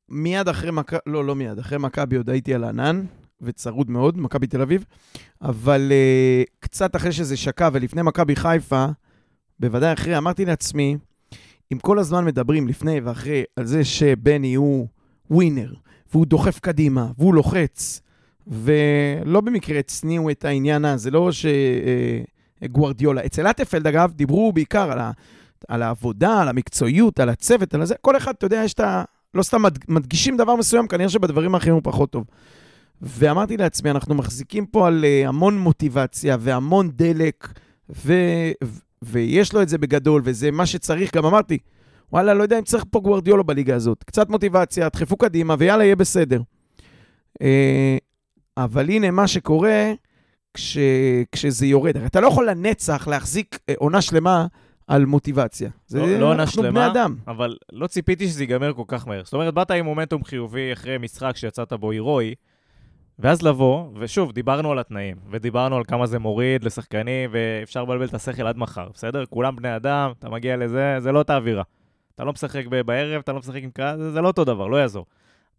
מיד 0.09 0.47
אחרי 0.47 0.71
מכבי, 0.71 0.99
לא, 1.05 1.25
לא 1.25 1.35
מיד, 1.35 1.59
אחרי 1.59 1.77
מכבי 1.77 2.15
עוד 2.15 2.29
הייתי 2.29 2.53
על 2.53 2.63
הענן, 2.63 3.05
וצרוד 3.41 3.89
מאוד, 3.89 4.19
מכבי 4.19 4.47
תל 4.47 4.61
אביב, 4.61 4.85
אבל 5.41 5.91
uh, 5.91 6.49
קצת 6.59 6.95
אחרי 6.95 7.11
שזה 7.11 7.37
שקע 7.37 7.69
ולפני 7.73 8.01
מכבי 8.01 8.35
חיפה, 8.35 8.85
בוודאי 9.59 9.93
אחרי, 9.93 10.17
אמרתי 10.17 10.45
לעצמי, 10.45 10.97
אם 11.73 11.79
כל 11.79 11.99
הזמן 11.99 12.25
מדברים 12.25 12.67
לפני 12.67 12.99
ואחרי 12.99 13.43
על 13.55 13.65
זה 13.65 13.83
שבני 13.83 14.53
הוא 14.55 14.87
ווינר, 15.31 15.73
והוא 16.11 16.25
דוחף 16.25 16.59
קדימה, 16.59 17.11
והוא 17.17 17.33
לוחץ, 17.33 18.01
ולא 18.47 19.41
במקרה 19.41 19.79
הצניעו 19.79 20.29
את 20.29 20.45
העניין 20.45 20.85
הזה, 20.85 21.03
זה 21.03 21.11
לא 21.11 21.29
שגוורדיולה. 22.61 23.25
אצל 23.25 23.47
אטפלד, 23.47 23.87
אגב, 23.87 24.11
דיברו 24.11 24.53
בעיקר 24.53 24.91
על, 24.91 24.99
ה, 24.99 25.11
על 25.67 25.81
העבודה, 25.81 26.41
על 26.41 26.47
המקצועיות, 26.47 27.19
על 27.19 27.29
הצוות, 27.29 27.73
על 27.73 27.85
זה. 27.85 27.95
כל 28.01 28.17
אחד, 28.17 28.33
אתה 28.37 28.45
יודע, 28.45 28.61
יש 28.65 28.73
את 28.73 28.79
ה... 28.79 29.03
לא 29.33 29.43
סתם 29.43 29.61
מד- 29.61 29.79
מדגישים 29.87 30.37
דבר 30.37 30.55
מסוים, 30.55 30.87
כנראה 30.87 31.09
שבדברים 31.09 31.55
האחרים 31.55 31.73
הוא 31.73 31.81
פחות 31.83 32.09
טוב. 32.11 32.23
ואמרתי 33.01 33.57
לעצמי, 33.57 33.91
אנחנו 33.91 34.15
מחזיקים 34.15 34.65
פה 34.65 34.87
על 34.87 35.05
uh, 35.05 35.27
המון 35.27 35.57
מוטיבציה 35.57 36.37
והמון 36.39 36.89
דלק, 36.93 37.47
ו... 37.89 38.13
ו- 38.63 38.79
ויש 39.01 39.53
לו 39.53 39.61
את 39.61 39.69
זה 39.69 39.77
בגדול, 39.77 40.21
וזה 40.25 40.51
מה 40.51 40.65
שצריך. 40.65 41.15
גם 41.15 41.25
אמרתי, 41.25 41.57
וואלה, 42.11 42.33
לא 42.33 42.43
יודע 42.43 42.59
אם 42.59 42.63
צריך 42.63 42.83
פה 42.89 42.99
גוורדיולו 42.99 43.43
בליגה 43.43 43.75
הזאת. 43.75 44.03
קצת 44.03 44.29
מוטיבציה, 44.29 44.89
דחפו 44.89 45.17
קדימה, 45.17 45.55
ויאללה, 45.59 45.83
יהיה 45.83 45.95
בסדר. 45.95 46.41
Uh, 47.43 47.43
אבל 48.57 48.89
הנה 48.89 49.11
מה 49.11 49.27
שקורה 49.27 49.91
כש... 50.53 50.77
כשזה 51.31 51.65
יורד. 51.65 51.97
אתה 51.97 52.21
לא 52.21 52.27
יכול 52.27 52.49
לנצח 52.49 53.07
להחזיק 53.07 53.55
uh, 53.55 53.73
עונה 53.77 54.01
שלמה 54.01 54.45
על 54.89 55.05
מוטיבציה. 55.05 55.69
זה, 55.87 55.99
לא- 55.99 56.19
לא 56.19 56.31
אנחנו 56.33 56.61
בני 56.61 56.71
שלמה. 56.71 56.91
אדם. 56.91 57.15
אבל 57.27 57.57
לא 57.73 57.87
ציפיתי 57.87 58.27
שזה 58.27 58.43
ייגמר 58.43 58.73
כל 58.73 58.83
כך 58.87 59.07
מהר. 59.07 59.23
זאת 59.23 59.33
אומרת, 59.33 59.53
באת 59.53 59.71
עם 59.71 59.85
מומנטום 59.85 60.23
חיובי 60.23 60.73
אחרי 60.73 60.97
משחק 60.97 61.35
שיצאת 61.35 61.73
בו 61.73 61.91
הירואי, 61.91 62.35
ואז 63.19 63.41
לבוא, 63.41 63.89
ושוב, 63.95 64.31
דיברנו 64.31 64.71
על 64.71 64.79
התנאים, 64.79 65.17
ודיברנו 65.31 65.77
על 65.77 65.83
כמה 65.83 66.05
זה 66.05 66.19
מוריד 66.19 66.63
לשחקנים, 66.63 67.29
ואפשר 67.33 67.83
לבלבל 67.83 68.05
את 68.05 68.13
השכל 68.13 68.47
עד 68.47 68.57
מחר, 68.57 68.89
בסדר? 68.93 69.25
כולם 69.25 69.55
בני 69.55 69.75
אדם, 69.75 70.11
אתה 70.19 70.29
מגיע 70.29 70.57
לזה, 70.57 70.95
זה 70.99 71.11
לא 71.11 71.19
אותה 71.19 71.35
אווירה. 71.35 71.63
אתה 72.15 72.23
לא 72.23 72.31
משחק 72.31 72.65
בערב, 72.85 73.19
אתה 73.21 73.33
לא 73.33 73.39
משחק 73.39 73.63
עם 73.63 73.71
קהל, 73.71 73.97
זה, 73.97 74.11
זה 74.11 74.21
לא 74.21 74.27
אותו 74.27 74.45
דבר, 74.45 74.67
לא 74.67 74.77
יעזור. 74.77 75.05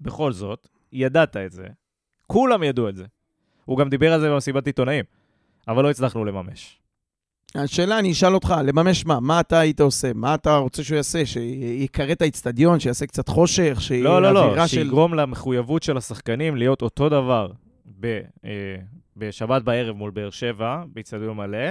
בכל 0.00 0.32
זאת, 0.32 0.68
ידעת 0.92 1.36
את 1.36 1.52
זה, 1.52 1.66
כולם 2.26 2.62
ידעו 2.62 2.88
את 2.88 2.96
זה. 2.96 3.04
הוא 3.64 3.78
גם 3.78 3.88
דיבר 3.88 4.12
על 4.12 4.20
זה 4.20 4.30
במסיבת 4.30 4.66
עיתונאים, 4.66 5.04
אבל 5.68 5.82
לא 5.82 5.90
הצלחנו 5.90 6.24
לממש. 6.24 6.79
השאלה, 7.54 7.98
אני 7.98 8.12
אשאל 8.12 8.34
אותך, 8.34 8.54
לממש 8.64 9.06
מה? 9.06 9.20
מה 9.20 9.40
אתה 9.40 9.58
היית 9.58 9.80
עושה? 9.80 10.10
מה 10.14 10.34
אתה 10.34 10.56
רוצה 10.56 10.84
שהוא 10.84 10.96
יעשה? 10.96 11.26
שיקרא 11.26 12.12
את 12.12 12.22
האיצטדיון, 12.22 12.80
שיעשה 12.80 13.06
קצת 13.06 13.28
חושך, 13.28 13.76
שיהיה 13.80 14.04
לא, 14.04 14.22
לא, 14.22 14.34
לא, 14.34 14.66
של... 14.66 14.66
שיגרום 14.66 15.14
למחויבות 15.14 15.82
של 15.82 15.96
השחקנים 15.96 16.56
להיות 16.56 16.82
אותו 16.82 17.08
דבר 17.08 17.50
ב, 18.00 18.20
אה, 18.44 18.50
בשבת 19.16 19.62
בערב 19.62 19.96
מול 19.96 20.10
באר 20.10 20.30
שבע, 20.30 20.82
באיצטדיון 20.92 21.36
מלא, 21.36 21.68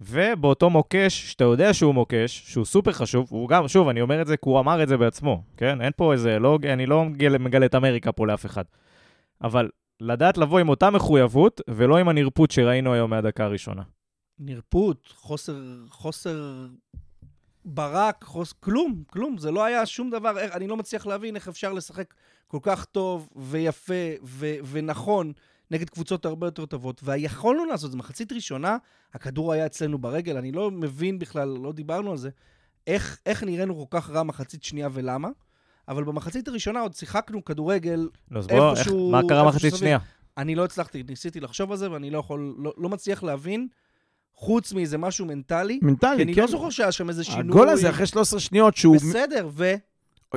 ובאותו 0.00 0.70
מוקש, 0.70 1.30
שאתה 1.30 1.44
יודע 1.44 1.74
שהוא 1.74 1.94
מוקש, 1.94 2.42
שהוא 2.46 2.64
סופר 2.64 2.92
חשוב, 2.92 3.26
הוא 3.30 3.48
גם, 3.48 3.68
שוב, 3.68 3.88
אני 3.88 4.00
אומר 4.00 4.22
את 4.22 4.26
זה 4.26 4.36
כי 4.36 4.48
הוא 4.48 4.60
אמר 4.60 4.82
את 4.82 4.88
זה 4.88 4.96
בעצמו, 4.96 5.42
כן? 5.56 5.80
אין 5.80 5.92
פה 5.96 6.12
איזה, 6.12 6.38
לא, 6.38 6.58
אני 6.72 6.86
לא 6.86 7.04
מגלה, 7.04 7.38
מגלה 7.38 7.66
את 7.66 7.74
אמריקה 7.74 8.12
פה 8.12 8.26
לאף 8.26 8.46
אחד. 8.46 8.64
אבל 9.42 9.68
לדעת 10.00 10.38
לבוא 10.38 10.58
עם 10.58 10.68
אותה 10.68 10.90
מחויבות, 10.90 11.60
ולא 11.68 11.96
עם 11.98 12.08
הנרפות 12.08 12.50
שראינו 12.50 12.92
היום 12.92 13.10
מהדקה 13.10 13.44
הראשונה. 13.44 13.82
נרפות, 14.38 15.12
חוסר, 15.16 15.62
חוסר 15.88 16.66
ברק, 17.64 18.24
חוס... 18.24 18.52
כלום, 18.52 19.02
כלום. 19.06 19.38
זה 19.38 19.50
לא 19.50 19.64
היה 19.64 19.86
שום 19.86 20.10
דבר. 20.10 20.38
איך, 20.38 20.52
אני 20.54 20.66
לא 20.66 20.76
מצליח 20.76 21.06
להבין 21.06 21.36
איך 21.36 21.48
אפשר 21.48 21.72
לשחק 21.72 22.14
כל 22.46 22.58
כך 22.62 22.84
טוב 22.84 23.28
ויפה 23.36 23.94
ו... 24.24 24.46
ונכון 24.70 25.32
נגד 25.70 25.90
קבוצות 25.90 26.26
הרבה 26.26 26.46
יותר 26.46 26.66
טובות. 26.66 27.00
ויכולנו 27.04 27.64
לעשות 27.64 27.86
את 27.86 27.92
זה. 27.92 27.98
מחצית 27.98 28.32
ראשונה, 28.32 28.76
הכדור 29.14 29.52
היה 29.52 29.66
אצלנו 29.66 29.98
ברגל. 29.98 30.36
אני 30.36 30.52
לא 30.52 30.70
מבין 30.70 31.18
בכלל, 31.18 31.48
לא 31.48 31.72
דיברנו 31.72 32.10
על 32.10 32.16
זה, 32.16 32.30
איך, 32.86 33.18
איך 33.26 33.42
נראינו 33.42 33.86
כל 33.88 34.00
כך 34.00 34.10
רע 34.10 34.22
מחצית 34.22 34.62
שנייה 34.64 34.88
ולמה. 34.92 35.28
אבל 35.88 36.04
במחצית 36.04 36.48
הראשונה 36.48 36.80
עוד 36.80 36.94
שיחקנו 36.94 37.44
כדורגל 37.44 38.08
אז 38.30 38.46
בוא, 38.46 38.70
איך, 38.70 38.78
איפשהו- 38.78 39.10
מה 39.10 39.20
קרה 39.28 39.46
איפשהו 39.46 39.66
מחצית. 39.68 39.78
שנייה? 39.78 39.98
אני 40.38 40.54
לא 40.54 40.64
הצלחתי, 40.64 41.02
ניסיתי 41.02 41.40
לחשוב 41.40 41.70
על 41.70 41.76
זה, 41.76 41.90
ואני 41.90 42.10
לא 42.10 42.18
יכול, 42.18 42.54
לא, 42.58 42.72
לא 42.76 42.88
מצליח 42.88 43.22
להבין, 43.22 43.68
חוץ 44.36 44.72
מאיזה 44.72 44.98
משהו 44.98 45.26
מנטלי, 45.26 45.78
כי 45.80 45.86
מנטלי, 45.86 46.22
אני 46.22 46.34
כן. 46.34 46.40
לא 46.40 46.46
זוכר 46.46 46.70
שהיה 46.70 46.92
שם 46.92 47.08
איזה 47.08 47.24
שינוי. 47.24 47.40
הגול 47.40 47.68
הזה 47.68 47.90
אחרי 47.90 48.06
13 48.06 48.40
שניות 48.40 48.76
שהוא... 48.76 48.96
בסדר, 48.96 49.48
ו... 49.52 49.74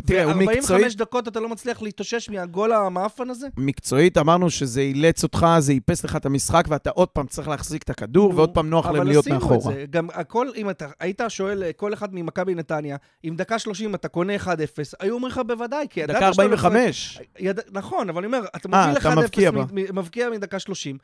תראה, 0.05 0.23
הוא 0.23 0.33
מקצועית, 0.33 0.85
ו-45 0.91 0.97
דקות 0.97 1.27
אתה 1.27 1.39
לא 1.39 1.49
מצליח 1.49 1.81
להתאושש 1.81 2.29
מהגול 2.29 2.73
המאפן 2.73 3.29
הזה? 3.29 3.47
מקצועית 3.57 4.17
אמרנו 4.17 4.49
שזה 4.49 4.81
אילץ 4.81 5.23
אותך, 5.23 5.45
זה 5.59 5.71
איפס 5.71 6.03
לך 6.03 6.15
את 6.15 6.25
המשחק, 6.25 6.65
ואתה 6.67 6.89
עוד 6.89 7.07
פעם 7.07 7.27
צריך 7.27 7.47
להחזיק 7.47 7.83
את 7.83 7.89
הכדור, 7.89 8.33
ועוד 8.35 8.53
פעם 8.53 8.69
נוח 8.69 8.85
להם 8.85 9.07
להיות 9.07 9.27
אבל 9.27 9.35
מאחורה. 9.35 9.57
עשינו 9.57 9.71
את 9.73 9.77
זה. 9.77 9.85
גם 9.89 10.07
הכל, 10.13 10.47
אם 10.55 10.69
אתה 10.69 10.87
היית 10.99 11.21
שואל 11.27 11.63
אה, 11.63 11.73
כל 11.73 11.93
אחד 11.93 12.15
ממכבי 12.15 12.55
נתניה, 12.55 12.97
אם 13.25 13.33
דקה 13.37 13.59
30 13.59 13.95
אתה 13.95 14.07
קונה 14.07 14.35
1-0, 14.35 14.47
היו 14.99 15.13
אומרים 15.15 15.31
לך 15.31 15.41
בוודאי, 15.47 15.85
כי 15.89 15.99
ידעת 15.99 16.17
דקה 16.17 16.33
שאתה 16.33 16.43
לא 16.47 16.53
יכול- 16.55 16.65
45. 16.71 17.19
יד... 17.39 17.59
נכון, 17.71 18.09
אבל 18.09 18.17
אני 18.17 18.27
אומר, 18.27 18.45
אתה 18.55 18.69
אה, 18.73 18.85
מוביל 18.87 18.97
אתה 18.97 19.15
מבקיע 19.15 19.49
1-0, 19.49 19.53
בה. 19.53 19.63
מ- 19.71 19.75
מ- 19.75 19.95
מבקיע 19.99 20.29
מדקה 20.29 20.59
30. 20.59 20.97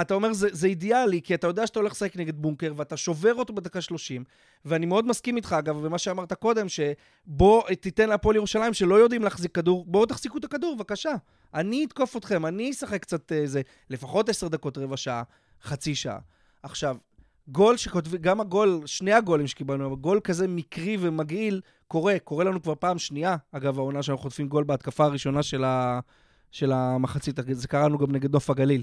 אתה 0.00 0.14
אומר, 0.14 0.32
זה, 0.32 0.48
זה 0.52 0.66
אידיאלי, 0.66 1.20
כי 1.22 1.34
אתה 1.34 1.46
יודע 1.46 1.66
שאתה 1.66 1.78
הולך 1.78 1.92
לשחק 1.92 2.16
נגד 2.16 2.36
בונקר, 2.36 2.72
ואתה 2.76 2.96
שובר 2.96 3.34
אותו 3.34 3.52
בדקה 3.52 3.80
30. 3.80 4.24
ואני 4.64 4.86
מאוד 4.86 5.06
מסכים 5.06 5.36
איתך, 5.36 5.56
אגב, 5.58 5.86
במה 5.86 5.98
שאמרת 5.98 6.32
קודם, 6.32 6.66
שבוא 6.68 7.62
תיתן 7.80 8.08
להפועל 8.08 8.36
ירושלים 8.36 8.74
שלא 8.74 8.94
יודעים 8.94 9.22
להחזיק 9.22 9.54
כדור, 9.54 9.84
בואו 9.84 10.06
תחזיקו 10.06 10.38
את 10.38 10.44
הכדור, 10.44 10.76
בבקשה. 10.76 11.12
אני 11.54 11.84
אתקוף 11.84 12.16
אתכם, 12.16 12.46
אני 12.46 12.70
אשחק 12.70 13.02
קצת 13.02 13.32
איזה, 13.32 13.62
לפחות 13.90 14.28
10 14.28 14.48
דקות, 14.48 14.78
רבע 14.78 14.96
שעה, 14.96 15.22
חצי 15.62 15.94
שעה. 15.94 16.18
עכשיו, 16.62 16.96
גול 17.48 17.76
שכותבים, 17.76 18.20
גם 18.20 18.40
הגול, 18.40 18.82
שני 18.86 19.12
הגולים 19.12 19.46
שקיבלנו, 19.46 19.96
גול 19.96 20.20
כזה 20.24 20.48
מקרי 20.48 20.96
ומגעיל, 21.00 21.60
קורה, 21.88 22.18
קורה 22.18 22.44
לנו 22.44 22.62
כבר 22.62 22.74
פעם 22.74 22.98
שנייה. 22.98 23.36
אגב, 23.52 23.78
העונה 23.78 24.02
שאנחנו 24.02 24.22
חוטפים 24.22 24.48
גול 24.48 24.64
בהתקפה 24.64 25.04
הראשונה 25.04 25.42
של, 25.42 25.64
ה, 25.64 26.00
של 26.50 26.72
המחצית, 26.72 27.38
זה 27.50 27.68
קרה 27.68 27.88
לנו 27.88 27.98
גם 27.98 28.12
נגד 28.12 28.32
נוף 28.32 28.50
הגליל, 28.50 28.82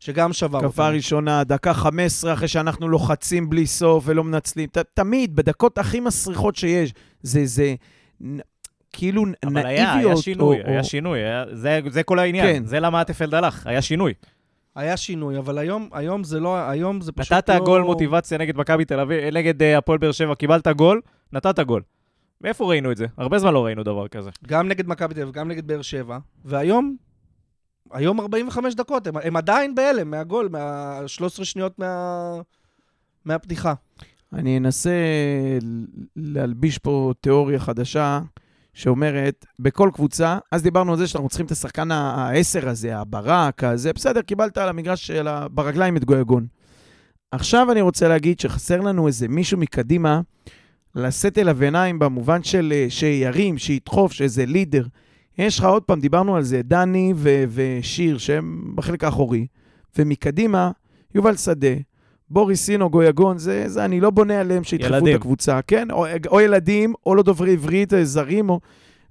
שגם 0.00 0.32
שבר 0.32 0.58
התקפה 0.58 0.88
ראשונה, 0.88 1.44
דקה 1.44 1.74
15 1.74 2.32
אחרי 2.32 2.48
שאנחנו 2.48 2.88
לוחצים 2.88 3.50
בלי 3.50 3.66
סוף 3.66 4.04
ולא 4.06 4.24
מנצלים. 4.24 4.68
ת, 4.68 4.78
תמיד, 4.78 5.36
בדקות 5.36 5.78
הכי 5.78 6.00
מסריחות 6.00 6.56
שיש, 6.56 6.92
זה, 7.22 7.46
זה 7.46 7.74
נ, 8.20 8.38
כאילו 8.92 9.24
נאיביות. 9.26 9.44
אבל 9.44 9.66
היה, 9.66 9.94
היה 9.94 10.16
שינוי, 10.16 10.60
או, 10.60 10.66
היה 10.66 10.78
או, 10.78 10.84
שינוי, 10.84 11.18
היה, 11.18 11.44
זה, 11.52 11.80
זה 11.88 12.02
כל 12.02 12.18
העניין, 12.18 12.46
כן. 12.46 12.64
זה 12.64 12.80
למה 12.80 13.02
אטפלד 13.02 13.34
הלך, 13.34 13.66
היה 13.66 13.82
שינוי. 13.82 14.14
היה 14.74 14.96
שינוי, 14.96 15.38
אבל 15.38 15.58
היום, 15.58 15.88
היום 15.92 16.24
זה 16.24 16.40
לא, 16.40 16.68
היום 16.68 17.00
זה 17.00 17.12
פשוט 17.12 17.32
נתת 17.32 17.48
לא... 17.48 17.64
גול 17.64 17.82
מוטיבציה 17.82 18.38
נגד 18.38 18.56
מכבי 18.56 18.84
תל 18.84 19.00
אביב, 19.00 19.34
נגד 19.34 19.62
אה, 19.62 19.78
הפועל 19.78 19.98
באר 19.98 20.12
שבע, 20.12 20.34
קיבלת 20.34 20.68
גול, 20.68 21.00
נתת 21.32 21.60
גול. 21.60 21.82
ואיפה 22.40 22.64
ראינו 22.64 22.92
את 22.92 22.96
זה? 22.96 23.06
הרבה 23.18 23.38
זמן 23.38 23.52
לא 23.54 23.64
ראינו 23.64 23.82
דבר 23.82 24.08
כזה. 24.08 24.30
גם 24.46 24.68
נגד 24.68 24.88
מכבי 24.88 25.14
תל 25.14 25.22
אביב, 25.22 25.34
גם 25.34 25.48
נגד 25.48 25.66
באר 25.66 25.82
שבע, 25.82 26.18
והיום, 26.44 26.96
היום 27.92 28.20
45 28.20 28.74
דקות, 28.74 29.06
הם, 29.06 29.14
הם 29.16 29.36
עדיין 29.36 29.74
בהלם 29.74 30.10
מהגול, 30.10 30.48
מה-13 30.48 31.44
שניות 31.44 31.78
מה, 31.78 32.40
מהפתיחה. 33.24 33.74
אני 34.32 34.58
אנסה 34.58 34.90
להלביש 36.16 36.78
פה 36.78 37.12
תיאוריה 37.20 37.58
חדשה 37.58 38.20
שאומרת, 38.74 39.46
בכל 39.58 39.90
קבוצה, 39.94 40.38
אז 40.52 40.62
דיברנו 40.62 40.92
על 40.92 40.98
זה 40.98 41.06
שאנחנו 41.06 41.28
צריכים 41.28 41.46
את 41.46 41.50
השחקן 41.50 41.90
העשר 41.90 42.68
הזה, 42.68 42.96
הברק, 42.98 43.64
הזה, 43.64 43.92
בסדר, 43.92 44.22
קיבלת 44.22 44.58
על 44.58 44.68
המגרש, 44.68 45.06
של 45.06 45.28
ברגליים 45.50 45.96
את 45.96 46.04
גויגון. 46.04 46.46
עכשיו 47.30 47.72
אני 47.72 47.80
רוצה 47.80 48.08
להגיד 48.08 48.40
שחסר 48.40 48.80
לנו 48.80 49.06
איזה 49.06 49.28
מישהו 49.28 49.58
מקדימה 49.58 50.20
לשאת 50.94 51.38
אליו 51.38 51.62
עיניים 51.62 51.98
במובן 51.98 52.42
של 52.42 52.72
אה, 52.76 52.86
שירים, 52.88 53.58
שידחוף, 53.58 54.12
שאיזה 54.12 54.46
לידר. 54.46 54.86
יש 55.38 55.58
לך 55.58 55.64
עוד 55.64 55.82
פעם, 55.82 56.00
דיברנו 56.00 56.36
על 56.36 56.42
זה, 56.42 56.60
דני 56.64 57.12
ו- 57.16 57.44
ושיר, 57.48 58.18
שהם 58.18 58.72
בחלק 58.74 59.04
האחורי, 59.04 59.46
ומקדימה, 59.98 60.70
יובל 61.14 61.36
שדה, 61.36 61.68
בוריס 62.30 62.62
סינו, 62.64 62.90
גויגון, 62.90 63.38
זה, 63.38 63.64
זה, 63.68 63.84
אני 63.84 64.00
לא 64.00 64.10
בונה 64.10 64.40
עליהם 64.40 64.64
שידחפו 64.64 64.94
ילדים. 64.94 65.16
את 65.16 65.20
הקבוצה, 65.20 65.62
כן? 65.62 65.90
או, 65.90 66.06
או 66.28 66.40
ילדים, 66.40 66.94
או 67.06 67.14
לא 67.14 67.22
דוברי 67.22 67.52
עברית, 67.52 67.94
אה, 67.94 68.04
זרים, 68.04 68.50
או 68.50 68.60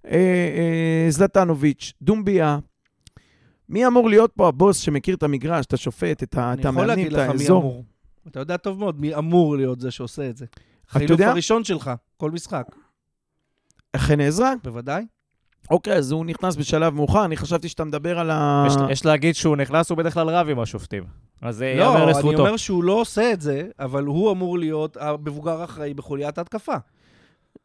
אה, 0.05 0.11
אה, 0.11 1.05
זלטנוביץ', 1.09 1.93
דומביה. 2.01 2.59
מי 3.69 3.87
אמור 3.87 4.09
להיות 4.09 4.31
פה 4.35 4.47
הבוס 4.47 4.77
שמכיר 4.77 5.15
את 5.15 5.23
המגרש, 5.23 5.65
את 5.65 5.73
השופט, 5.73 6.23
את 6.23 6.37
ה- 6.37 6.53
אני 6.53 6.53
את 6.53 6.59
יכול 6.59 6.69
המאמנים, 6.69 6.87
להגיד 6.87 7.05
את 7.05 7.13
לך 7.13 7.35
מי 7.35 7.43
האזור? 7.43 7.61
אמור. 7.61 7.85
אתה 8.27 8.39
יודע 8.39 8.57
טוב 8.57 8.79
מאוד 8.79 8.99
מי 9.01 9.15
אמור 9.15 9.57
להיות 9.57 9.79
זה 9.81 9.91
שעושה 9.91 10.29
את 10.29 10.37
זה. 10.37 10.45
אתה 10.45 10.55
החילוף? 10.89 11.21
הראשון 11.21 11.63
שלך, 11.63 11.91
כל 12.17 12.31
משחק. 12.31 12.65
חן 13.97 14.21
עזרא? 14.21 14.53
בוודאי. 14.63 15.05
אוקיי, 15.71 15.93
אז 15.93 16.11
הוא 16.11 16.25
נכנס 16.25 16.55
בשלב 16.55 16.93
מאוחר, 16.93 17.25
אני 17.25 17.37
חשבתי 17.37 17.69
שאתה 17.69 17.83
מדבר 17.83 18.19
על 18.19 18.31
ה... 18.31 18.63
יש, 18.67 18.73
יש 18.89 19.05
להגיד 19.05 19.35
שהוא 19.35 19.55
נכנס, 19.55 19.89
הוא 19.89 19.97
בדרך 19.97 20.13
כלל 20.13 20.29
רב 20.29 20.49
עם 20.49 20.59
השופטים. 20.59 21.03
אז 21.41 21.55
זה 21.55 21.73
לא, 21.77 21.81
ייאמר 21.83 22.03
אני 22.03 22.11
לזכותו. 22.11 22.37
אומר 22.37 22.57
שהוא 22.57 22.83
לא 22.83 22.93
עושה 22.93 23.33
את 23.33 23.41
זה, 23.41 23.67
אבל 23.79 24.03
הוא 24.03 24.31
אמור 24.31 24.59
להיות 24.59 24.97
המבוגר 24.99 25.61
האחראי 25.61 25.93
בחוליית 25.93 26.37
ההתקפה. 26.37 26.75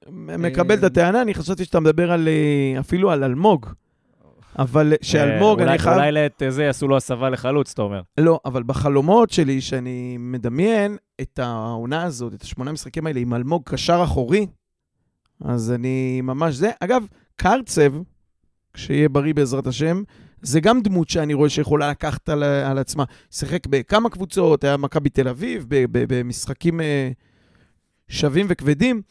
מקבל 0.09 0.75
את 0.75 0.85
הטענה, 0.85 1.23
אני 1.23 1.35
חשבתי 1.35 1.65
שאתה 1.65 1.81
מדבר 1.81 2.13
על... 2.13 2.29
אה, 2.29 2.81
אפילו 2.81 3.11
על 3.11 3.25
אלמוג. 3.25 3.67
אבל 4.59 4.93
שאלמוג, 5.03 5.61
אה, 5.61 5.71
אני 5.71 5.79
חייב... 5.79 5.97
אולי 5.97 6.13
לעת 6.13 6.43
זה 6.49 6.65
יעשו 6.65 6.89
לו 6.89 6.97
הסבה 6.97 7.31
לחלוץ, 7.31 7.73
אתה 7.73 7.83
אומר. 7.83 8.01
לא, 8.19 8.41
אבל 8.45 8.63
בחלומות 8.63 9.31
שלי, 9.31 9.61
שאני 9.61 10.17
מדמיין 10.19 10.97
את 11.21 11.39
העונה 11.39 12.03
הזאת, 12.03 12.35
את 12.35 12.43
השמונה 12.43 12.73
משחקים 12.73 13.07
האלה 13.07 13.21
עם 13.21 13.35
אלמוג 13.35 13.63
קשר 13.65 14.01
אחורי, 14.05 14.47
אז 15.45 15.73
אני 15.73 16.21
ממש 16.21 16.55
זה. 16.55 16.71
אגב, 16.81 17.05
קרצב, 17.37 17.93
כשיהיה 18.75 19.09
בריא 19.09 19.35
בעזרת 19.35 19.67
השם, 19.67 20.03
זה 20.43 20.61
גם 20.61 20.83
דמות 20.83 21.09
שאני 21.09 21.35
רואה 21.35 21.49
שיכולה 21.49 21.91
לקחת 21.91 22.29
על, 22.29 22.43
על 22.43 22.79
עצמה. 22.79 23.05
שיחק 23.31 23.67
בכמה 23.67 24.11
קבוצות, 24.11 24.65
היה 24.65 24.77
מכבי 24.77 25.09
תל 25.09 25.29
אביב, 25.29 25.67
ב- 25.69 25.85
ב- 25.91 26.15
במשחקים 26.15 26.81
אה, 26.81 27.11
שווים 28.09 28.47
וכבדים. 28.49 29.03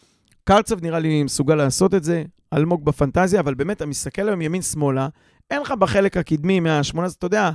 קרצב 0.43 0.83
נראה 0.83 0.99
לי 0.99 1.23
מסוגל 1.23 1.55
לעשות 1.55 1.93
את 1.93 2.03
זה, 2.03 2.23
אלמוג 2.53 2.85
בפנטזיה, 2.85 3.39
אבל 3.39 3.53
באמת, 3.53 3.77
אתה 3.77 3.85
מסתכל 3.85 4.27
היום 4.27 4.41
ימין-שמאלה, 4.41 5.07
אין 5.51 5.61
לך 5.61 5.71
בחלק 5.71 6.17
הקדמי 6.17 6.59
מהשמונה, 6.59 7.07
אתה 7.07 7.25
יודע, 7.25 7.51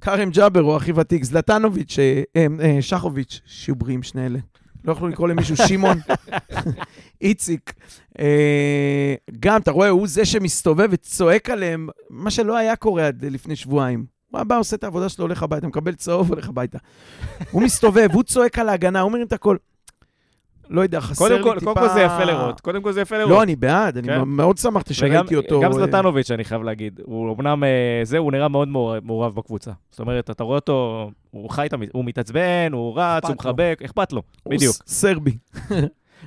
כרם 0.00 0.30
ג'אבר 0.30 0.60
הוא 0.60 0.76
הכי 0.76 0.92
ותיק, 0.92 1.24
זלטנוביץ', 1.24 1.98
אה, 1.98 2.22
אה, 2.36 2.46
אה, 2.60 2.82
שחוביץ', 2.82 3.40
שיהיו 3.46 3.76
בריאים 3.76 4.02
שני 4.02 4.26
אלה. 4.26 4.38
לא 4.84 4.92
יכלו 4.92 5.08
לקרוא 5.08 5.28
למישהו 5.28 5.56
שמעון, 5.56 5.98
איציק. 7.20 7.72
אה, 8.18 9.14
גם, 9.40 9.60
אתה 9.60 9.70
רואה, 9.70 9.88
הוא 9.88 10.08
זה 10.08 10.24
שמסתובב 10.24 10.88
וצועק 10.90 11.50
עליהם, 11.50 11.88
מה 12.10 12.30
שלא 12.30 12.56
היה 12.56 12.76
קורה 12.76 13.06
עד 13.06 13.24
לפני 13.24 13.56
שבועיים. 13.56 14.04
הוא 14.30 14.38
היה 14.38 14.44
בא, 14.44 14.58
עושה 14.58 14.76
את 14.76 14.84
העבודה 14.84 15.08
שלו, 15.08 15.24
הולך 15.24 15.42
הביתה, 15.42 15.66
מקבל 15.66 15.94
צהוב, 15.94 16.28
הולך 16.28 16.48
הביתה. 16.48 16.78
הוא 17.50 17.62
מסתובב, 17.62 18.08
הוא 18.12 18.22
צועק 18.22 18.58
על 18.58 18.68
ההגנה, 18.68 19.00
הוא 19.00 19.12
מרים 19.12 19.26
את 19.26 19.32
הכל. 19.32 19.56
לא 20.70 20.80
יודע, 20.80 21.00
חסר 21.00 21.36
לי 21.36 21.42
כל, 21.42 21.58
טיפה... 21.58 21.74
קודם 21.74 21.88
כל 21.88 21.94
זה 21.94 22.00
יפה 22.00 22.24
לראות. 22.24 22.60
קודם 22.60 22.82
כל 22.82 22.92
זה 22.92 23.00
יפה 23.00 23.16
לראות. 23.18 23.30
לא, 23.30 23.42
אני 23.42 23.56
בעד, 23.56 23.96
אני 23.98 24.08
כן. 24.08 24.22
מאוד 24.22 24.58
שמחתי 24.58 24.94
שראיתי 24.94 25.36
אותו. 25.36 25.60
גם 25.60 25.72
אה, 25.72 25.76
זלטנוביץ', 25.78 26.30
אני 26.30 26.44
חייב 26.44 26.62
להגיד. 26.62 27.00
הוא 27.04 27.36
אמנם, 27.36 27.64
אה, 27.64 27.68
זה, 28.02 28.18
הוא 28.18 28.32
נראה 28.32 28.48
מאוד 28.48 28.68
מעורב- 28.68 29.34
בקבוצה. 29.34 29.70
זאת 29.90 30.00
אומרת, 30.00 30.30
אתה 30.30 30.44
רואה 30.44 30.54
אותו, 30.56 31.10
הוא 31.30 31.50
חי, 31.50 31.66
הוא 31.92 32.04
מתעצבן, 32.04 32.68
הוא 32.72 32.92
רץ, 32.96 33.24
הוא. 33.24 33.34
מחבק, 33.38 33.80
אכפת 33.84 34.12
לו, 34.12 34.22
הוא 34.42 34.50
בדיוק. 34.54 34.74
ס- 34.74 34.82
סרבי. 34.86 35.36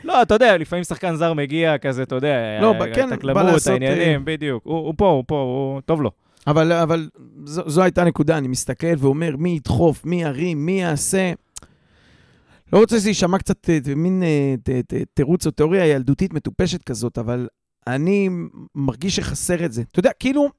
לא, 0.03 0.21
אתה 0.21 0.33
יודע, 0.33 0.57
לפעמים 0.57 0.83
שחקן 0.83 1.15
זר 1.15 1.33
מגיע 1.33 1.77
כזה, 1.77 2.03
אתה 2.03 2.15
יודע, 2.15 2.35
לא, 2.61 2.73
אה, 2.81 2.93
כן, 2.93 3.09
את 3.13 3.23
העניינים, 3.67 4.21
בדיוק. 4.25 4.63
הוא 4.65 4.77
הוא 4.77 4.93
פה, 4.97 5.09
הוא 5.09 5.23
פה, 5.27 5.35
הוא 5.35 5.81
טוב 5.81 6.01
לו. 6.01 6.11
אבל, 6.47 6.71
אבל 6.71 7.09
זו, 7.45 7.61
זו 7.69 7.81
הייתה 7.83 8.01
הנקודה, 8.01 8.37
אני 8.37 8.47
מסתכל 8.47 8.87
ואומר, 8.97 9.35
מי 9.37 9.49
ידחוף, 9.49 10.05
מי 10.05 10.21
ירים, 10.23 10.65
מי 10.65 10.81
יעשה. 10.81 11.31
לא 12.73 12.79
רוצה 12.79 12.99
שזה 12.99 13.09
יישמע 13.09 13.37
קצת 13.37 13.69
אה, 13.69 13.95
מין 13.95 14.23
אה, 14.23 14.55
תירוץ 15.13 15.45
או 15.45 15.51
תיאוריה 15.51 15.87
ילדותית 15.87 16.33
מטופשת 16.33 16.83
כזאת, 16.83 17.17
אבל 17.17 17.47
אני 17.87 18.29
מרגיש 18.75 19.15
שחסר 19.15 19.65
את 19.65 19.71
זה. 19.71 19.81
אתה 19.91 19.99
יודע, 19.99 20.11
כאילו, 20.19 20.49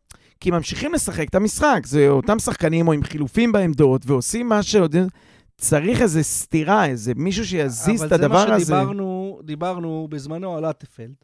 כי 0.40 0.50
ממשיכים 0.50 0.94
לשחק 0.94 1.28
את 1.28 1.34
המשחק, 1.34 1.80
זה 1.86 2.08
אותם 2.08 2.38
שחקנים 2.38 2.88
או 2.88 2.92
עם 2.92 3.02
חילופים 3.02 3.52
בעמדות, 3.52 4.02
ועושים 4.06 4.48
מה 4.48 4.62
שעוד... 4.62 4.96
צריך 5.58 6.02
איזה 6.02 6.22
סתירה, 6.22 6.86
איזה 6.86 7.12
מישהו 7.16 7.46
שיזיז 7.46 8.02
את 8.02 8.12
הדבר 8.12 8.42
אבל 8.42 8.52
הזה. 8.52 8.64
זה 8.64 8.74
מה 8.74 8.80
שדיברנו 8.80 9.40
דיברנו 9.44 10.08
בזמנו 10.10 10.56
על 10.56 10.70
אטפלד. 10.70 11.14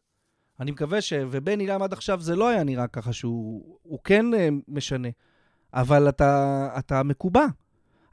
אני 0.60 0.70
מקווה 0.70 1.00
ש... 1.00 1.12
ובני 1.30 1.66
לם 1.66 1.82
עד 1.82 1.92
עכשיו 1.92 2.20
זה 2.20 2.36
לא 2.36 2.48
היה 2.48 2.64
נראה 2.64 2.86
ככה 2.86 3.12
שהוא 3.12 3.78
הוא 3.82 3.98
כן 4.04 4.34
אה, 4.34 4.48
משנה. 4.68 5.08
אבל 5.74 6.08
אתה, 6.08 6.68
אתה 6.78 7.02
מקובע. 7.02 7.46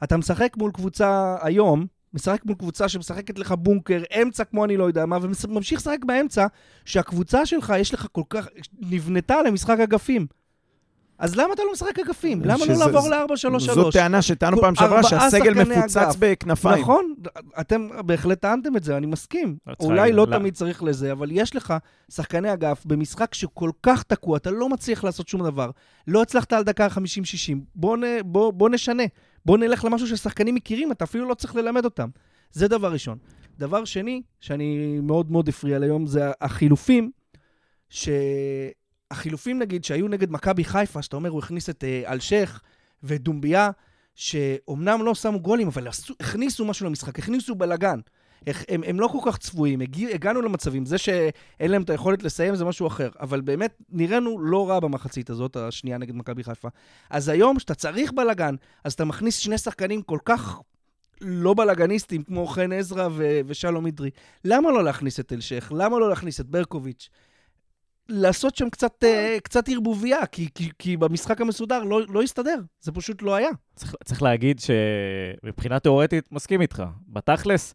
אתה 0.04 0.18
משחק 0.18 0.58
מול 0.58 0.72
קבוצה 0.72 1.38
היום, 1.42 1.86
משחק 2.14 2.46
מול 2.46 2.56
קבוצה 2.56 2.90
שמשחקת 2.90 3.40
לך 3.40 3.52
בונקר, 3.52 4.02
אמצע 4.22 4.44
כמו 4.44 4.66
אני 4.66 4.78
לא 4.78 4.84
יודע 4.84 5.06
מה, 5.06 5.18
וממשיך 5.22 5.80
לשחק 5.80 6.06
באמצע, 6.06 6.48
שהקבוצה 6.86 7.46
שלך, 7.46 7.74
יש 7.80 7.94
לך 7.94 8.08
כל 8.12 8.24
כך... 8.30 8.48
נבנתה 8.80 9.42
למשחק 9.42 9.80
אגפים. 9.80 10.28
אז 11.20 11.36
למה 11.36 11.54
אתה 11.54 11.64
לא 11.64 11.72
משחק 11.74 12.00
אגפים? 12.00 12.42
למה 12.46 12.66
לא 12.66 12.74
לעבור 12.76 13.02
זה- 13.38 13.50
ל-4-3-3? 13.50 13.60
זאת 13.60 13.94
טענה 13.94 14.22
שטענו 14.22 14.62
פעם 14.62 14.76
שעברה, 14.76 15.04
שהסגל 15.04 15.54
מפוצץ 15.64 15.98
אגף. 15.98 16.16
בכנפיים. 16.20 16.82
נכון, 16.82 17.14
אתם 17.60 17.88
בהחלט 18.06 18.40
טענתם 18.42 18.78
את 18.78 18.84
זה, 18.84 18.98
אני 18.98 19.06
מסכים. 19.06 19.58
לא 19.68 19.74
אולי 19.80 20.12
לא 20.12 20.28
לא. 20.28 20.38
תמיד 20.38 20.54
צריך 20.54 20.84
לזה, 20.84 21.12
אבל 21.12 21.28
יש 21.32 21.56
לך 21.56 21.74
שחקני 22.12 22.54
אגף 22.54 22.86
במשחק 22.86 23.34
שכל 23.34 23.72
כך 23.84 24.04
תקוע, 24.04 24.38
אתה 24.38 24.52
לא 24.52 24.70
מצליח 24.70 25.04
לעשות 25.04 25.28
שום 25.28 25.44
דבר. 25.44 25.70
לא 26.08 26.22
הצלחת 26.22 26.54
על 26.54 26.64
דקה 26.64 26.88
50-60, 26.88 26.92
בוא, 27.76 27.98
נ, 27.98 28.02
בוא, 28.26 28.54
בוא 28.54 28.70
נשנה. 28.70 29.04
בוא 29.46 29.58
נלך 29.58 29.86
למשהו 29.86 30.08
ששחקנים 30.08 30.56
מכירים, 30.56 30.92
אתה 30.92 31.04
אפילו 31.04 31.30
לא 31.30 31.34
צריך 31.34 31.56
ללמד 31.56 31.86
אותם. 31.86 32.10
זה 32.52 32.68
דבר 32.68 32.92
ראשון. 32.94 33.18
דבר 33.58 33.86
שני, 33.86 34.22
שאני 34.40 35.00
מאוד 35.04 35.32
מאוד 35.32 35.50
הפריע 35.50 35.80
ליום, 35.80 36.08
זה 36.08 36.32
החילופים, 36.42 37.12
שהחילופים 37.90 39.60
נגיד, 39.60 39.84
שהיו 39.84 40.08
נגד 40.08 40.32
מכבי 40.32 40.64
חיפה, 40.64 41.02
שאתה 41.02 41.16
אומר, 41.16 41.30
הוא 41.30 41.40
הכניס 41.40 41.70
את 41.70 41.84
אה, 41.84 42.14
אלשיך 42.14 42.62
ודומביה, 43.04 43.72
שאומנם 44.16 45.02
לא 45.06 45.16
שמו 45.16 45.40
גולים, 45.40 45.68
אבל 45.68 45.88
הכניסו 46.20 46.66
משהו 46.66 46.86
למשחק, 46.86 47.20
הכניסו 47.20 47.56
בלאגן. 47.56 48.00
הם, 48.48 48.84
הם 48.88 49.00
לא 49.00 49.08
כל 49.08 49.18
כך 49.26 49.38
צפויים, 49.38 49.82
הגיע, 49.82 50.10
הגענו 50.10 50.42
למצבים. 50.42 50.86
זה 50.86 50.98
שאין 50.98 51.72
להם 51.72 51.82
את 51.82 51.90
היכולת 51.90 52.24
לסיים 52.24 52.56
זה 52.56 52.66
משהו 52.66 52.88
אחר. 52.88 53.10
אבל 53.20 53.42
באמת, 53.42 53.78
נראינו 53.90 54.40
לא 54.40 54.70
רע 54.70 54.80
במחצית 54.80 55.30
הזאת, 55.30 55.56
השנייה 55.56 55.98
נגד 55.98 56.16
מכבי 56.16 56.44
חיפה. 56.44 56.68
אז 57.10 57.30
היום, 57.30 57.58
כשאתה 57.58 57.76
צריך 57.76 58.12
בלאגן, 58.12 58.56
אז 58.84 58.94
אתה 58.94 59.06
מכניס 59.06 59.38
שני 59.38 59.58
שחקנים 59.58 60.02
כל 60.02 60.20
כך 60.26 60.60
לא 61.22 61.54
בלאגניסטים, 61.54 62.24
כמו 62.24 62.48
חן 62.48 62.72
עזרא 62.72 63.08
ו- 63.12 63.40
ושלום 63.46 63.88
אדרי. 63.88 64.10
למה 64.46 64.72
לא 64.72 64.84
להכניס 64.84 65.20
את 65.20 65.34
אלשיך? 65.34 65.72
למה 65.76 66.00
לא 66.00 66.10
להכניס 66.10 66.40
את 66.40 66.46
ברקוביץ'? 66.46 67.10
לעשות 68.10 68.56
שם 68.56 68.70
קצת, 68.70 69.04
אה, 69.04 69.38
קצת 69.44 69.70
ערבוביה, 69.70 70.26
כי, 70.26 70.48
כי, 70.56 70.70
כי 70.80 70.98
במשחק 70.98 71.42
המסודר 71.42 71.84
לא, 71.84 72.02
לא 72.10 72.22
הסתדר, 72.22 72.56
זה 72.82 72.92
פשוט 72.92 73.22
לא 73.22 73.36
היה. 73.36 73.50
צריך, 73.76 73.96
צריך 74.06 74.22
להגיד 74.22 74.60
שמבחינה 74.60 75.80
תיאורטית, 75.80 76.32
מסכים 76.32 76.62
איתך. 76.62 76.84
בתכלס, 77.08 77.74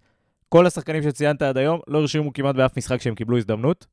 כל 0.48 0.66
השחקנים 0.66 1.02
שציינת 1.02 1.42
עד 1.42 1.56
היום 1.58 1.80
לא 1.88 1.98
הרשימו 1.98 2.32
כמעט 2.32 2.54
באף 2.54 2.76
משחק 2.76 3.00
שהם 3.00 3.14
קיבלו 3.14 3.38
הזדמנות. 3.38 3.86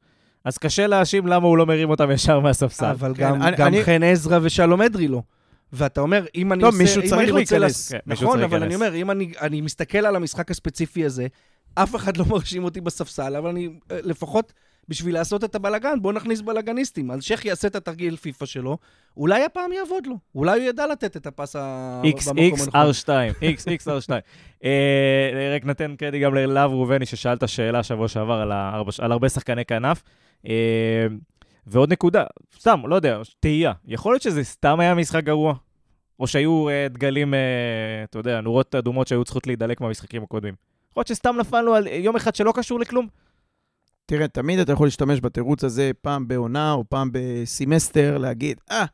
אז 0.45 0.57
קשה 0.57 0.87
להאשים 0.87 1.27
למה 1.27 1.47
הוא 1.47 1.57
לא 1.57 1.65
מרים 1.65 1.89
אותם 1.89 2.11
ישר 2.11 2.39
מהספסל. 2.39 2.85
אבל 2.85 3.13
כן, 3.15 3.23
גם, 3.23 3.41
אני- 3.43 3.57
גם 3.57 3.67
אני- 3.67 3.83
חן 3.83 4.03
עזרא 4.03 4.39
ושלום 4.41 4.81
אדרי 4.81 5.07
לא. 5.07 5.21
ואתה 5.73 6.01
אומר, 6.01 6.25
אם 6.35 6.53
אני 6.53 6.61
לא, 6.63 6.67
עושה... 6.67 6.77
מישהו 6.77 7.01
אם 7.01 7.07
צריך 7.07 7.21
אני 7.21 7.31
להיכנס. 7.31 7.61
לס- 7.61 7.91
כן, 7.91 7.99
מישהו 8.07 8.25
נכון, 8.25 8.37
צריך 8.39 8.49
אבל 8.49 8.57
אני 8.63 8.69
להיכנס. 8.69 8.87
אומר, 8.87 8.95
אם 9.01 9.11
אני, 9.11 9.31
אני 9.41 9.61
מסתכל 9.61 9.97
על 10.05 10.15
המשחק 10.15 10.51
הספציפי 10.51 11.05
הזה, 11.05 11.27
אף 11.75 11.95
אחד 11.95 12.17
לא 12.17 12.25
מרשים 12.29 12.63
אותי 12.63 12.81
בספסל, 12.81 13.35
אבל 13.35 13.49
אני 13.49 13.69
אה, 13.91 13.97
לפחות, 14.03 14.53
בשביל 14.87 15.13
לעשות 15.13 15.43
את 15.43 15.55
הבלגן, 15.55 16.01
בוא 16.01 16.13
נכניס 16.13 16.41
בלגניסטים. 16.41 17.11
אז 17.11 17.23
שייח 17.23 17.45
יעשה 17.45 17.67
את 17.67 17.75
התרגיל 17.75 18.15
פיפא 18.15 18.45
שלו, 18.45 18.77
אולי 19.17 19.43
הפעם 19.43 19.71
יעבוד 19.71 20.07
לו. 20.07 20.17
אולי 20.35 20.59
הוא 20.59 20.69
ידע 20.69 20.87
לתת 20.87 21.17
את 21.17 21.27
הפס 21.27 21.55
ה... 21.55 22.01
במקום 22.03 22.37
הנכון. 22.37 22.69
XXR2, 22.69 23.09
XXR2. 23.41 24.11
אה, 24.63 25.53
רק 25.55 25.65
נתן 25.65 25.95
קרדיט 25.95 26.21
גם 26.21 26.33
ללאב 26.35 26.71
ראובני, 26.71 27.05
ששאל 27.05 27.33
את 27.33 27.43
השאלה 27.43 27.83
שבוע 27.83 28.07
שעבר 28.07 28.33
על, 28.33 28.51
הארבע, 28.51 28.91
על 28.99 29.11
הרבה 29.11 29.29
שחקני 29.29 29.65
כנף. 29.65 30.03
אה, 30.47 31.07
ועוד 31.67 31.91
נקודה, 31.91 32.23
סתם, 32.59 32.81
לא 32.87 32.95
יודע, 32.95 33.21
תהייה. 33.39 33.73
יכול 33.87 34.13
להיות 34.13 34.21
שזה 34.21 34.43
סתם 34.43 34.79
היה 34.79 34.95
משחק 34.95 35.23
גרוע? 35.23 35.53
או 36.19 36.27
שהיו 36.27 36.69
אה, 36.69 36.87
דגלים, 36.89 37.33
אה, 37.33 37.39
אתה 38.03 38.19
יודע, 38.19 38.41
נורות 38.41 38.75
אדומות 38.75 39.07
שהיו 39.07 39.23
צריכות 39.23 39.47
להידלק 39.47 39.81
מהמשחקים 39.81 40.23
הקודמים. 40.23 40.53
יכול 40.91 41.01
להיות 41.01 41.07
שסתם 41.07 41.35
נפלנו 41.39 41.73
על 41.73 41.87
יום 41.87 42.15
אחד 42.15 42.35
שלא 42.35 42.53
קשור 42.55 42.79
לכלום? 42.79 43.07
תראה, 44.05 44.27
תמיד 44.27 44.59
אתה 44.59 44.71
יכול 44.71 44.87
להשתמש 44.87 45.19
בתירוץ 45.21 45.63
הזה 45.63 45.91
פעם 46.01 46.27
בעונה 46.27 46.73
או 46.73 46.83
פעם 46.89 47.09
בסמסטר, 47.13 48.17
להגיד, 48.17 48.57
אה, 48.71 48.85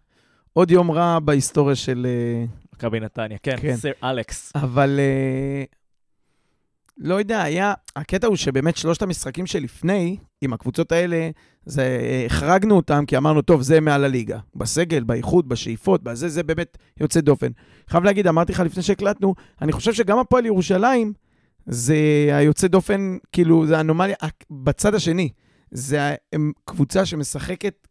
עוד 0.54 0.72
יום 0.72 0.92
רע 0.92 1.20
בהיסטוריה 1.20 1.76
של... 1.76 2.08
אה, 2.10 2.46
מכבי 2.74 3.00
נתניה, 3.00 3.38
כן, 3.44 3.56
כן. 3.62 3.76
סר 3.76 3.92
אלכס. 4.04 4.52
אבל 4.56 5.00
אה, 5.00 5.64
לא 6.98 7.16
יודע, 7.16 7.42
היה... 7.42 7.74
הקטע 7.96 8.28
הוא 8.28 8.36
שבאמת 8.36 8.78
שלושת 8.78 9.02
המשחקים 9.02 9.46
שלפני, 9.46 10.18
עם 10.42 10.54
הקבוצות 10.54 10.92
האלה, 10.92 11.30
זה, 11.66 11.82
אה, 11.82 12.26
החרגנו 12.26 12.76
אותם 12.76 13.04
כי 13.08 13.18
אמרנו, 13.18 13.42
טוב, 13.42 13.62
זה 13.62 13.82
מעל 13.82 14.04
הליגה. 14.04 14.40
בסגל, 14.56 15.04
באיכות, 15.04 15.48
בשאיפות, 15.48 16.04
בזה, 16.04 16.30
זה 16.30 16.44
באמת 16.44 16.78
יוצא 17.00 17.22
דופן. 17.22 17.52
חייב 17.90 18.04
להגיד, 18.04 18.28
אמרתי 18.28 18.52
לך 18.52 18.60
לפני 18.60 18.84
שהקלטנו, 18.84 19.36
אני 19.62 19.72
חושב 19.72 19.94
שגם 19.94 20.20
הפועל 20.20 20.46
ירושלים, 20.46 21.14
זה 21.70 21.96
היוצא 22.32 22.68
דופן, 22.68 23.18
כאילו, 23.32 23.68
זה 23.68 23.80
אנומליה 23.80 24.16
בצד 24.52 24.96
השני. 24.96 25.30
זה 25.72 26.16
קבוצה 26.66 27.06
שמשחקת, 27.06 27.88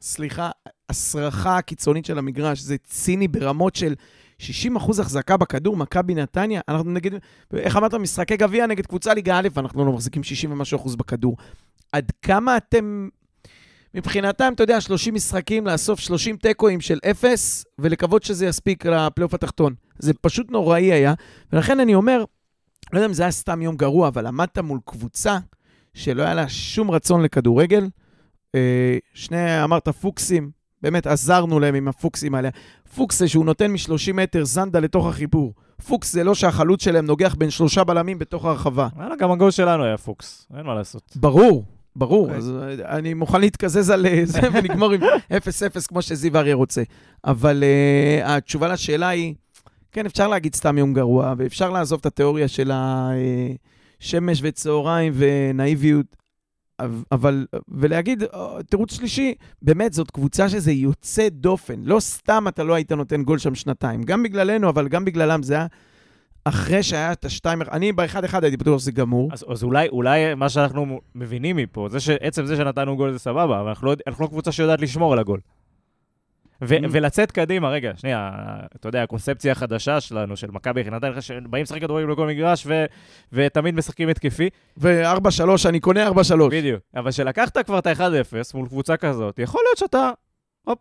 סליחה, 0.00 0.50
ההסרחה 0.88 1.58
הקיצונית 1.58 2.04
של 2.04 2.18
המגרש, 2.18 2.60
זה 2.60 2.76
ציני 2.78 3.28
ברמות 3.28 3.76
של 3.76 3.94
60 4.38 4.76
אחוז 4.76 4.98
החזקה 4.98 5.36
בכדור, 5.36 5.76
מכבי 5.76 6.14
נתניה, 6.14 6.60
אנחנו 6.68 6.90
נגיד, 6.90 7.14
איך 7.54 7.76
אמרת, 7.76 7.94
משחקי 7.94 8.36
גביע 8.36 8.66
נגד 8.66 8.86
קבוצה 8.86 9.14
ליגה 9.14 9.38
א', 9.38 9.48
אנחנו 9.56 9.84
לא 9.84 9.92
מחזיקים 9.92 10.22
60 10.22 10.52
ומשהו 10.52 10.78
אחוז 10.78 10.96
בכדור. 10.96 11.36
עד 11.92 12.12
כמה 12.22 12.56
אתם, 12.56 13.08
מבחינתם, 13.94 14.52
אתה 14.54 14.62
יודע, 14.62 14.80
30 14.80 15.14
משחקים, 15.14 15.66
לאסוף 15.66 16.00
30 16.00 16.36
תיקואים 16.36 16.80
של 16.80 16.98
אפס, 17.10 17.64
ולקוות 17.78 18.22
שזה 18.22 18.46
יספיק 18.46 18.86
לפלייאוף 18.86 19.34
התחתון. 19.34 19.74
זה 19.98 20.12
פשוט 20.20 20.50
נוראי 20.50 20.92
היה, 20.92 21.14
ולכן 21.52 21.80
אני 21.80 21.94
אומר, 21.94 22.24
לא 22.92 22.98
יודע 22.98 23.06
אם 23.06 23.12
זה 23.12 23.22
היה 23.22 23.32
סתם 23.32 23.62
יום 23.62 23.76
גרוע, 23.76 24.08
אבל 24.08 24.26
עמדת 24.26 24.58
מול 24.58 24.78
קבוצה 24.84 25.38
שלא 25.94 26.22
היה 26.22 26.34
לה 26.34 26.48
שום 26.48 26.90
רצון 26.90 27.22
לכדורגל. 27.22 27.88
אה, 28.54 28.98
שני, 29.14 29.64
אמרת 29.64 29.88
פוקסים, 29.88 30.50
באמת 30.82 31.06
עזרנו 31.06 31.60
להם 31.60 31.74
עם 31.74 31.88
הפוקסים 31.88 32.34
האלה. 32.34 32.48
פוקס 32.96 33.18
זה 33.18 33.28
שהוא 33.28 33.44
נותן 33.44 33.72
מ-30 33.72 34.12
מטר 34.14 34.44
זנדה 34.44 34.80
לתוך 34.80 35.06
החיבור. 35.06 35.54
פוקס 35.86 36.12
זה 36.12 36.24
לא 36.24 36.34
שהחלוץ 36.34 36.84
שלהם 36.84 37.06
נוגח 37.06 37.34
בין 37.34 37.50
שלושה 37.50 37.84
בלמים 37.84 38.18
בתוך 38.18 38.44
הרחבה. 38.44 38.88
וואלה, 38.96 39.16
גם 39.16 39.30
הגול 39.30 39.50
שלנו 39.50 39.84
היה 39.84 39.96
פוקס, 39.96 40.46
אין 40.56 40.66
מה 40.66 40.74
לעשות. 40.74 41.12
ברור, 41.16 41.64
ברור. 41.96 42.24
אוקיי. 42.24 42.36
אז 42.36 42.50
אה, 42.50 42.96
אני 42.96 43.14
מוכן 43.14 43.40
להתקזז 43.40 43.90
על 43.90 44.06
אה, 44.06 44.20
זה 44.32 44.40
ונגמור 44.52 44.92
עם 44.92 45.00
0-0 45.02 45.86
כמו 45.88 46.02
שזיו 46.02 46.36
אריה 46.36 46.54
רוצה. 46.54 46.82
אבל 47.24 47.62
uh, 47.62 48.26
התשובה 48.28 48.68
לשאלה 48.68 49.08
היא, 49.08 49.34
כן, 49.94 50.06
אפשר 50.06 50.28
להגיד 50.28 50.54
סתם 50.54 50.78
יום 50.78 50.94
גרוע, 50.94 51.34
ואפשר 51.38 51.70
לעזוב 51.70 52.00
את 52.00 52.06
התיאוריה 52.06 52.48
של 52.48 52.70
השמש 52.74 54.40
וצהריים 54.42 55.12
ונאיביות, 55.16 56.16
אבל, 57.12 57.46
ולהגיד, 57.68 58.22
אה, 58.22 58.62
תירוץ 58.70 58.92
שלישי, 58.92 59.34
באמת, 59.62 59.92
זאת 59.92 60.10
קבוצה 60.10 60.48
שזה 60.48 60.72
יוצא 60.72 61.28
דופן. 61.28 61.80
לא 61.82 62.00
סתם 62.00 62.44
אתה 62.48 62.64
לא 62.64 62.74
היית 62.74 62.92
נותן 62.92 63.22
גול 63.22 63.38
שם 63.38 63.54
שנתיים. 63.54 64.02
גם 64.02 64.22
בגללנו, 64.22 64.68
אבל 64.68 64.88
גם 64.88 65.04
בגללם. 65.04 65.42
זה 65.42 65.54
היה 65.54 65.66
אחרי 66.44 66.82
שהיה 66.82 67.12
את 67.12 67.24
השתיים... 67.24 67.62
אני 67.62 67.92
באחד-אחד 67.92 68.44
הייתי 68.44 68.56
בטוח 68.56 68.78
שזה 68.78 68.92
גמור. 68.92 69.30
אז, 69.32 69.44
אז 69.48 69.64
אולי, 69.64 69.88
אולי 69.88 70.34
מה 70.34 70.48
שאנחנו 70.48 71.00
מבינים 71.14 71.56
מפה, 71.56 71.88
זה 71.90 72.00
שעצם 72.00 72.46
זה 72.46 72.56
שנתנו 72.56 72.96
גול 72.96 73.12
זה 73.12 73.18
סבבה, 73.18 73.60
אבל 73.60 73.68
אנחנו 73.68 73.86
לא, 73.86 73.94
אנחנו 74.06 74.24
לא 74.24 74.28
קבוצה 74.28 74.52
שיודעת 74.52 74.80
לשמור 74.80 75.12
על 75.12 75.18
הגול. 75.18 75.40
ו- 76.62 76.76
Mm. 76.76 76.86
ולצאת 76.90 77.32
קדימה, 77.32 77.68
רגע, 77.70 77.92
שנייה, 77.96 78.30
אתה 78.76 78.88
יודע, 78.88 79.02
הקונספציה 79.02 79.52
החדשה 79.52 80.00
שלנו, 80.00 80.36
של 80.36 80.50
מכבי 80.50 80.84
נתניה, 80.84 81.20
שבאים 81.22 81.62
לשחק 81.62 81.80
כדורגל 81.80 82.12
בכל 82.12 82.26
מגרש, 82.26 82.66
ו- 82.66 82.84
ותמיד 83.32 83.74
משחקים 83.74 84.08
התקפי, 84.08 84.48
ו-4-3, 84.76 85.68
אני 85.68 85.80
קונה 85.80 86.08
4-3. 86.08 86.12
בדיוק. 86.50 86.80
אבל 86.96 87.10
כשלקחת 87.10 87.58
כבר 87.58 87.78
את 87.78 87.86
ה-1-0 87.86 88.00
מול 88.54 88.68
קבוצה 88.68 88.96
כזאת, 88.96 89.38
יכול 89.38 89.60
להיות 89.66 89.78
שאתה, 89.78 90.10
הופ, 90.64 90.78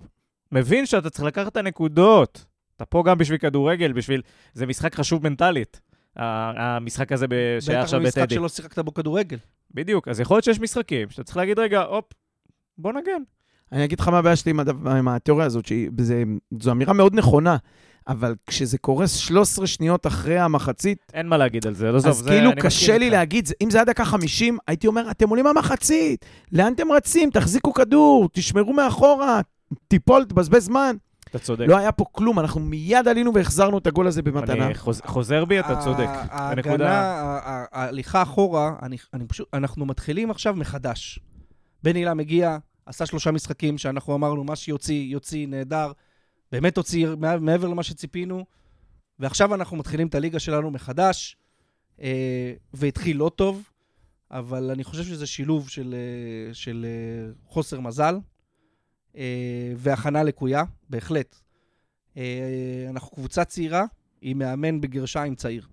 מבין 0.51 0.86
שאתה 0.86 1.09
צריך 1.09 1.24
לקחת 1.26 1.51
את 1.51 1.57
הנקודות. 1.57 2.45
אתה 2.76 2.86
פה 2.86 3.03
גם 3.05 3.17
בשביל 3.17 3.38
כדורגל, 3.38 3.91
בשביל... 3.93 4.21
זה 4.53 4.65
משחק 4.65 4.95
חשוב 4.95 5.24
מנטלית. 5.24 5.82
המשחק 6.15 7.11
הזה 7.11 7.28
ב- 7.28 7.34
שהיה 7.59 7.78
בטח 7.80 7.84
עכשיו 7.84 7.99
במשחק 7.99 8.21
בטדי. 8.21 8.36
שלא 8.36 8.49
שיחקת 8.49 8.80
בו 8.80 8.93
כדורגל. 8.93 9.38
בדיוק, 9.71 10.07
אז 10.07 10.19
יכול 10.19 10.36
להיות 10.36 10.43
שיש 10.43 10.59
משחקים 10.59 11.09
שאתה 11.09 11.24
צריך 11.24 11.38
להגיד, 11.38 11.59
רגע, 11.59 11.82
הופ, 11.82 12.05
בוא 12.78 12.93
נגן. 12.93 13.21
אני 13.74 13.86
אגיד 13.86 13.99
לך 13.99 14.07
מה 14.07 14.17
הבעיה 14.17 14.36
שלי 14.36 14.49
עם, 14.49 14.59
הדבר, 14.59 14.91
עם 14.91 15.07
התיאוריה 15.07 15.45
הזאת, 15.45 15.65
שזו 15.65 16.71
אמירה 16.71 16.93
מאוד 16.93 17.15
נכונה, 17.15 17.57
אבל 18.07 18.36
כשזה 18.47 18.78
קורה 18.78 19.07
13 19.07 19.67
שניות 19.67 20.07
אחרי 20.07 20.39
המחצית, 20.39 20.97
אין 21.13 21.28
מה 21.28 21.38
להגיד 21.38 21.67
על 21.67 21.74
זה, 21.74 21.91
לא 21.91 21.97
עזוב, 21.97 22.09
אז 22.11 22.17
זה- 22.17 22.30
כאילו 22.30 22.51
קשה 22.61 22.97
לי 22.97 23.05
איתך. 23.05 23.13
להגיד, 23.17 23.45
זה- 23.45 23.53
אם 23.61 23.69
זה 23.69 23.78
היה 23.78 23.86
דקה 23.86 24.05
50, 24.05 24.57
הייתי 24.67 24.88
אומר, 24.88 25.11
אתם 25.11 25.30
עולים 25.30 25.45
מהמחצית, 25.45 26.26
לאן 26.51 26.74
אתם 26.74 26.91
רצים? 26.91 27.30
תחזיקו 27.30 27.74
כדור, 27.74 28.30
תשמרו 28.34 28.74
מאחורה, 28.74 29.41
תיפול, 29.88 30.26
תבזבז 30.26 30.65
זמן. 30.65 30.95
אתה 31.30 31.39
צודק. 31.39 31.65
לא 31.67 31.78
היה 31.78 31.91
פה 31.91 32.05
כלום, 32.11 32.39
אנחנו 32.39 32.61
מיד 32.61 33.07
עלינו 33.07 33.34
והחזרנו 33.34 33.78
את 33.78 33.88
הגול 33.88 34.07
הזה 34.07 34.21
במתנה. 34.21 34.65
אני 34.65 34.76
חוז- 34.76 35.01
חוזר 35.05 35.45
בי, 35.45 35.59
אתה 35.59 35.76
צודק. 35.84 36.07
ההגנה, 36.30 37.39
ההליכה 37.71 38.21
אחורה, 38.21 38.71
אני, 38.82 38.97
אני 39.13 39.26
פשוט, 39.28 39.47
אנחנו 39.53 39.86
מתחילים 39.86 40.32
עכשיו 40.32 40.53
מחדש. 40.55 41.19
בן 41.84 41.95
הילה 41.95 42.13
מגיע, 42.13 42.57
עשה 42.86 43.05
שלושה 43.05 43.31
משחקים 43.31 43.77
שאנחנו 43.77 44.15
אמרנו, 44.15 44.43
מה 44.43 44.55
שיוציא, 44.55 45.03
יוציא, 45.03 45.47
נהדר. 45.47 45.91
באמת 46.51 46.77
הוציא 46.77 47.07
מע- 47.17 47.38
מעבר 47.38 47.67
למה 47.67 47.84
שציפינו, 47.84 48.45
ועכשיו 49.19 49.55
אנחנו 49.55 49.77
מתחילים 49.77 50.07
את 50.07 50.15
הליגה 50.15 50.39
שלנו 50.39 50.71
מחדש, 50.71 51.38
אה, 52.01 52.53
והתחיל 52.73 53.17
לא 53.17 53.31
טוב, 53.36 53.69
אבל 54.31 54.71
אני 54.71 54.84
חושב 54.84 55.03
שזה 55.03 55.25
שילוב 55.27 55.69
של, 55.69 55.95
אה, 55.97 56.53
של 56.53 56.86
אה, 56.89 57.31
חוסר 57.45 57.79
מזל 57.79 58.15
אה, 59.17 59.73
והכנה 59.77 60.23
לקויה, 60.23 60.63
בהחלט. 60.89 61.36
אה, 62.17 62.86
אנחנו 62.89 63.11
קבוצה 63.15 63.45
צעירה, 63.45 63.86
עם 64.21 64.38
מאמן 64.38 64.81
בגרשיים 64.81 65.36
צעיר. 65.36 65.67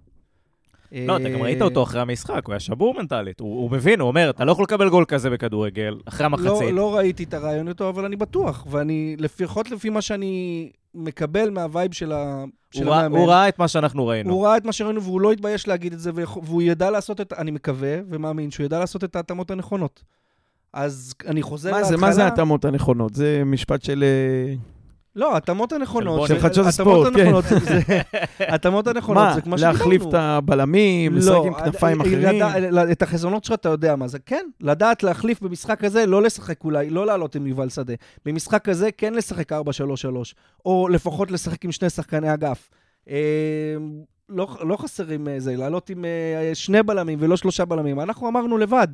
לא, 0.93 1.17
אתה 1.17 1.29
גם 1.29 1.43
ראית 1.43 1.63
אותו 1.63 1.83
אחרי 1.83 2.01
המשחק, 2.01 2.47
הוא 2.47 2.53
היה 2.53 2.61
שבור 2.61 2.95
מנטלית. 2.95 3.41
הוא 3.41 3.63
הוא 3.63 3.71
מבין, 3.71 4.01
הוא 4.01 4.09
אומר, 4.09 4.31
אתה 4.31 4.45
לא 4.45 4.53
יכול 4.53 4.63
לקבל 4.65 4.89
גול 4.89 5.05
כזה 5.05 5.31
בכדורגל, 5.31 5.99
אחרי 6.05 6.27
המחצית. 6.27 6.47
לא, 6.47 6.73
לא 6.73 6.97
ראיתי 6.97 7.25
את 7.25 7.35
הרעיון 7.35 7.69
איתו, 7.69 7.89
אבל 7.89 8.05
אני 8.05 8.17
בטוח, 8.17 8.67
ואני, 8.71 9.17
לפחות 9.19 9.71
לפי 9.71 9.91
מה 9.91 10.01
שאני 10.03 10.69
מקבל 10.95 11.51
מהווייב 11.51 11.93
של, 11.95 12.13
ה, 12.13 12.45
של 12.71 12.85
הוא 12.85 12.91
ראה- 12.93 12.99
המאמן, 13.05 13.19
הוא 13.19 13.29
ראה 13.29 13.49
את 13.49 13.59
מה 13.59 13.69
שאנחנו 13.69 14.07
ראינו. 14.07 14.33
הוא 14.33 14.47
ראה 14.47 14.57
את 14.57 14.65
מה 14.65 14.73
שראינו 14.73 15.03
והוא 15.03 15.21
לא 15.21 15.33
התבייש 15.33 15.69
להגיד 15.69 15.93
את 15.93 15.99
זה, 16.01 16.11
והוא 16.43 16.63
ידע 16.63 16.91
לעשות 16.91 17.21
את, 17.21 17.33
אני 17.33 17.51
מקווה 17.51 17.97
ומאמין 18.11 18.51
שהוא 18.51 18.65
ידע 18.65 18.79
לעשות 18.79 19.05
את 19.05 19.17
ההתאמות 19.17 19.51
הנכונות. 19.51 20.03
אז 20.73 21.15
אני 21.27 21.43
חוזר 21.43 21.71
מה 21.71 21.77
להתחלה. 21.77 21.97
זה, 21.97 22.03
מה 22.03 22.13
זה 22.13 22.25
ההתאמות 22.25 22.65
הנכונות? 22.65 23.15
זה 23.15 23.43
משפט 23.47 23.83
של... 23.83 24.05
אה, 25.17 25.21
לא, 25.21 25.35
ההתאמות 25.35 25.73
הנכונות. 25.73 26.29
של 26.29 26.39
חדשות 26.41 26.67
הספורט, 26.67 27.13
כן. 27.15 27.21
הנכונות 27.21 27.45
זה- 27.65 27.81
ההתאמות 28.39 28.87
הנכונות 28.87 29.23
מה, 29.35 29.41
כמו 29.41 29.57
להחליף 29.59 30.03
שדיברנו. 30.03 30.09
את 30.09 30.15
הבלמים, 30.15 31.17
לשחק 31.17 31.35
עם 31.47 31.55
כנפיים 31.55 32.01
אה, 32.01 32.07
אחרים? 32.07 32.43
לדע- 32.73 32.93
את 32.93 33.03
החזונות 33.03 33.45
שלך 33.45 33.55
אתה 33.55 33.69
יודע 33.69 33.97
מה 33.97 34.09
זה. 34.09 34.19
כן, 34.27 34.47
לדעת 34.61 35.03
להחליף 35.03 35.41
במשחק 35.43 35.85
הזה, 35.85 36.07
לא 36.07 36.23
לשחק 36.23 36.65
אולי, 36.65 36.91
לא 36.91 37.07
לעלות 37.07 37.35
עם 37.35 37.47
יובל 37.47 37.69
שדה. 37.69 37.95
במשחק 38.25 38.69
הזה 38.69 38.89
כן 38.97 39.15
לשחק 39.15 39.53
4-3-3, 39.53 39.57
או 40.67 40.89
לפחות 40.89 41.31
לשחק 41.31 41.65
עם 41.65 41.73
שני 41.73 41.91
שחקני 41.91 42.35
אגף. 42.35 42.71
אה, 43.11 43.17
לא, 44.29 44.49
לא 44.69 44.77
חסרים 44.77 45.29
אה, 45.29 45.41
זה, 45.41 45.57
לעלות 45.57 45.91
עם 45.91 46.05
אה, 46.05 46.51
שני 46.55 46.83
בלמים 46.83 47.19
ולא 47.23 47.37
שלושה 47.37 47.65
בלמים. 47.65 48.01
אנחנו 48.01 48.29
אמרנו 48.29 48.59
לבד. 48.59 48.89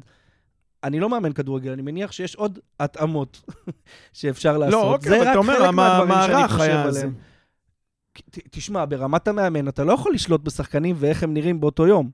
אני 0.85 1.01
לא 1.01 1.11
מאמן 1.11 1.33
כדורגל, 1.33 1.73
אני 1.73 1.83
מניח 1.83 2.13
שיש 2.13 2.35
עוד 2.35 2.59
התאמות 2.81 3.43
שאפשר 4.13 4.59
לעשות. 4.59 4.73
לא, 4.73 4.93
אוקיי, 4.93 5.11
זה 5.11 5.17
אבל 5.23 5.31
אתה 5.31 5.39
אומר, 5.39 5.65
המערך 5.65 6.61
היה 6.61 6.83
עליהם. 6.85 7.15
תשמע, 8.51 8.85
ברמת 8.85 9.29
המאמן 9.29 9.69
אתה 9.69 9.85
לא 9.85 9.93
יכול 9.93 10.15
לשלוט 10.15 10.41
בשחקנים 10.41 10.97
ואיך 10.99 11.23
הם 11.23 11.35
נראים 11.35 11.61
באותו 11.61 11.87
יום. 11.87 12.11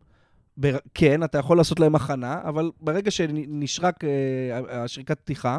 בר... 0.56 0.76
כן, 0.94 1.22
אתה 1.22 1.38
יכול 1.38 1.56
לעשות 1.56 1.80
להם 1.80 1.94
הכנה, 1.94 2.40
אבל 2.44 2.70
ברגע 2.80 3.10
שנשרק 3.10 4.04
אה, 4.04 4.84
השריקת 4.84 5.20
פתיחה, 5.20 5.58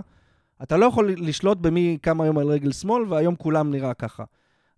אתה 0.64 0.78
לא 0.78 0.86
יכול 0.86 1.16
לשלוט 1.18 1.58
במי 1.58 1.98
קם 2.02 2.22
היום 2.22 2.38
על 2.38 2.48
רגל 2.48 2.72
שמאל, 2.72 3.04
והיום 3.10 3.36
כולם 3.36 3.72
נראה 3.72 3.94
ככה. 3.94 4.24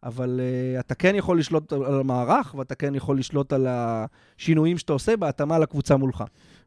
אבל 0.03 0.39
אה, 0.43 0.79
אתה 0.79 0.95
כן 0.95 1.15
יכול 1.15 1.39
לשלוט 1.39 1.73
על 1.73 1.99
המערך, 1.99 2.55
ואתה 2.57 2.75
כן 2.75 2.95
יכול 2.95 3.19
לשלוט 3.19 3.53
על 3.53 3.67
השינויים 3.69 4.77
שאתה 4.77 4.93
עושה 4.93 5.17
בהתאמה 5.17 5.59
לקבוצה 5.59 5.97
מולך. 5.97 6.23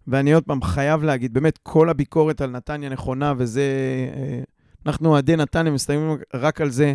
ואני 0.08 0.32
עוד 0.32 0.44
פעם 0.44 0.62
חייב 0.62 1.02
להגיד, 1.02 1.34
באמת, 1.34 1.58
כל 1.58 1.88
הביקורת 1.90 2.40
על 2.40 2.50
נתניה 2.50 2.88
נכונה, 2.88 3.32
וזה... 3.36 3.62
אה, 4.14 4.40
אנחנו 4.86 5.08
אוהדי 5.08 5.36
נתניה 5.36 5.72
מסתיימים 5.72 6.16
רק 6.34 6.60
על 6.60 6.70
זה, 6.70 6.94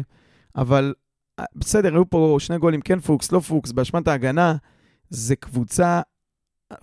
אבל 0.55 0.93
אה, 1.39 1.45
בסדר, 1.55 1.93
היו 1.93 2.09
פה 2.09 2.37
שני 2.39 2.57
גולים, 2.57 2.81
כן 2.81 2.99
פוקס, 2.99 3.31
לא 3.31 3.39
פוקס, 3.39 3.71
באשמת 3.71 4.07
ההגנה. 4.07 4.55
זה 5.09 5.35
קבוצה, 5.35 6.01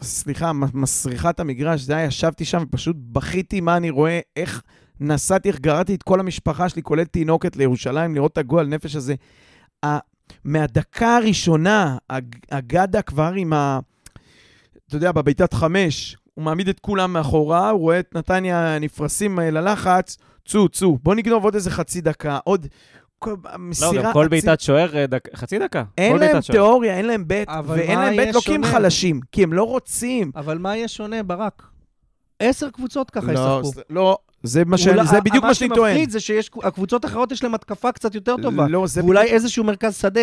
סליחה, 0.02 0.52
מסריחת 0.52 1.40
המגרש, 1.40 1.80
זה 1.80 1.96
היה, 1.96 2.06
ישבתי 2.06 2.44
שם 2.44 2.62
ופשוט 2.62 2.96
בכיתי 3.12 3.60
מה 3.60 3.76
אני 3.76 3.90
רואה, 3.90 4.20
איך 4.36 4.62
נסעתי, 5.00 5.48
איך 5.48 5.60
גררתי 5.60 5.94
את 5.94 6.02
כל 6.02 6.20
המשפחה 6.20 6.68
שלי, 6.68 6.82
כולל 6.82 7.04
תינוקת, 7.04 7.56
לירושלים, 7.56 8.14
לראות 8.14 8.32
את 8.32 8.38
הגועל 8.38 8.66
נפש 8.66 8.96
הזה. 8.96 9.14
מהדקה 10.44 11.16
הראשונה, 11.16 11.98
הגדה 12.50 13.02
כבר 13.02 13.32
עם 13.36 13.52
ה... 13.52 13.78
אתה 14.86 14.96
יודע, 14.96 15.12
בביתת 15.12 15.54
חמש, 15.54 16.16
הוא 16.34 16.44
מעמיד 16.44 16.68
את 16.68 16.80
כולם 16.80 17.12
מאחורה, 17.12 17.70
הוא 17.70 17.80
רואה 17.80 17.98
את 18.00 18.14
נתניה 18.14 18.78
נפרסים 18.80 19.38
ללחץ, 19.38 20.16
צאו, 20.48 20.68
צאו, 20.68 20.98
בוא 21.02 21.14
נגנוב 21.14 21.44
עוד 21.44 21.54
איזה 21.54 21.70
חצי 21.70 22.00
דקה, 22.00 22.38
עוד... 22.44 22.66
כל, 23.18 23.30
לא, 23.44 23.58
מסירה... 23.58 24.02
גם 24.02 24.12
כל 24.12 24.28
בעיטת 24.28 24.60
שוער, 24.60 24.96
אה, 24.96 25.06
דק- 25.06 25.34
חצי 25.36 25.58
דקה. 25.58 25.84
אין 25.98 26.16
להם. 26.16 26.40
תיאוריה, 26.50 26.96
אין 26.96 27.06
להם 27.06 27.28
בית, 27.28 27.48
ואין 27.66 27.98
להם 27.98 28.16
בית 28.16 28.34
לא 28.34 28.40
כי 28.40 28.54
הם? 28.54 28.64
חלשים, 28.64 29.20
כי 29.32 29.42
הם 29.42 29.52
לא 29.52 29.62
רוצים. 29.64 30.30
אבל 30.36 30.58
מה 30.58 30.76
יהיה 30.76 30.88
שונה, 30.88 31.22
ברק? 31.22 31.62
עשר 32.40 32.70
קבוצות 32.70 33.10
ככה 33.10 33.32
לא, 33.32 33.60
ישחקו. 33.64 33.80
לא, 33.90 34.18
זה 34.42 34.64
מה 34.64 34.78
שאני- 34.78 34.94
אולי- 34.96 35.06
זה 35.08 35.20
בדיוק 35.20 35.44
מה 35.44 35.54
שאני 35.54 35.74
טוען. 35.74 35.82
מה 35.82 35.98
שמפחיד 35.98 36.10
זה 36.10 36.20
שהקבוצות 36.20 37.04
האחרות 37.04 37.32
יש 37.32 37.42
להן 37.44 37.54
התקפה 37.54 37.92
קצת 37.92 38.14
יותר 38.14 38.36
טובה. 38.42 38.66
לא, 38.68 38.86
זה 38.86 39.04
ואולי 39.04 39.20
בדיוק- 39.20 39.34
איזשהו 39.34 39.64
מרכז 39.64 39.96
שדה. 39.96 40.20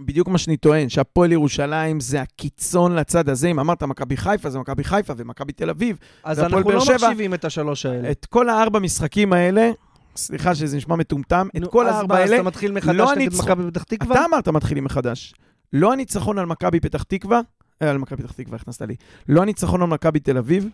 בדיוק 0.00 0.28
מה 0.28 0.38
שאני 0.38 0.56
טוען, 0.56 0.88
שהפועל 0.88 1.32
ירושלים 1.32 2.00
זה 2.00 2.20
הקיצון 2.20 2.94
לצד 2.96 3.28
הזה. 3.28 3.48
אם 3.48 3.60
אמרת 3.60 3.82
מכבי 3.82 4.16
חיפה, 4.16 4.50
זה 4.50 4.58
מכבי 4.58 4.84
חיפה 4.84 5.12
ומכבי 5.16 5.52
תל 5.52 5.70
אביב. 5.70 5.98
אז 6.24 6.40
אנחנו 6.40 6.70
לא 6.70 6.80
שבע- 6.80 6.94
מחשיבים 6.94 7.34
את 7.34 7.44
השלוש 7.44 7.86
האלה. 7.86 8.10
את 8.10 8.26
כל 8.26 8.48
הארבע 8.48 8.78
משחקים 8.78 9.32
האלה, 9.32 9.70
סליחה 10.16 10.54
שזה 10.54 10.76
נשמע 10.76 10.96
מטומטם, 10.96 11.48
את 11.56 11.60
נו, 11.60 11.70
כל 11.70 11.86
אז 11.86 11.94
הארבע 11.94 12.14
מה, 12.14 12.20
אז 12.22 12.30
האלה, 12.30 12.40
אתה 12.40 12.48
מתחיל 12.48 12.72
מחדש 12.72 12.94
לא 12.96 13.04
נגד 13.04 13.16
הניצחון- 13.16 13.44
מכבי 13.52 13.70
פתח 13.70 13.82
תקווה? 13.82 14.16
אתה 14.16 14.24
אמרת 14.24 14.48
מתחילים 14.48 14.84
מחדש. 14.84 15.34
לא 15.72 15.92
הניצחון 15.92 16.38
על 16.38 16.46
מכבי 16.46 16.80
פתח 16.80 17.02
תקווה, 17.02 17.40
אה, 17.82 17.90
על 17.90 17.98
מכבי 17.98 18.22
פתח 18.22 18.32
תקווה 18.32 18.56
הכנסת 18.56 18.82
לי. 18.82 18.94
לא 19.28 19.42
הניצחון 19.42 19.82
על 19.82 19.88
מכבי 19.88 20.20
תל 20.20 20.38
אביב, 20.38 20.68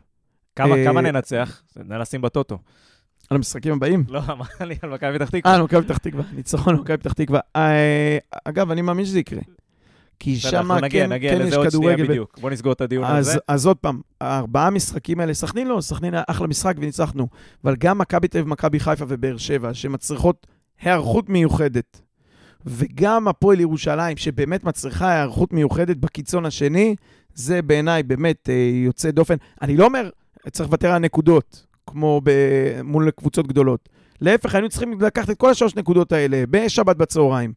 כמה 0.56 0.76
אה, 0.76 0.84
כמה 0.84 1.00
ננצח? 1.00 1.62
נא 1.76 1.94
לשים 1.94 2.22
בטוטו. 2.22 2.58
על 3.32 3.36
המשחקים 3.36 3.72
הבאים. 3.72 4.04
לא, 4.08 4.20
אמר 4.28 4.44
לי 4.60 4.76
על 4.82 4.90
מכבי 4.90 5.18
פתח 5.18 5.34
אה, 5.34 5.40
תקווה. 5.40 5.54
על 5.54 5.62
מכבי 5.62 5.82
פתח 5.82 5.98
תקווה, 5.98 6.24
ניצחון 6.32 6.74
על 6.74 6.80
מכבי 6.80 6.96
פתח 6.96 7.12
תקווה. 7.12 7.40
אה, 7.56 8.18
אגב, 8.44 8.70
אני 8.70 8.82
מאמין 8.82 9.04
שזה 9.04 9.18
יקרה. 9.18 9.40
כי 10.18 10.36
שם 10.36 10.56
אנחנו 10.56 10.76
נגיע, 10.76 11.04
כן 11.04 11.12
נגיע 11.12 11.38
כן 11.38 11.46
יש 11.46 11.54
כדורגל. 11.54 12.06
בדיוק. 12.06 12.38
בוא 12.40 12.50
נסגור 12.50 12.72
את 12.72 12.80
הדיון 12.80 13.04
אז, 13.04 13.28
הזה. 13.28 13.38
אז 13.48 13.66
עוד 13.66 13.76
פעם, 13.76 14.00
הארבעה 14.20 14.70
משחקים 14.70 15.20
האלה, 15.20 15.34
סכנין 15.34 15.68
לא, 15.68 15.80
סכנין 15.80 16.14
היה 16.14 16.22
אחלה 16.26 16.46
משחק 16.46 16.74
וניצחנו, 16.78 17.28
אבל 17.64 17.76
גם 17.76 17.98
מכבי 17.98 18.28
תל 18.28 18.38
אביב, 18.38 18.50
מכבי 18.50 18.80
חיפה 18.80 19.04
ובאר 19.08 19.36
שבע, 19.36 19.74
שמצריכות 19.74 20.46
היערכות 20.80 21.28
מיוחדת, 21.28 22.00
וגם 22.66 23.28
הפועל 23.28 23.60
ירושלים, 23.60 24.16
שבאמת 24.16 24.64
מצריכה 24.64 25.12
היערכות 25.12 25.52
מיוחדת 25.52 25.96
בקיצון 25.96 26.46
השני, 26.46 26.96
זה 27.34 27.62
בעיניי 27.62 28.02
באמת 28.02 28.48
אה, 28.48 28.70
יוצא 28.84 29.10
דופן. 29.10 29.34
אני 29.62 29.76
לא 29.76 29.84
אומר, 29.84 30.10
צריך 30.50 30.68
לוותר 30.68 30.90
על 30.90 30.98
נקודות, 30.98 31.66
כמו 31.86 32.20
ב- 32.24 32.82
מול 32.84 33.10
קבוצות 33.10 33.46
גדולות. 33.46 33.88
להפך, 34.20 34.54
היינו 34.54 34.68
צריכים 34.68 35.00
לקחת 35.00 35.30
את 35.30 35.36
כל 35.38 35.50
השלוש 35.50 35.76
נקודות 35.76 36.12
האלה 36.12 36.44
בשבת 36.50 36.96
בצהריים. 36.96 37.52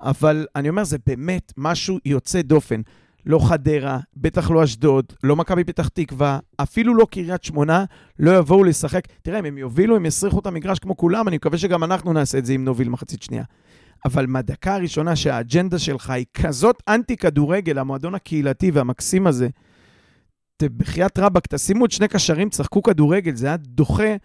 אבל 0.00 0.46
אני 0.56 0.68
אומר, 0.68 0.84
זה 0.84 0.96
באמת 1.06 1.52
משהו 1.56 1.98
יוצא 2.04 2.42
דופן. 2.42 2.80
לא 3.26 3.48
חדרה, 3.48 3.98
בטח 4.16 4.50
לא 4.50 4.64
אשדוד, 4.64 5.04
לא 5.24 5.36
מכבי 5.36 5.64
פתח 5.64 5.88
תקווה, 5.88 6.38
אפילו 6.56 6.94
לא 6.94 7.06
קריית 7.10 7.44
שמונה, 7.44 7.84
לא 8.18 8.38
יבואו 8.38 8.64
לשחק. 8.64 9.02
תראה, 9.22 9.38
אם 9.38 9.44
הם 9.44 9.58
יובילו, 9.58 9.96
הם 9.96 10.06
יסריחו 10.06 10.38
את 10.38 10.46
המגרש 10.46 10.78
כמו 10.78 10.96
כולם, 10.96 11.28
אני 11.28 11.36
מקווה 11.36 11.58
שגם 11.58 11.84
אנחנו 11.84 12.12
נעשה 12.12 12.38
את 12.38 12.46
זה 12.46 12.52
אם 12.52 12.64
נוביל 12.64 12.88
מחצית 12.88 13.22
שנייה. 13.22 13.44
אבל 14.04 14.26
מהדקה 14.26 14.74
הראשונה 14.74 15.16
שהאג'נדה 15.16 15.78
שלך 15.78 16.10
היא 16.10 16.26
כזאת 16.34 16.82
אנטי-כדורגל, 16.88 17.78
המועדון 17.78 18.14
הקהילתי 18.14 18.70
והמקסים 18.70 19.26
הזה, 19.26 19.48
בחייאת 20.62 21.18
רבאק, 21.18 21.46
תשימו 21.46 21.84
את 21.84 21.90
שני 21.90 22.08
קשרים, 22.08 22.48
תשחקו 22.48 22.82
כדורגל, 22.82 23.34
זה 23.34 23.46
היה 23.46 23.56
דוחה, 23.56 24.16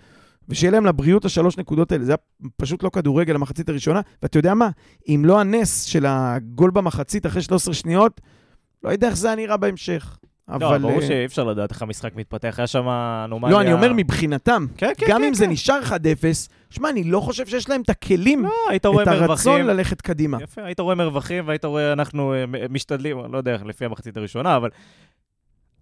ושיהיה 0.49 0.71
להם 0.71 0.85
לבריאות 0.85 1.25
השלוש 1.25 1.57
נקודות 1.57 1.91
האלה. 1.91 2.03
זה 2.05 2.11
היה 2.11 2.49
פשוט 2.57 2.83
לא 2.83 2.89
כדורגל 2.89 3.35
המחצית 3.35 3.69
הראשונה. 3.69 4.01
ואתה 4.23 4.37
יודע 4.37 4.53
מה? 4.53 4.69
אם 5.07 5.23
לא 5.25 5.39
הנס 5.39 5.83
של 5.83 6.05
הגול 6.07 6.71
במחצית 6.71 7.25
אחרי 7.25 7.41
13 7.41 7.73
שניות, 7.73 8.21
לא 8.83 8.89
יודע 8.89 9.07
איך 9.07 9.17
זה 9.17 9.27
היה 9.27 9.35
נראה 9.35 9.57
בהמשך. 9.57 10.17
לא, 10.49 10.55
אבל... 10.55 10.77
ברור 10.77 11.01
אה, 11.01 11.07
שאי 11.07 11.25
אפשר 11.25 11.43
לדעת 11.43 11.71
איך 11.71 11.81
המשחק 11.81 12.15
מתפתח. 12.15 12.55
היה 12.57 12.67
שם 12.67 12.87
אנומליה... 12.87 13.53
לא, 13.55 13.61
אני 13.61 13.73
אומר 13.73 13.93
מבחינתם. 13.93 14.65
כן, 14.77 14.91
כן, 14.97 15.05
גם 15.09 15.21
כן, 15.21 15.27
אם 15.27 15.33
זה 15.33 15.45
כן. 15.45 15.51
נשאר 15.51 15.79
1-0, 15.83 15.91
שמע, 16.69 16.89
אני 16.89 17.03
לא 17.03 17.19
חושב 17.19 17.45
שיש 17.45 17.69
להם 17.69 17.81
את 17.81 17.89
הכלים, 17.89 18.43
לא, 18.43 18.51
את 18.75 18.85
הרצון 18.85 19.19
מרווחים. 19.19 19.67
ללכת 19.67 20.01
קדימה. 20.01 20.37
יפה, 20.41 20.63
היית 20.63 20.79
רואה 20.79 20.95
מרווחים 20.95 21.47
והיית 21.47 21.65
רואה, 21.65 21.93
אנחנו 21.93 22.33
אה, 22.33 22.45
משתדלים, 22.69 23.17
לא 23.31 23.37
יודע, 23.37 23.57
לפי 23.65 23.85
המחצית 23.85 24.17
הראשונה, 24.17 24.57
אבל 24.57 24.69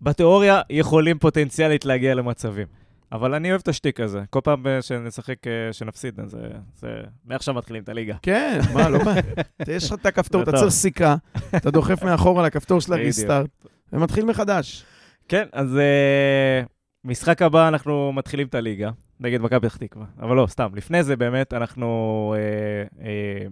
בתיאוריה 0.02 0.62
יכולים 0.70 1.20
פוטנציאלית 1.20 1.86
להגיע 1.86 2.16
למצבים. 2.16 2.68
אבל 3.12 3.34
אני 3.34 3.50
אוהב 3.50 3.62
את 3.62 3.68
השטיק 3.68 4.00
הזה. 4.00 4.24
כל 4.30 4.40
פעם 4.44 4.68
אה, 4.68 4.82
שנשחק, 4.82 5.48
אה, 5.48 5.74
שנפסיד, 5.74 6.20
אז 6.20 6.38
זה-. 6.76 7.02
מעכשיו 7.26 7.54
מתחילים 7.54 7.84
את 7.84 7.90
הליגה. 7.90 8.16
כן, 8.22 8.60
מה, 8.74 8.90
לא 8.90 9.04
בעיה. 9.04 9.22
יש 9.76 9.92
לך 9.92 10.00
את 10.00 10.06
הכפתור, 10.06 10.44
אתה. 10.44 10.52
צריך 10.52 10.70
סיכה, 10.70 11.16
אתה 11.56 11.72
דוחף 11.72 12.04
מאחור 12.08 12.40
על 12.40 12.46
הכפתור 12.46 12.82
של. 12.82 12.94
הריסטארט, 12.94 13.50
ומתחיל 13.94 14.26
מחדש. 14.26 14.86
כן, 15.28 15.48
אז 15.52 15.78
אה, 15.78 16.64
משחק 17.04 17.42
הבא 17.42 17.68
אנחנו 17.68 18.14
מתחילים 18.14 18.48
את 18.48 18.56
הליגה 18.56 18.92
נגד 19.20 19.42
מכבי 19.42 19.70
פתח 19.70 19.78
תקווה. 19.78 20.06
אבל 20.20 20.36
לא, 20.36 20.48
סתם, 20.48 20.70
לפני 20.76 21.04
זה 21.04 21.16
באמת 21.16 21.54
אנחנו... 21.54 22.36
אה, 22.38 23.06
אה, 23.06 23.48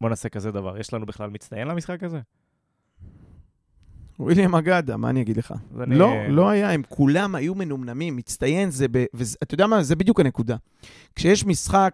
בוא 0.00 0.08
נעשה 0.08 0.28
כזה 0.28 0.52
דבר. 0.52 0.78
יש 0.78 0.94
לנו 0.94 1.06
בכלל 1.06 1.30
מצטיין 1.30 1.68
למשחק 1.68 2.02
הזה? 2.02 2.20
וויליאם 4.20 4.54
אגדה, 4.54 4.96
מה 4.96 5.10
אני 5.10 5.22
אגיד 5.22 5.36
לך? 5.36 5.54
אז 5.74 5.80
אני- 5.80 5.94
לא, 5.98 6.12
לא 6.28 6.48
היה, 6.48 6.70
הם 6.72 6.82
כולם 6.88 7.34
היו 7.34 7.54
מנומנמים, 7.54 8.16
מצטיין 8.16 8.70
זה 8.70 8.86
ב... 8.90 9.04
ואתה 9.14 9.54
יודע 9.54 9.66
מה? 9.66 9.82
זה 9.82 9.96
בדיוק 9.96 10.20
הנקודה. 10.20 10.56
כשיש 11.14 11.46
משחק, 11.46 11.92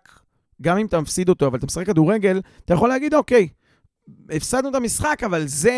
גם 0.63 0.79
אם 0.79 0.87
אתה 0.87 1.01
מפסיד 1.01 1.29
אותו, 1.29 1.47
אבל 1.47 1.59
אתה 1.59 1.67
משחק 1.67 1.87
כדורגל, 1.87 2.41
אתה 2.65 2.75
יכול 2.75 2.89
להגיד, 2.89 3.15
אוקיי, 3.15 3.49
הפסדנו 4.31 4.69
את 4.71 4.75
המשחק, 4.75 5.23
אבל 5.27 5.47
זה 5.47 5.73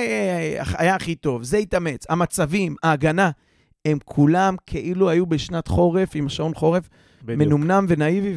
היה 0.78 0.94
הכי 0.94 1.14
טוב, 1.14 1.42
זה 1.42 1.57
התאמץ. 1.57 2.05
המצבים, 2.09 2.74
ההגנה, 2.82 3.30
הם 3.84 3.99
כולם 4.05 4.55
כאילו 4.66 5.11
היו 5.11 5.26
בשנת 5.26 5.68
חורף, 5.68 6.11
עם 6.14 6.28
שעון 6.28 6.55
חורף, 6.55 6.88
בדיוק. 7.22 7.40
מנומנם 7.42 7.86
ונאיבי, 7.88 8.34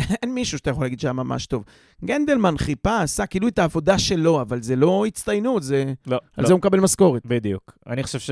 ואין 0.00 0.34
מישהו 0.34 0.58
שאתה 0.58 0.70
יכול 0.70 0.84
להגיד 0.84 1.00
שהיה 1.00 1.12
ממש 1.12 1.46
טוב. 1.46 1.64
גנדלמן 2.04 2.58
חיפה, 2.58 3.02
עשה 3.02 3.26
כאילו 3.26 3.48
את 3.48 3.58
העבודה 3.58 3.98
שלו, 3.98 4.40
אבל 4.40 4.62
זה 4.62 4.76
לא 4.76 5.06
הצטיינות, 5.06 5.62
זה... 5.62 5.92
לא, 6.06 6.16
על 6.36 6.42
לא. 6.42 6.46
זה 6.46 6.52
הוא 6.52 6.58
מקבל 6.58 6.80
משכורת. 6.80 7.26
בדיוק. 7.26 7.78
אני 7.86 8.02
חושב 8.02 8.18
ש... 8.18 8.30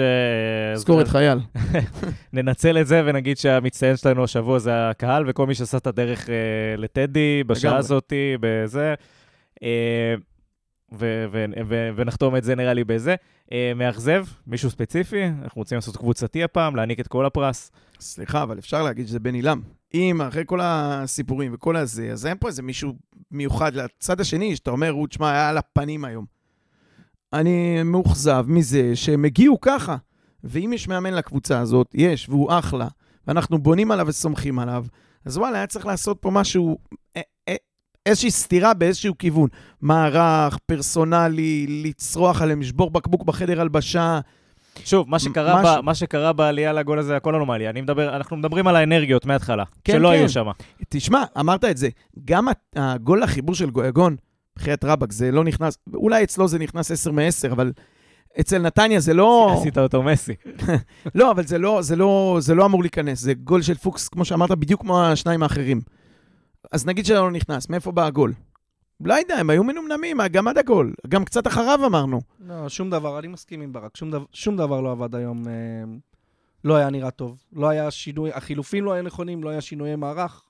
משכורת 0.76 1.08
חייל. 1.08 1.38
ננצל 2.32 2.78
את 2.80 2.86
זה 2.86 3.02
ונגיד 3.06 3.38
שהמצטיין 3.38 3.96
שלנו 3.96 4.24
השבוע 4.24 4.58
זה 4.58 4.90
הקהל, 4.90 5.24
וכל 5.26 5.46
מי 5.46 5.54
שעשה 5.54 5.76
את 5.76 5.86
הדרך 5.86 6.30
אה, 6.30 6.34
לטדי 6.78 7.44
בשעה 7.46 7.70
לגמרי. 7.70 7.78
הזאתי, 7.78 8.36
בזה. 8.40 8.94
אה, 9.62 10.14
ו- 10.98 11.24
ו- 11.32 11.44
ו- 11.68 11.90
ונחתום 11.96 12.36
את 12.36 12.44
זה 12.44 12.54
נראה 12.54 12.74
לי 12.74 12.84
בזה. 12.84 13.14
אה, 13.52 13.72
מאכזב, 13.76 14.24
מישהו 14.46 14.70
ספציפי, 14.70 15.24
אנחנו 15.24 15.60
רוצים 15.60 15.76
לעשות 15.76 15.96
קבוצתי 15.96 16.44
הפעם, 16.44 16.76
להעניק 16.76 17.00
את 17.00 17.08
כל 17.08 17.26
הפרס. 17.26 17.70
סליחה, 18.00 18.42
אבל 18.42 18.58
אפשר 18.58 18.82
להגיד 18.82 19.06
שזה 19.06 19.20
בן 19.20 19.34
עילם. 19.34 19.60
אם 19.94 20.22
אחרי 20.22 20.42
כל 20.46 20.60
הסיפורים 20.62 21.54
וכל 21.54 21.76
הזה, 21.76 22.12
אז 22.12 22.26
אין 22.26 22.36
פה 22.40 22.48
איזה 22.48 22.62
מישהו 22.62 22.92
מיוחד 23.30 23.74
לצד 23.74 24.20
השני, 24.20 24.56
שאתה 24.56 24.70
אומר, 24.70 24.90
רות, 24.90 25.12
שמע, 25.12 25.30
היה 25.30 25.48
על 25.48 25.58
הפנים 25.58 26.04
היום. 26.04 26.24
אני 27.32 27.82
מאוכזב 27.82 28.44
מזה 28.48 28.96
שהם 28.96 29.24
הגיעו 29.24 29.60
ככה. 29.60 29.96
ואם 30.44 30.72
יש 30.72 30.88
מאמן 30.88 31.14
לקבוצה 31.14 31.58
הזאת, 31.58 31.86
יש, 31.94 32.28
והוא 32.28 32.52
אחלה, 32.52 32.88
ואנחנו 33.26 33.58
בונים 33.58 33.90
עליו 33.90 34.06
וסומכים 34.06 34.58
עליו, 34.58 34.84
אז 35.24 35.38
וואלה, 35.38 35.56
היה 35.56 35.66
צריך 35.66 35.86
לעשות 35.86 36.18
פה 36.20 36.30
משהו, 36.30 36.78
א- 37.16 37.20
א- 37.50 37.54
איזושהי 38.06 38.30
סתירה 38.30 38.74
באיזשהו 38.74 39.18
כיוון. 39.18 39.48
מערך, 39.80 40.58
פרסונלי, 40.66 41.66
לצרוח 41.84 42.42
עליהם, 42.42 42.60
לשבור 42.60 42.90
בקבוק 42.90 43.24
בחדר 43.24 43.60
הלבשה. 43.60 44.20
שוב, 44.84 45.08
מה 45.08 45.18
שקרה, 45.18 45.62
משהו. 45.62 45.82
ב, 45.82 45.84
מה 45.84 45.94
שקרה 45.94 46.32
בעלייה 46.32 46.72
לגול 46.72 46.98
הזה, 46.98 47.16
הכל 47.16 47.34
אנומליה. 47.34 47.70
אני 47.70 47.80
מדבר, 47.80 48.16
אנחנו 48.16 48.36
מדברים 48.36 48.66
על 48.66 48.76
האנרגיות 48.76 49.26
מההתחלה, 49.26 49.64
כן, 49.84 49.92
שלא 49.92 50.08
כן. 50.08 50.14
היו 50.14 50.28
שם. 50.28 50.46
תשמע, 50.88 51.24
אמרת 51.40 51.64
את 51.64 51.76
זה, 51.76 51.88
גם 52.24 52.48
הגול 52.76 53.22
לחיבור 53.22 53.54
של 53.54 53.70
גויגון, 53.70 54.16
בחייאת 54.56 54.84
רבאק, 54.84 55.12
זה 55.12 55.32
לא 55.32 55.44
נכנס, 55.44 55.78
אולי 55.94 56.24
אצלו 56.24 56.48
זה 56.48 56.58
נכנס 56.58 56.90
10 56.90 57.12
מ-10, 57.12 57.52
אבל 57.52 57.72
אצל 58.40 58.58
נתניה 58.58 59.00
זה 59.00 59.14
לא... 59.14 59.56
עשית 59.58 59.78
אותו 59.78 60.02
מסי. 60.02 60.34
לא, 61.14 61.30
אבל 61.30 61.46
זה 61.46 61.58
לא, 61.58 61.82
זה, 61.82 61.96
לא, 61.96 62.38
זה 62.40 62.54
לא 62.54 62.66
אמור 62.66 62.82
להיכנס, 62.82 63.20
זה 63.20 63.34
גול 63.34 63.62
של 63.62 63.74
פוקס, 63.74 64.08
כמו 64.08 64.24
שאמרת, 64.24 64.50
בדיוק 64.50 64.80
כמו 64.80 65.02
השניים 65.02 65.42
האחרים. 65.42 65.80
אז 66.72 66.86
נגיד 66.86 67.06
שזה 67.06 67.14
לא 67.14 67.30
נכנס, 67.30 67.68
מאיפה 67.68 67.92
בא 67.92 68.06
הגול? 68.06 68.32
לא 69.04 69.14
יודע, 69.14 69.36
הם 69.36 69.50
היו 69.50 69.64
מנומנמים, 69.64 70.18
גם 70.30 70.48
עד 70.48 70.58
הגול, 70.58 70.94
גם 71.08 71.24
קצת 71.24 71.46
אחריו 71.46 71.86
אמרנו. 71.86 72.20
לא, 72.40 72.68
שום 72.68 72.90
דבר, 72.90 73.18
אני 73.18 73.28
מסכים 73.28 73.60
עם 73.60 73.72
ברק, 73.72 73.96
שום 73.96 74.10
דבר, 74.10 74.24
שום 74.32 74.56
דבר 74.56 74.80
לא 74.80 74.92
עבד 74.92 75.14
היום, 75.14 75.48
אה, 75.48 75.52
לא 76.64 76.76
היה 76.76 76.90
נראה 76.90 77.10
טוב. 77.10 77.42
לא 77.52 77.68
היה 77.68 77.90
שינוי, 77.90 78.32
החילופים 78.32 78.84
לא 78.84 78.92
היו 78.92 79.02
נכונים, 79.02 79.44
לא 79.44 79.50
היה 79.50 79.60
שינויי 79.60 79.96
מערך. 79.96 80.42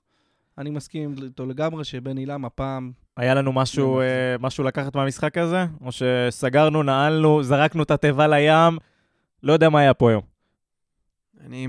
אני 0.57 0.69
מסכים 0.69 1.15
איתו 1.23 1.45
לגמרי 1.45 1.83
שבן 1.83 2.17
עילם 2.17 2.45
הפעם, 2.45 2.91
היה 3.17 3.33
לנו 3.33 3.53
משהו, 3.53 3.95
לא, 3.95 4.01
אה, 4.01 4.35
משהו 4.39 4.63
לקחת 4.63 4.95
מהמשחק 4.95 5.37
הזה? 5.37 5.65
או 5.81 5.89
שסגרנו, 5.91 6.83
נעלנו, 6.83 7.43
זרקנו 7.43 7.83
את 7.83 7.91
התיבה 7.91 8.27
לים? 8.27 8.77
לא 9.43 9.53
יודע 9.53 9.69
מה 9.69 9.79
היה 9.79 9.93
פה 9.93 10.09
היום. 10.09 10.21
אני, 11.45 11.67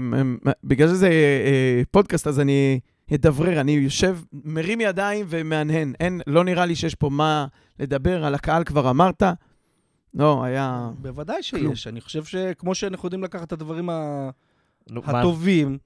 בגלל 0.65 0.89
שזה 0.89 1.09
אה, 1.09 1.83
פודקאסט, 1.91 2.27
אז 2.27 2.41
אני 2.41 2.81
אדברר, 3.15 3.61
אני 3.61 3.73
יושב, 3.73 4.19
מרים 4.33 4.81
ידיים 4.81 5.27
ומהנהן. 5.29 5.93
אין, 6.01 6.21
לא 6.27 6.45
נראה 6.45 6.67
לי 6.67 6.77
שיש 6.77 6.95
פה 6.95 7.09
מה 7.11 7.47
לדבר, 7.79 8.25
על 8.25 8.35
הקהל 8.35 8.65
כבר 8.65 8.91
אמרת. 8.91 9.23
לא, 10.15 10.45
היה... 10.45 10.91
בוודאי 10.99 11.41
כלום. 11.51 11.75
שיש. 11.77 11.87
אני 11.87 12.01
חושב 12.01 12.25
שכמו 12.25 12.75
שאנחנו 12.75 13.07
יודעים 13.07 13.25
לקחת 13.25 13.43
את 13.47 13.53
הדברים 13.53 13.91
ה- 13.91 14.31
נו, 14.91 15.03
מה- 15.07 15.19
הטובים, 15.21 15.79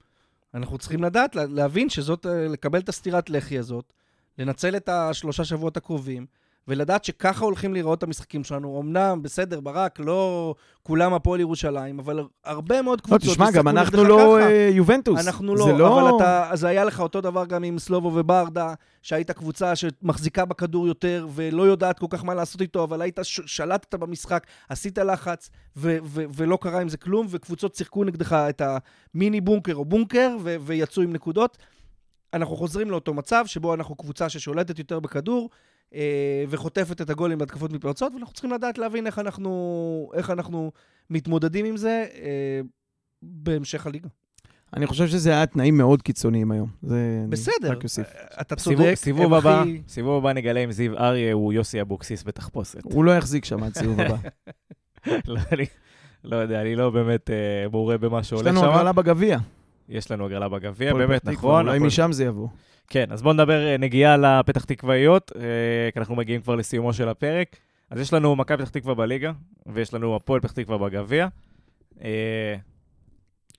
אנחנו 0.53 0.77
צריכים 0.77 1.03
לדעת, 1.03 1.35
לה- 1.35 1.45
להבין 1.45 1.89
שזאת, 1.89 2.25
אה, 2.25 2.47
לקבל 2.47 2.79
את 2.79 2.89
הסטירת 2.89 3.29
לחי 3.29 3.57
הזאת, 3.59 3.93
לנצל 4.37 4.75
את 4.75 4.89
השלושה 4.89 5.45
שבועות 5.45 5.77
הקרובים, 5.77 6.25
ולדעת 6.67 7.03
שככה 7.03 7.45
הולכים 7.45 7.75
את 7.93 8.03
המשחקים 8.03 8.43
שלנו. 8.43 8.81
אמנם, 8.81 9.19
בסדר, 9.21 9.59
ברק, 9.59 9.99
לא 9.99 10.55
כולם 10.83 11.13
הפועל 11.13 11.39
ירושלים, 11.39 11.99
אבל 11.99 12.23
הרבה 12.45 12.81
מאוד 12.81 12.99
לא, 12.99 13.03
קבוצות 13.03 13.31
תשמע, 13.31 13.51
גם 13.51 13.67
אנחנו 13.67 14.03
לא 14.03 14.37
ככה. 14.41 14.53
יובנטוס. 14.53 15.27
אנחנו 15.27 15.57
זה 15.57 15.73
לא, 15.73 16.01
אבל 16.01 16.15
אתה, 16.15 16.49
אז 16.51 16.63
היה 16.63 16.83
לך 16.85 16.99
אותו 16.99 17.21
דבר 17.21 17.45
גם 17.45 17.63
עם 17.63 17.79
סלובו 17.79 18.11
וברדה, 18.15 18.73
שהיית 19.01 19.31
קבוצה 19.31 19.75
שמחזיקה 19.75 20.45
בכדור 20.45 20.87
יותר 20.87 21.27
ולא 21.35 21.63
יודעת 21.63 21.99
כל 21.99 22.05
כך 22.09 22.23
מה 22.23 22.33
לעשות 22.33 22.61
איתו, 22.61 22.83
אבל 22.83 23.01
היית, 23.01 23.19
שלטת 23.23 23.95
במשחק, 23.95 24.47
עשית 24.69 24.97
לחץ, 24.97 25.49
ו- 25.77 25.97
ו- 26.03 26.23
ולא 26.35 26.57
קרה 26.61 26.81
עם 26.81 26.89
זה 26.89 26.97
כלום, 26.97 27.27
וקבוצות 27.29 27.75
שיחקו 27.75 28.03
נגדך 28.03 28.33
את 28.33 28.61
המיני 29.15 29.41
בונקר 29.41 29.75
או 29.75 29.85
בונקר, 29.85 30.35
ו- 30.43 30.55
ויצאו 30.61 31.03
עם 31.03 31.13
נקודות. 31.13 31.57
אנחנו 32.33 32.55
חוזרים 32.55 32.91
לאותו 32.91 33.13
מצב 33.13 33.43
שבו 33.45 33.73
אנחנו 33.73 33.95
קבוצה 33.95 34.29
ששולטת 34.29 34.79
יותר 34.79 34.99
בכדור 34.99 35.49
וחוטפת 36.49 37.01
את 37.01 37.09
הגולים 37.09 37.37
בהתקפות 37.37 37.73
מתפרצות, 37.73 38.13
ואנחנו 38.13 38.33
צריכים 38.33 38.51
לדעת 38.51 38.77
להבין 38.77 39.07
איך 39.07 39.19
אנחנו, 39.19 39.51
איך 40.13 40.29
אנחנו 40.29 40.71
מתמודדים 41.09 41.65
עם 41.65 41.77
זה 41.77 42.05
אה, 42.21 42.61
בהמשך 43.21 43.87
הליגה. 43.87 44.07
אני 44.73 44.87
חושב 44.87 45.07
שזה 45.07 45.29
היה 45.31 45.45
תנאים 45.45 45.77
מאוד 45.77 46.01
קיצוניים 46.01 46.51
היום. 46.51 46.69
זה 46.81 47.25
בסדר, 47.29 47.71
רק 47.71 47.83
אוסיף. 47.83 48.07
אתה 48.41 48.55
סיבוב, 48.59 48.77
צודק. 48.85 48.95
סיבוב 48.95 49.33
הבא, 49.33 49.61
הכי- 49.61 49.81
סיבוב 49.87 50.17
הבא 50.17 50.33
נגלה 50.33 50.59
אם 50.59 50.71
זיו 50.71 50.97
אריה 50.97 51.33
הוא 51.33 51.53
יוסי 51.53 51.81
אבוקסיס 51.81 52.23
בתחפושת. 52.23 52.83
הוא 52.83 53.03
לא 53.05 53.11
יחזיק 53.17 53.45
שם 53.45 53.63
עד 53.63 53.73
סיבוב 53.77 53.99
הבא. 54.01 54.15
לא, 55.27 55.39
אני 55.51 55.65
לא 56.23 56.35
יודע, 56.35 56.61
אני 56.61 56.75
לא 56.75 56.89
באמת 56.89 57.29
אה, 57.29 57.35
מעורה 57.71 57.97
במה 57.97 58.19
יש 58.19 58.29
שהולך 58.29 58.45
לנו 58.47 58.59
שם. 58.59 58.65
הגרלה 58.69 58.91
בגביע. 58.91 59.37
יש 59.89 60.11
לנו 60.11 60.25
הגרלה 60.25 60.49
בגביע, 60.49 60.93
באמת, 60.93 61.25
נכון. 61.25 61.67
אולי 61.67 61.79
משם 61.79 62.11
זה 62.11 62.23
יבוא. 62.25 62.47
כן, 62.89 63.05
אז 63.11 63.21
בואו 63.21 63.33
נדבר 63.33 63.67
אה, 63.67 63.77
נגיעה 63.77 64.17
לפתח 64.17 64.65
תקוואיות, 64.65 65.31
אה, 65.35 65.91
כי 65.93 65.99
אנחנו 65.99 66.15
מגיעים 66.15 66.41
כבר 66.41 66.55
לסיומו 66.55 66.93
של 66.93 67.09
הפרק. 67.09 67.55
אז 67.89 67.99
יש 67.99 68.13
לנו 68.13 68.35
מכבי 68.35 68.57
פתח 68.57 68.69
תקווה 68.69 68.95
בליגה, 68.95 69.31
ויש 69.65 69.93
לנו 69.93 70.15
הפועל 70.15 70.39
פתח 70.39 70.51
תקווה 70.51 70.77
בגביע. 70.77 71.27
אה, 72.03 72.55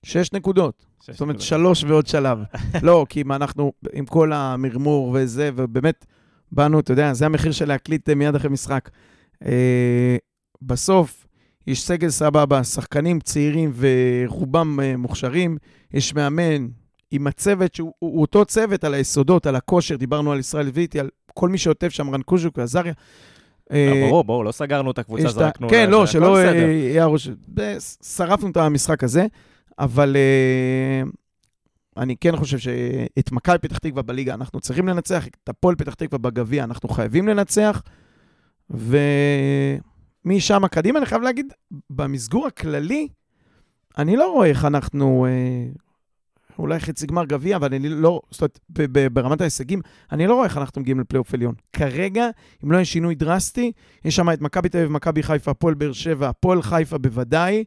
שש 0.02 0.32
נקודות. 0.32 0.86
שש 1.02 1.10
זאת 1.10 1.20
אומרת, 1.20 1.34
נקודות. 1.34 1.48
שלוש 1.48 1.84
ועוד 1.84 2.06
שלב. 2.06 2.38
לא, 2.82 3.06
כי 3.08 3.22
אם 3.22 3.32
אנחנו, 3.32 3.72
עם 3.92 4.06
כל 4.06 4.32
המרמור 4.32 5.10
וזה, 5.14 5.50
ובאמת, 5.54 6.06
באנו, 6.52 6.80
אתה 6.80 6.92
יודע, 6.92 7.12
זה 7.12 7.26
המחיר 7.26 7.52
של 7.52 7.68
להקליט 7.68 8.08
מיד 8.08 8.34
אחרי 8.34 8.50
משחק. 8.50 8.90
בסוף, 10.62 11.26
יש 11.66 11.82
סגל 11.82 12.08
סבבה, 12.08 12.64
שחקנים 12.64 13.20
צעירים 13.20 13.72
ורובם 13.76 14.80
מוכשרים, 14.98 15.56
יש 15.92 16.14
מאמן 16.14 16.66
עם 17.10 17.26
הצוות 17.26 17.74
שהוא 17.74 17.92
הוא, 17.98 18.10
הוא 18.12 18.20
אותו 18.20 18.44
צוות 18.44 18.84
על 18.84 18.94
היסודות, 18.94 19.46
על 19.46 19.56
הכושר, 19.56 19.96
דיברנו 19.96 20.32
על 20.32 20.38
ישראל 20.38 20.70
ויטי, 20.74 21.00
על 21.00 21.08
כל 21.34 21.48
מי 21.48 21.58
שעוטף 21.58 21.88
שם, 21.88 22.10
רן 22.10 22.22
קוז'וק 22.22 22.58
ועזריה. 22.58 22.92
אה, 23.72 23.92
לא, 23.94 24.06
ברור, 24.06 24.24
ברור, 24.24 24.44
לא 24.44 24.52
סגרנו 24.52 24.90
את 24.90 24.98
הקבוצה, 24.98 25.28
זרקנו... 25.28 25.68
כן, 25.68 25.90
לא, 25.90 26.06
שלא 26.06 26.38
אה. 26.38 27.18
ב- 27.54 27.76
שרפנו 28.02 28.50
את 28.50 28.56
המשחק 28.56 29.04
הזה, 29.04 29.26
אבל 29.78 30.16
אה, 30.16 31.02
אני 32.02 32.16
כן 32.16 32.36
חושב 32.36 32.58
שאת 32.58 33.32
מכבי 33.32 33.58
פתח 33.58 33.78
תקווה 33.78 34.02
בליגה 34.02 34.34
אנחנו 34.34 34.60
צריכים 34.60 34.88
לנצח, 34.88 35.26
את 35.26 35.48
הפועל 35.48 35.74
פתח 35.74 35.94
תקווה 35.94 36.18
בגביע 36.18 36.64
אנחנו 36.64 36.88
חייבים 36.88 37.28
לנצח, 37.28 37.82
ומשם 38.70 40.66
קדימה, 40.70 40.98
אני 40.98 41.06
חייב 41.06 41.22
להגיד, 41.22 41.52
במסגור 41.90 42.46
הכללי, 42.46 43.08
אני 43.98 44.16
לא 44.16 44.32
רואה 44.32 44.48
איך 44.48 44.64
אנחנו... 44.64 45.26
אולי 46.60 46.80
חצי 46.80 47.06
גמר 47.06 47.24
גביע, 47.24 47.56
אבל 47.56 47.74
אני 47.74 47.88
לא, 47.88 48.20
זאת 48.30 48.40
אומרת, 48.40 48.90
ברמת 49.12 49.40
ההישגים, 49.40 49.80
אני 50.12 50.26
לא 50.26 50.34
רואה 50.34 50.44
איך 50.44 50.58
אנחנו 50.58 50.80
מגיעים 50.80 51.00
לפלייאוף 51.00 51.34
עליון. 51.34 51.54
כרגע, 51.72 52.28
אם 52.64 52.72
לא 52.72 52.76
יהיה 52.76 52.84
שינוי 52.84 53.14
דרסטי, 53.14 53.72
יש 54.04 54.16
שם 54.16 54.30
את 54.30 54.40
מכבי 54.40 54.68
תל 54.68 54.78
אביב, 54.78 54.90
מכבי 54.90 55.22
חיפה, 55.22 55.50
הפועל 55.50 55.74
באר 55.74 55.92
שבע, 55.92 56.28
הפועל 56.28 56.62
חיפה 56.62 56.98
בוודאי. 56.98 57.64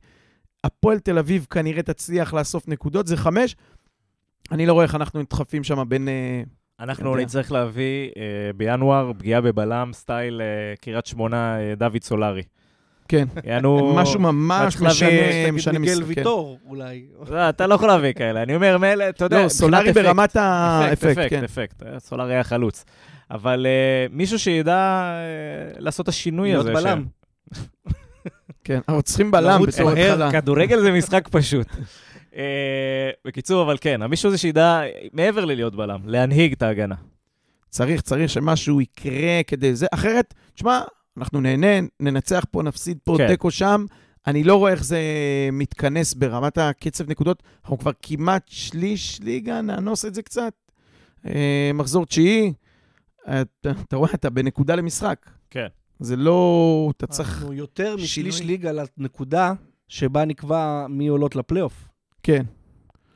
הפועל 0.63 0.99
תל 0.99 1.17
אביב 1.17 1.47
כנראה 1.49 1.81
תצליח 1.81 2.33
לאסוף 2.33 2.67
נקודות, 2.67 3.07
זה 3.07 3.17
חמש. 3.17 3.55
אני 4.51 4.65
לא 4.65 4.73
רואה 4.73 4.85
איך 4.85 4.95
אנחנו 4.95 5.21
נדחפים 5.21 5.63
שם 5.63 5.83
בין... 5.89 6.07
אה, 6.07 6.43
אנחנו 6.79 7.11
יודע. 7.11 7.23
נצטרך 7.23 7.51
להביא 7.51 8.09
אה, 8.17 8.53
בינואר 8.55 9.11
פגיעה 9.17 9.41
בבלם, 9.41 9.91
סטייל 9.93 10.41
אה, 10.41 10.75
קריית 10.81 11.05
שמונה, 11.05 11.57
דוד 11.77 12.03
סולארי. 12.03 12.43
כן, 13.07 13.27
יענו... 13.43 13.93
משהו 13.95 14.19
ממש 14.19 14.81
משנה, 14.81 15.51
משנה 15.53 15.79
מיגל 15.79 15.93
משחק. 15.93 16.13
כן. 16.13 16.19
ויטור, 16.19 16.57
אולי. 16.65 17.05
לא, 17.29 17.49
אתה 17.49 17.67
לא 17.67 17.75
יכול 17.75 17.87
להביא 17.87 18.13
כאלה. 18.13 18.43
אני 18.43 18.55
אומר, 18.55 18.77
מילא, 18.77 19.09
אתה 19.09 19.25
יודע, 19.25 19.43
לא, 19.43 19.49
סולארי 19.49 19.89
אפקט. 19.89 20.03
ברמת 20.03 20.29
אפקט, 20.29 20.37
האפקט, 20.37 21.17
אפקט, 21.17 21.29
כן. 21.29 21.43
אפקט. 21.43 21.83
אה, 21.83 21.99
סולארי 21.99 22.33
היה 22.33 22.43
חלוץ. 22.43 22.85
אבל 23.31 23.65
אה, 23.69 24.05
מישהו 24.11 24.39
שידע 24.39 24.73
אה, 24.73 25.79
לעשות 25.79 26.03
את 26.03 26.09
השינוי 26.09 26.49
להיות 26.49 26.65
הזה. 26.65 26.73
בלם. 26.73 27.05
כן, 28.65 28.79
אנחנו 28.87 29.01
צריכים 29.01 29.31
בלם 29.31 29.61
בתור 29.61 29.93
מהר, 29.93 30.11
התחלה. 30.11 30.31
כדורגל 30.31 30.79
זה 30.79 30.91
משחק 30.91 31.27
פשוט. 31.27 31.67
בקיצור, 33.25 33.63
אבל 33.63 33.77
כן, 33.81 34.01
המישהו 34.01 34.27
הזה 34.27 34.37
שידע, 34.37 34.81
מעבר 35.13 35.45
ללהיות 35.45 35.75
בלם, 35.75 35.99
להנהיג 36.05 36.53
את 36.53 36.61
ההגנה. 36.61 36.95
צריך, 37.69 38.01
צריך 38.01 38.29
שמשהו 38.29 38.81
יקרה 38.81 39.41
כדי 39.47 39.75
זה. 39.75 39.87
אחרת, 39.93 40.33
תשמע, 40.53 40.81
אנחנו 41.17 41.41
נהנה, 41.41 41.67
ננצח 41.99 42.45
פה, 42.51 42.63
נפסיד 42.63 42.97
פה, 43.03 43.15
כן. 43.17 43.27
תיקו 43.27 43.51
שם. 43.51 43.85
אני 44.27 44.43
לא 44.43 44.55
רואה 44.55 44.71
איך 44.71 44.83
זה 44.83 44.99
מתכנס 45.51 46.13
ברמת 46.13 46.57
הקצב 46.57 47.09
נקודות. 47.09 47.43
אנחנו 47.63 47.77
כבר 47.77 47.91
כמעט 48.01 48.43
שליש 48.47 49.19
ליגה, 49.21 49.61
נאנוס 49.61 50.05
את 50.05 50.13
זה 50.15 50.21
קצת. 50.21 50.53
אה, 51.25 51.71
מחזור 51.73 52.05
תשיעי, 52.05 52.53
אתה, 53.23 53.41
אתה 53.87 53.95
רואה, 53.95 54.09
אתה 54.13 54.29
בנקודה 54.29 54.75
למשחק. 54.75 55.29
כן. 55.49 55.67
זה 55.99 56.15
לא, 56.15 56.89
אתה 56.97 57.07
צריך... 57.07 57.29
אנחנו 57.37 57.53
יותר 57.53 57.95
משליש 57.95 58.35
שינוי. 58.35 58.51
ליגה 58.51 58.71
לנקודה 58.97 59.53
שבה 59.87 60.25
נקבע 60.25 60.85
מי 60.89 61.07
עולות 61.07 61.35
לפלייאוף. 61.35 61.87
כן. 62.23 62.43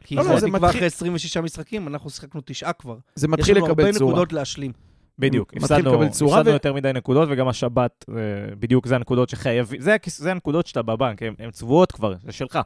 כי 0.03 0.15
לא, 0.15 0.23
לא, 0.23 0.33
זה 0.33 0.39
זה 0.39 0.47
נקבע 0.47 0.59
מתחיל- 0.59 0.69
אחרי 0.77 0.85
26 0.85 1.37
משחקים, 1.37 1.87
אנחנו 1.87 2.09
שיחקנו 2.09 2.41
תשעה 2.45 2.73
כבר. 2.73 2.97
זה 3.15 3.27
יש 3.27 3.31
מתחיל 3.31 3.57
לנו 3.57 3.65
הרבה 3.67 3.83
לקבל 3.83 3.97
צורה. 3.99 4.11
נקודות 4.11 4.33
להשלים. 4.33 4.71
בדיוק, 5.19 5.53
מתחיל 5.55 5.77
הפסדנו 5.77 5.93
לקבל 5.93 6.09
צורה, 6.09 6.33
הפסדנו 6.37 6.51
ו- 6.51 6.55
יותר 6.55 6.73
מדי 6.73 6.93
נקודות, 6.93 7.29
וגם 7.31 7.47
השבת, 7.47 8.05
אה, 8.09 8.15
בדיוק 8.59 8.87
זה 8.87 8.95
הנקודות 8.95 9.29
שחייבים, 9.29 9.81
זה 9.81 9.95
זה 10.17 10.31
הנקודות 10.31 10.67
שאתה 10.67 10.81
בבנק, 10.81 11.23
הן 11.23 11.33
הן 11.39 11.51
צבועות 11.51 11.91
כבר, 11.91 12.13
זה 12.23 12.31
שלך. 12.31 12.59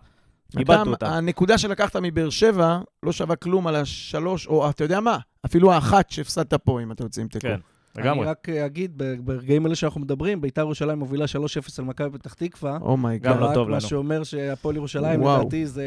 איבדת 0.59 0.81
אתה- 0.81 0.89
אותה. 0.89 1.07
הנקודה 1.17 1.57
שלקחת 1.57 1.95
מבאר 1.95 2.29
שבע 2.29 2.79
לא 3.03 3.11
שווה 3.11 3.35
כלום 3.35 3.67
על 3.67 3.75
השלוש, 3.75 4.47
או 4.47 4.69
אתה 4.69 4.83
יודע 4.83 4.99
מה, 4.99 5.17
אפילו 5.45 5.71
האחת 5.73 6.09
שהפסדת 6.09 6.53
פה, 6.53 6.81
אם 6.81 6.91
אתה 6.91 7.03
יוצא 7.03 7.21
עם 7.21 7.27
תיקו. 7.27 7.47
כן, 7.47 7.59
לגמרי. 7.95 8.21
אני 8.21 8.29
רק 8.29 8.49
אה, 8.49 8.65
אגיד, 8.65 8.91
ב- 8.97 9.15
ברגעים 9.23 9.65
האלה 9.65 9.75
שאנחנו 9.75 10.01
מדברים, 10.01 10.41
ביתר 10.41 10.61
ירושלים 10.61 10.99
מובילה 10.99 11.25
3-0 11.27 11.35
על 11.79 11.85
מכבי 11.85 12.17
פתח 12.17 12.33
תקווה. 12.33 12.77
oh 12.81 12.94
my 12.94 13.07
God. 13.07 13.33
גם 13.33 13.39
לא 13.39 13.53
טוב 13.53 13.67
מה 13.69 13.77
לנו. 13.77 13.81
שאומר 13.81 14.23
שהפועל 14.23 14.75
ירושלים. 14.75 15.21
לדעתי, 15.21 15.65
זה 15.65 15.83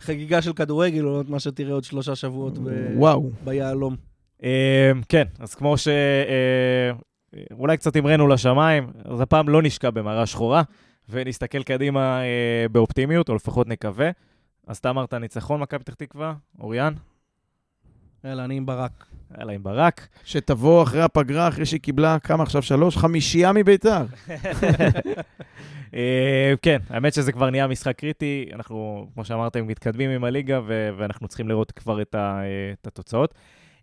חגיגה 0.00 0.42
של 0.42 0.52
כדורגל, 0.52 1.04
או 1.06 1.22
מה 1.28 1.40
שתראה 1.40 1.72
עוד 1.72 1.84
שלושה 1.84 2.14
שבועות. 2.16 2.58
ביהלום. 3.44 3.96
אה, 4.44 4.92
כן, 5.08 5.24
אז 5.38 5.54
כמו 5.54 5.78
ש... 5.78 5.88
אה, 5.88 6.90
אולי 7.50 7.76
קצת 7.76 7.96
המראנו 7.96 8.28
לשמיים, 8.28 8.92
אז 9.04 9.20
הפעם 9.20 9.48
לא 9.48 9.62
נשקע 9.62 9.90
במרה 9.90 10.26
שחורה, 10.26 10.62
ונסתכל 11.08 11.62
קדימה 11.62 12.20
אה, 12.20 12.68
באופטימיות, 12.72 13.28
או 13.28 13.34
לפחות 13.34 13.68
נקווה. 13.68 14.10
אז 14.66 14.76
אתה 14.76 14.90
אמרת 14.90 15.14
ניצחון 15.14 15.60
מכבי 15.60 15.84
פתח 15.84 15.94
תקווה, 15.94 16.34
אוריאן, 16.60 16.94
יאללה, 18.24 18.44
אני 18.44 18.56
עם 18.56 18.66
ברק. 18.66 19.06
יאללה 19.38 19.52
עם 19.52 19.62
ברק. 19.62 20.08
שתבוא 20.24 20.82
אחרי 20.82 21.02
הפגרה, 21.02 21.48
אחרי 21.48 21.66
שהיא 21.66 21.80
קיבלה, 21.80 22.18
כמה 22.18 22.42
עכשיו? 22.42 22.62
שלוש? 22.62 22.96
חמישייה 22.96 23.52
מביתר. 23.52 24.04
אה, 25.94 26.54
כן, 26.62 26.78
האמת 26.90 27.14
שזה 27.14 27.32
כבר 27.32 27.50
נהיה 27.50 27.66
משחק 27.66 27.98
קריטי. 27.98 28.48
אנחנו, 28.52 29.06
כמו 29.14 29.24
שאמרתם, 29.24 29.66
מתקדמים 29.66 30.10
עם 30.10 30.24
הליגה, 30.24 30.60
ואנחנו 30.98 31.28
צריכים 31.28 31.48
לראות 31.48 31.70
כבר 31.72 32.02
את 32.02 32.86
התוצאות. 32.86 33.34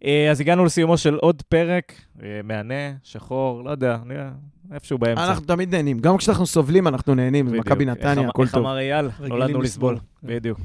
אה, 0.05 0.31
אז 0.31 0.41
הגענו 0.41 0.65
לסיומו 0.65 0.97
של 0.97 1.15
עוד 1.15 1.41
פרק, 1.41 1.93
אה, 2.23 2.39
מהנה, 2.43 2.73
שחור, 3.03 3.63
לא 3.63 3.69
יודע, 3.71 3.97
נראה, 4.05 4.29
איפשהו 4.73 4.97
באמצע. 4.97 5.27
אנחנו 5.27 5.45
תמיד 5.45 5.75
נהנים. 5.75 5.99
גם 5.99 6.17
כשאנחנו 6.17 6.45
סובלים, 6.45 6.87
אנחנו 6.87 7.15
נהנים. 7.15 7.45
בדיוק. 7.47 7.65
מכבי 7.67 7.85
נתניה, 7.85 8.11
איך 8.11 8.19
אמר- 8.19 8.29
הכל 8.29 8.43
איך 8.43 8.51
טוב. 8.51 8.61
אמר 8.65 8.77
אייל? 8.77 9.09
נולדנו 9.19 9.61
לסבול. 9.61 9.93
לסבול. 9.93 9.97
בדיוק. 10.23 10.59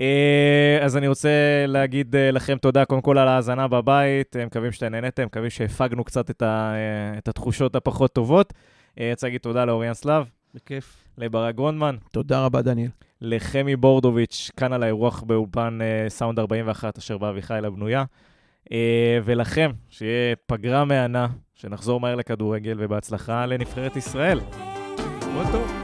אה, 0.00 0.78
אז 0.82 0.96
אני 0.96 1.08
רוצה 1.08 1.28
להגיד 1.66 2.14
לכם 2.32 2.56
תודה 2.58 2.84
קודם 2.84 3.00
כל 3.00 3.18
על 3.18 3.28
ההאזנה 3.28 3.68
בבית, 3.68 4.36
מקווים 4.46 4.72
שאתם 4.72 4.86
נהניתם, 4.92 5.24
מקווים 5.26 5.50
שהפגנו 5.50 6.04
קצת 6.04 6.30
את 6.30 6.42
ה- 6.42 6.74
את 7.18 7.28
התחושות 7.28 7.76
הפחות 7.76 8.12
טובות. 8.12 8.52
אה, 9.00 9.10
רוצה 9.10 9.26
להגיד 9.26 9.40
תודה 9.40 9.64
לאוריאן 9.64 9.94
סלאב, 9.94 10.24
בכיף. 10.54 10.96
לברק 11.18 11.54
גרונדמן, 11.54 11.96
תודה 12.12 12.44
רבה, 12.44 12.62
דניאל. 12.62 12.88
לחמי 13.20 13.76
בורדוביץ', 13.76 14.50
כאן 14.56 14.72
על 14.72 14.82
האירוח 14.82 15.22
באולפן 15.22 15.78
סאונד 16.08 16.38
41, 16.38 16.98
אשר 16.98 17.18
באביחי 17.18 17.58
לבנויה. 17.62 18.04
אה, 18.72 19.18
ולכם, 19.24 19.70
שיהיה 19.88 20.36
פגרה 20.46 20.84
מהנה, 20.84 21.26
שנחזור 21.54 22.00
מהר 22.00 22.14
לכדורגל, 22.14 22.76
ובהצלחה 22.78 23.46
לנבחרת 23.46 23.96
ישראל. 23.96 24.40
כל 25.34 25.44
טוב. 25.52 25.79